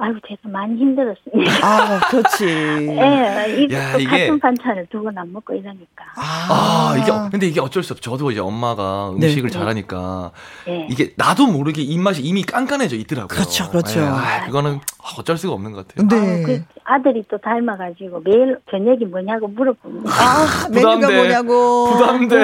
[0.00, 1.52] 아유, 제가 많이 힘들었습니다.
[1.66, 2.44] 아, 그렇지.
[2.46, 6.04] 예, 이 야, 또 이게- 같은 반찬을 두 번 안 먹고 이러니까.
[6.16, 8.12] 아, 이게 근데 이게 어쩔 수 없죠.
[8.12, 9.26] 저도 이제 엄마가 네.
[9.26, 10.30] 음식을 잘하니까
[10.68, 10.86] 예.
[10.88, 13.26] 이게 나도 모르게 입맛이 이미 깐깐해져 있더라고요.
[13.26, 13.98] 그렇죠, 그렇죠.
[14.00, 14.78] 예, 아, 그거는
[15.18, 16.06] 어쩔 수가 없는 것 같아요.
[16.06, 16.16] 네.
[16.16, 20.10] 아유, 그 아들이 또 닮아가지고 매일 저녁이 뭐냐고 물어봅니다.
[20.10, 21.16] 아, 메뉴가 부담돼.
[21.16, 21.90] 뭐냐고.
[21.92, 22.38] 부담돼.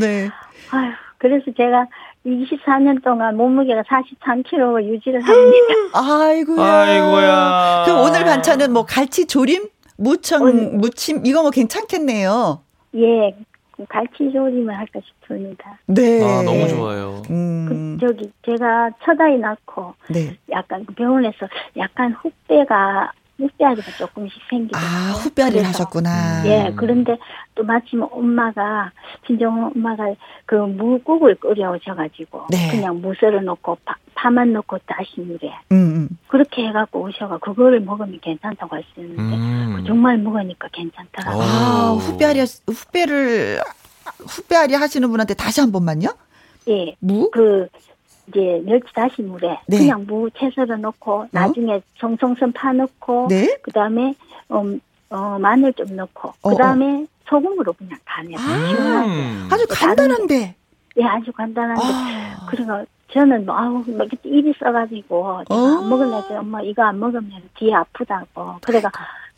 [0.00, 0.28] 네.
[0.72, 1.86] 아유, 그래서 제가
[2.26, 5.74] 24년 동안 몸무게가 43kg 유지를 합니다.
[5.94, 6.64] 아이고야.
[6.64, 7.82] 아이고야.
[7.86, 12.60] 그럼 오늘 반찬은 뭐 갈치 조림, 무청, 오늘- 무침 이거 뭐 괜찮겠네요.
[12.96, 13.34] 예,
[13.76, 15.78] 그 갈치 조림을 할까 싶습니다.
[15.86, 16.20] 네.
[16.22, 17.22] 아, 너무 좋아요.
[17.30, 17.98] 음.
[18.00, 20.36] 그, 저기, 제가 첫 아이 낳고 네.
[20.50, 21.46] 약간 그 병원에서
[21.76, 24.76] 약간 훅배가, 훅배아리가 조금씩 생기고.
[24.76, 26.46] 아, 후배아리를 하셨구나.
[26.46, 27.16] 예, 그런데
[27.54, 28.90] 또 마침 엄마가,
[29.26, 30.14] 친정 엄마가
[30.46, 32.70] 그 무국을 끓여오셔가지고, 네.
[32.70, 36.18] 그냥 무 썰어 놓고 파, 파만 넣고 다시물에 음, 음.
[36.28, 39.84] 그렇게 해갖고 오셔가 그거를 먹으면 괜찮다고 하시는데 음.
[39.86, 41.42] 정말 먹으니까 괜찮더라고요.
[41.42, 41.96] 아, 오.
[41.96, 43.60] 후배아리, 후배를,
[44.26, 46.08] 후배아리 하시는 분한테 다시 한 번만요?
[46.68, 47.30] 예, 무?
[47.30, 47.68] 그
[48.28, 49.78] 이제 멸치 다시 물에 네.
[49.78, 53.56] 그냥 무 채 썰어 놓고 나중에 송송선 파 넣고 네?
[53.62, 54.14] 그다음에
[54.50, 54.80] 음,
[55.10, 58.36] 어, 마늘 좀 넣고 어, 그다음에 소금으로 그냥 간해요.
[58.38, 59.48] 아.
[59.52, 60.54] 아주 간단한데.
[60.98, 62.46] 예, 아주 간단한데 아.
[62.48, 65.54] 그래가 저는 뭐 아우 막 이렇게 입이 써가지고 어.
[65.54, 68.90] 안 먹을래 엄마 이거 안 먹으면 뒤에 아프다고 그래가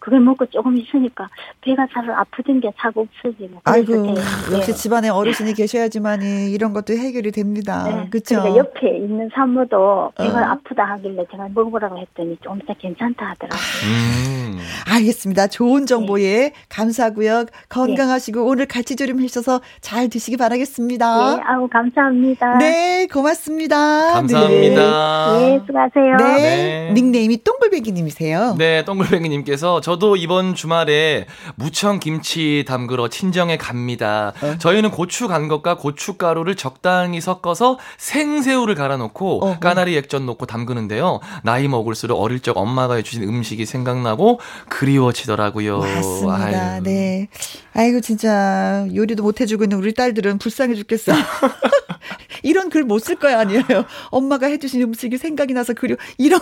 [0.09, 1.28] 그걸 먹고 조금 있으니까
[1.60, 4.74] 배가 잘 아프던 게 자꾸 없어지고 아이고, 제- 역시 예.
[4.74, 7.85] 집안에 어르신이 계셔야지만이 이런 것도 해결이 됩니다.
[7.85, 8.36] 네, 그쵸?
[8.40, 10.44] 그러니까 옆에 있는 산모도 배가 어.
[10.52, 13.60] 아프다 하길래 제가 먹어보라고 했더니 좀더 괜찮다 하더라고요.
[13.85, 14.59] 음.
[14.90, 15.48] 알겠습니다.
[15.48, 17.44] 좋은 정보에 감사하고요.
[17.68, 21.36] 건강하시고 오늘 갈치조림 해주셔서 잘 드시기 바라겠습니다.
[21.36, 22.56] 예, 아우 감사합니다.
[22.59, 24.12] 네, 고맙습니다.
[24.14, 25.43] 감사합니다.
[25.43, 26.16] 예, 수고하세요.
[26.16, 26.24] 네.
[26.24, 26.39] 네.
[26.39, 26.93] 네.
[26.94, 28.55] 닉네임이 똥글배기님이세요.
[28.59, 31.27] 네, 동글뱅이님께서 저도 이번 주말에
[31.57, 34.33] 무청 김치 담그러 친정에 갑니다.
[34.41, 34.57] 어.
[34.59, 39.59] 저희는 고추 간 것과 고춧가루를 적당히 섞어서 생새우를 갈아놓고 어허.
[39.61, 41.20] 까나리 액젓 넣고 담그는데요.
[41.43, 45.79] 나이 먹을수록 어릴 적 엄마가 해주신 음식이 생각나고 그리워지더라고요.
[45.79, 46.35] 맞습니다.
[46.75, 46.83] 아유.
[46.83, 47.29] 네.
[47.75, 51.12] 아이고, 진짜, 요리도 못 해주고 있는 우리 딸들은 불쌍해 죽겠어.
[52.43, 53.65] 이런 글 못 쓸 거야, 아니에요.
[54.11, 56.41] 엄마가 해주신 음식이 생각이 나서 그려, 이런.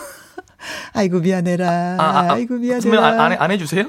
[0.92, 1.68] 아이고, 미안해라.
[1.68, 2.80] 아, 아, 아, 아, 이고 미안해라.
[2.80, 3.84] 그러면 안, 안, 해- 안 해주세요?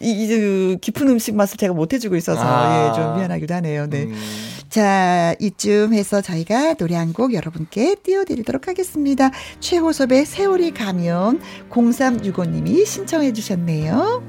[0.00, 2.90] 이, 이, 그, 깊은 음식 맛을 제가 못 해주고 있어서, 아.
[2.90, 3.86] 예, 좀 미안하기도 하네요.
[3.88, 4.04] 네.
[4.04, 4.14] 음.
[4.68, 9.30] 자, 이쯤 해서 저희가 노래 한 곡 여러분께 띄워드리도록 하겠습니다.
[9.60, 11.40] 최호섭의 세월이 가면
[11.70, 14.22] 0365님이 신청해 주셨네요.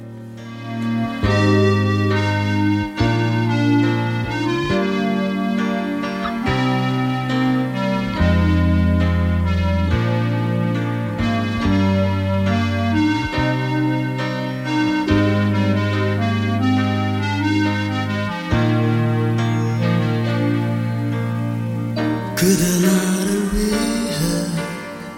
[22.38, 24.46] 그대 나를 위해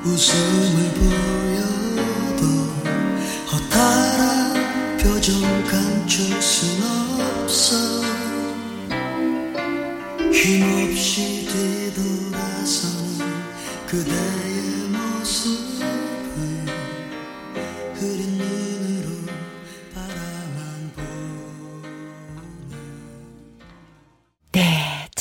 [0.06, 1.49] 웃음을 보여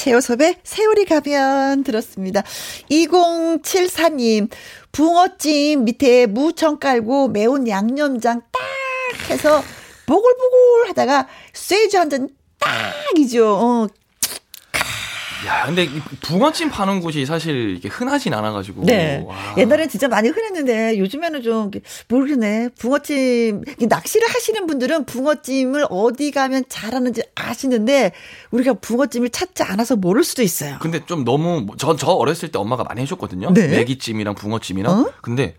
[0.09, 2.43] 최요섭의 세월이 가면 들었습니다.
[2.91, 4.49] 2074님,
[4.91, 9.63] 붕어찜 밑에 무청 깔고 매운 양념장 딱 해서
[10.07, 13.47] 보글보글 하다가 쇠주 한잔 딱이죠.
[13.47, 13.87] 어,
[15.49, 18.85] 야, 근데 이 붕어찜 파는 곳이 사실 이게 흔하진 않아가지고.
[18.85, 19.25] 네.
[19.27, 19.35] 와.
[19.57, 21.71] 옛날엔 진짜 많이 흔했는데 요즘에는 좀
[22.09, 22.69] 모르겠네.
[22.79, 28.13] 붕어찜 이 낚시를 하시는 분들은 붕어찜을 어디 가면 잘하는지 아시는데
[28.51, 30.77] 우리가 붕어찜을 찾지 않아서 모를 수도 있어요.
[30.81, 33.53] 근데 좀 너무 저, 저 어렸을 때 엄마가 많이 해줬거든요.
[33.55, 33.69] 네.
[33.69, 34.93] 메기찜이랑 붕어찜이랑.
[34.93, 35.13] 어?
[35.23, 35.57] 근데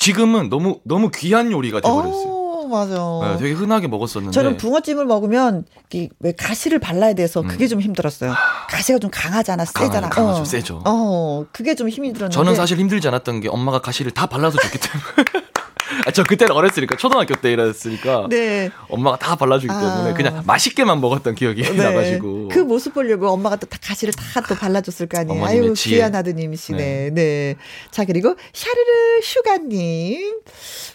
[0.00, 2.37] 지금은 너무 너무 귀한 요리가 돼버렸어요.
[2.68, 3.32] 어, 맞아.
[3.34, 4.32] 네, 되게 흔하게 먹었었는데.
[4.34, 8.34] 저는 붕어찜을 먹으면 이왜 가시를 발라야 돼서 그게 좀 힘들었어요.
[8.70, 9.86] 가시가 좀 강하잖아, 세잖아.
[10.08, 10.10] 음.
[10.10, 10.34] 강하- 강하- 어.
[10.36, 10.82] 좀 세죠.
[10.86, 12.34] 어, 그게 좀 힘이 들었는데.
[12.34, 15.44] 저는 사실 힘들지 않았던 게 엄마가 가시를 다 발라서 줬기 때문에.
[16.06, 18.70] 아, 저 그때는 어렸으니까 초등학교 때 이랬으니까 네.
[18.88, 20.14] 엄마가 다 발라주기 때문에 아.
[20.14, 25.18] 그냥 맛있게만 먹었던 기억이 나가지고 그 모습 보려고 엄마가 또다 가시를 다 또 발라줬을 거
[25.18, 25.44] 아니에요.
[25.44, 25.96] 아유, 지혜.
[25.96, 27.10] 귀한 아드님이시네.
[27.12, 27.56] 네.
[27.90, 30.40] 자, 그리고 샤르르 슈가님.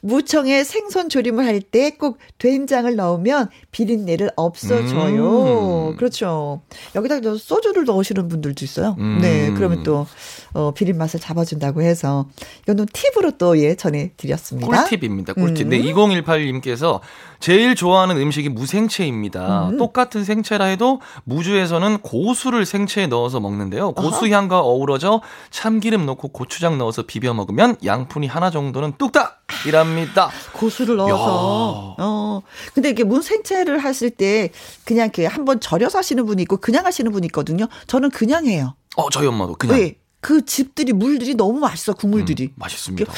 [0.01, 5.89] 무청에 생선 조림을 할 때 꼭 된장을 넣으면 비린내를 없어져요.
[5.89, 5.97] 음.
[5.97, 6.61] 그렇죠.
[6.95, 8.95] 여기다 또 소주를 넣으시는 분들도 있어요.
[8.99, 9.19] 음.
[9.21, 9.51] 네.
[9.51, 10.05] 그러면 또,
[10.53, 12.27] 어, 비린 맛을 잡아준다고 해서.
[12.61, 14.85] 이거는 팁으로 또 예, 전해 드렸습니다.
[14.85, 15.33] 꿀팁입니다.
[15.33, 15.67] 꿀팁.
[15.67, 15.69] 음.
[15.69, 17.01] 네, 2018님께서
[17.43, 19.67] 제일 좋아하는 음식이 무생채입니다.
[19.67, 19.77] 음.
[19.77, 23.91] 똑같은 생채라 해도 무주에서는 고수를 생채에 넣어서 먹는데요.
[23.91, 30.29] 고수 향과 어우러져 참기름 넣고 고추장 넣어서 비벼 먹으면 양푼이 하나 정도는 뚝딱이랍니다.
[30.53, 31.95] 고수를 넣어서.
[31.99, 32.41] 어.
[32.73, 34.49] 근데 이게 문생채를 하실 때
[34.85, 37.67] 그냥 이렇게 한번 절여서 하시는 분이 있고 그냥 하시는 분이 있거든요.
[37.87, 38.73] 저는 그냥 해요.
[38.95, 39.95] 어, 저희 엄마도 그냥 왜?
[40.23, 42.45] 그 집들이 물들이 너무 맛있어 국물들이.
[42.45, 43.11] 음, 맛있습니다.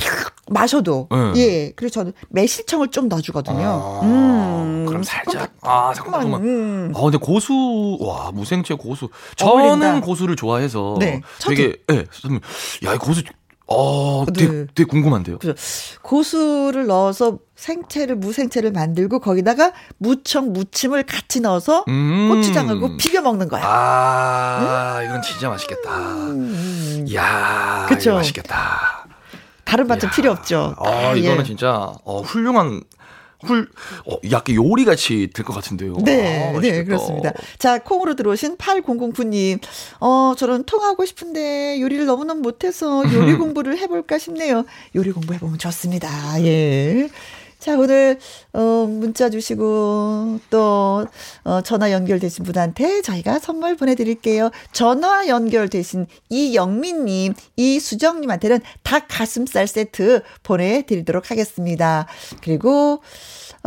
[0.50, 1.40] 마셔도 네.
[1.40, 3.62] 예 그래서 저는 매실청을 좀 넣어주거든요.
[3.64, 6.42] 아, 음 그럼 살짝 아 잠깐만.
[6.44, 6.94] 음.
[6.96, 10.02] 아 근데 고수 와 무생채 고수 저는 어울린다.
[10.02, 11.22] 고수를 좋아해서 네.
[11.42, 12.06] 되게 예
[12.84, 13.22] 야이 고수
[13.68, 14.66] 어 되게, 네.
[14.76, 15.40] 되게 궁금한데요.
[15.40, 15.54] 그죠.
[16.02, 22.30] 고수를 넣어서 생채를 무생채를 만들고 거기다가 무청 무침을 같이 넣어서 음.
[22.30, 23.64] 고추장하고 비벼 먹는 거야.
[23.66, 25.98] 아 이건 진짜 맛있겠다.
[25.98, 27.06] 음.
[27.14, 28.14] 야 그쵸.
[28.14, 29.08] 맛있겠다.
[29.64, 30.76] 다른 반찬 필요 없죠.
[30.78, 31.44] 아 딱, 이거는 예.
[31.44, 32.84] 진짜 어, 훌륭한
[33.44, 33.68] 훌
[34.06, 35.96] 어, 약간 요리 같이 될 것 같은데요.
[36.04, 36.84] 네, 아, 네.
[36.84, 37.32] 그렇습니다.
[37.60, 39.60] 자, 콩으로 들어오신 8009님.
[40.00, 44.66] 어, 저는 통하고 싶은데 요리를 너무너무 못해서 요리 공부를 해볼까 싶네요.
[44.96, 46.10] 요리 공부해보면 좋습니다.
[46.44, 47.10] 예.
[47.66, 48.20] 자, 오늘,
[48.54, 51.08] 어, 문자 주시고, 또,
[51.44, 54.52] 어, 전화 연결되신 분한테 저희가 선물 보내드릴게요.
[54.72, 62.06] 전화 연결되신 이영민님, 이수정님한테는 닭 가슴살 세트 보내드리도록 하겠습니다.
[62.44, 63.02] 그리고,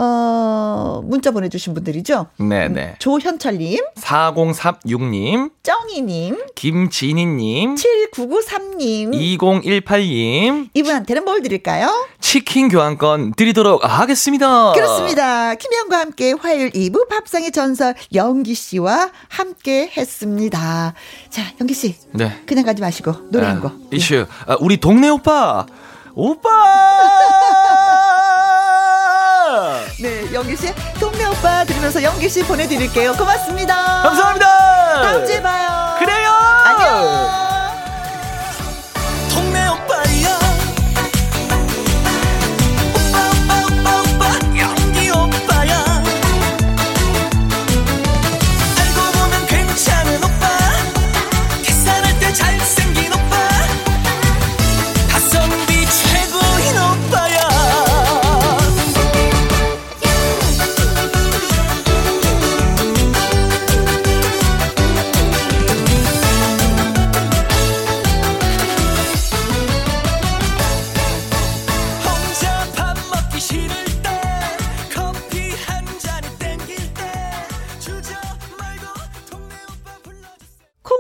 [0.01, 2.27] 어, 문자 보내주신 분들이죠.
[2.39, 2.97] 네네.
[3.01, 11.91] 조현철님, 4036님, 쩡이님, 김진희님, 7993님, 2018님, 이분한테는 뭘 드릴까요?
[12.20, 14.73] 치킨 교환권 드리도록 하겠습니다.
[14.73, 15.57] 그렇습니다.
[15.57, 20.95] 김현과 함께 화요일 2부 밥상의 전설 영기 씨와 함께 했습니다.
[21.29, 21.97] 자, 영기 씨.
[22.12, 22.41] 네.
[22.47, 23.73] 그냥 가지 마시고 노래 한 곡.
[23.93, 24.27] 이슈.
[24.47, 25.66] 아, 우리 동네 오빠.
[26.15, 26.49] 오빠!
[29.99, 33.15] 네, 영기 씨 동네 오빠 들으면서 영기 씨 보내드릴게요.
[33.15, 34.03] 고맙습니다.
[34.03, 35.03] 감사합니다.
[35.03, 35.97] 다음 주에 봐요.
[35.99, 36.31] 그래요.
[36.65, 37.38] 안녕.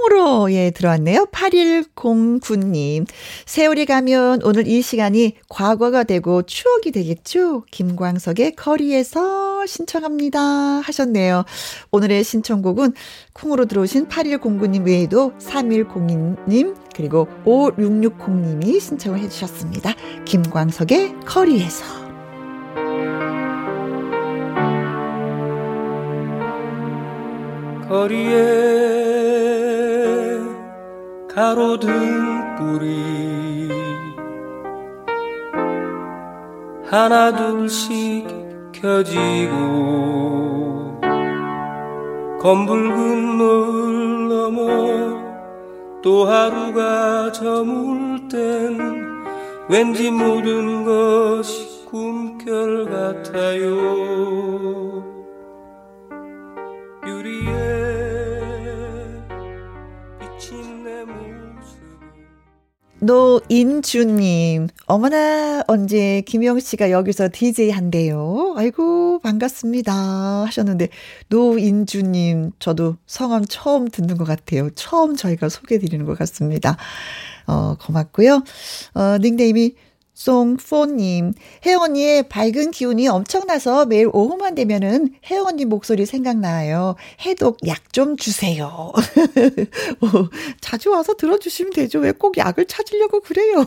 [0.08, 1.26] 콩으로 예 들어왔네요.
[1.26, 3.06] 8109님.
[3.46, 7.64] 세월이 가면 오늘 이 시간이 과거가 되고 추억이 되겠죠?
[7.70, 11.44] 김광석의 거리에서 신청합니다 하셨네요.
[11.92, 12.94] 오늘의 신청곡은
[13.34, 19.94] 콩으로 들어오신 8109님 외에도 3102님 그리고 5660님이 신청을 해 주셨습니다.
[20.24, 21.84] 김광석의 거리에서.
[27.88, 28.97] 거리에
[31.38, 33.70] 가로등 불이
[36.90, 38.26] 하나 둘씩
[38.72, 39.54] 켜지고
[42.40, 44.58] 검붉은 노을 넘어
[46.02, 48.76] 또 하루가 저물 땐
[49.68, 54.57] 왠지 모든 것이 꿈결 같아요
[63.00, 68.54] 노인주님, 어머나, 언제 김영 씨가 여기서 DJ 한대요.
[68.56, 69.92] 아이고, 반갑습니다.
[70.46, 70.88] 하셨는데,
[71.28, 74.70] 노인주님, 저도 성함 처음 듣는 것 같아요.
[74.70, 76.76] 처음 저희가 소개해 드리는 것 같습니다.
[77.46, 78.42] 어, 고맙고요.
[78.94, 79.74] 어, 닉네임이
[80.18, 81.32] 송포님,
[81.80, 85.14] 언니의 밝은 기운이 엄청나서 매일 오후만 되면은
[85.46, 86.96] 언니 목소리 생각나요.
[87.24, 88.66] 해독 약 좀 주세요.
[90.00, 90.08] 어,
[90.60, 91.98] 자주 와서 들어주시면 되죠.
[92.00, 93.64] 왜 꼭 약을 찾으려고 그래요?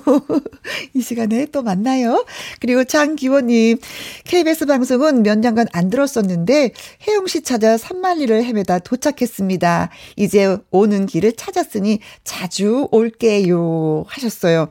[0.93, 2.25] 이 시간에 또 만나요.
[2.59, 3.77] 그리고 장기원님,
[4.25, 6.71] KBS 방송은 몇 년간 안 들었었는데
[7.07, 9.89] 혜영 씨 찾아 산만리를 헤매다 도착했습니다.
[10.17, 14.03] 이제 오는 길을 찾았으니 자주 올게요.
[14.07, 14.67] 하셨어요.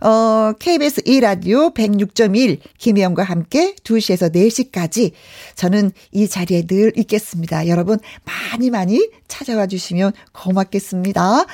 [0.00, 5.12] 어, KBS 2라디오 106.1 김혜영과 함께 2시에서 4시까지
[5.54, 7.68] 저는 이 자리에 늘 있겠습니다.
[7.68, 11.46] 여러분 많이 많이 찾아와 주시면 고맙겠습니다.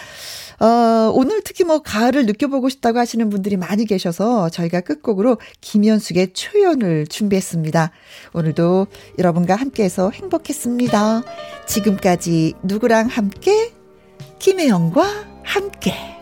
[0.61, 7.07] 어, 오늘 특히 뭐 가을을 느껴보고 싶다고 하시는 분들이 많이 계셔서 저희가 끝곡으로 김현숙의 초연을
[7.07, 7.91] 준비했습니다.
[8.33, 8.87] 오늘도
[9.19, 11.23] 여러분과 함께해서 행복했습니다.
[11.67, 13.73] 지금까지 누구랑 함께?
[14.39, 16.14] 김혜영과 함께.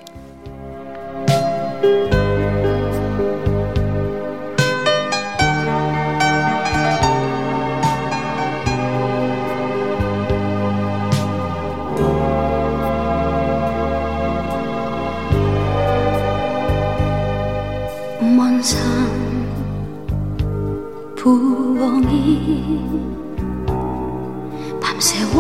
[24.81, 25.37] 밤새워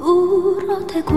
[0.00, 1.14] 울어대고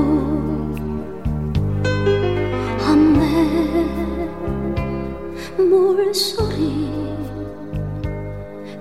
[5.58, 6.92] 물소리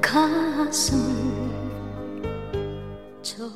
[0.01, 0.99] 가슴
[3.23, 3.56] 때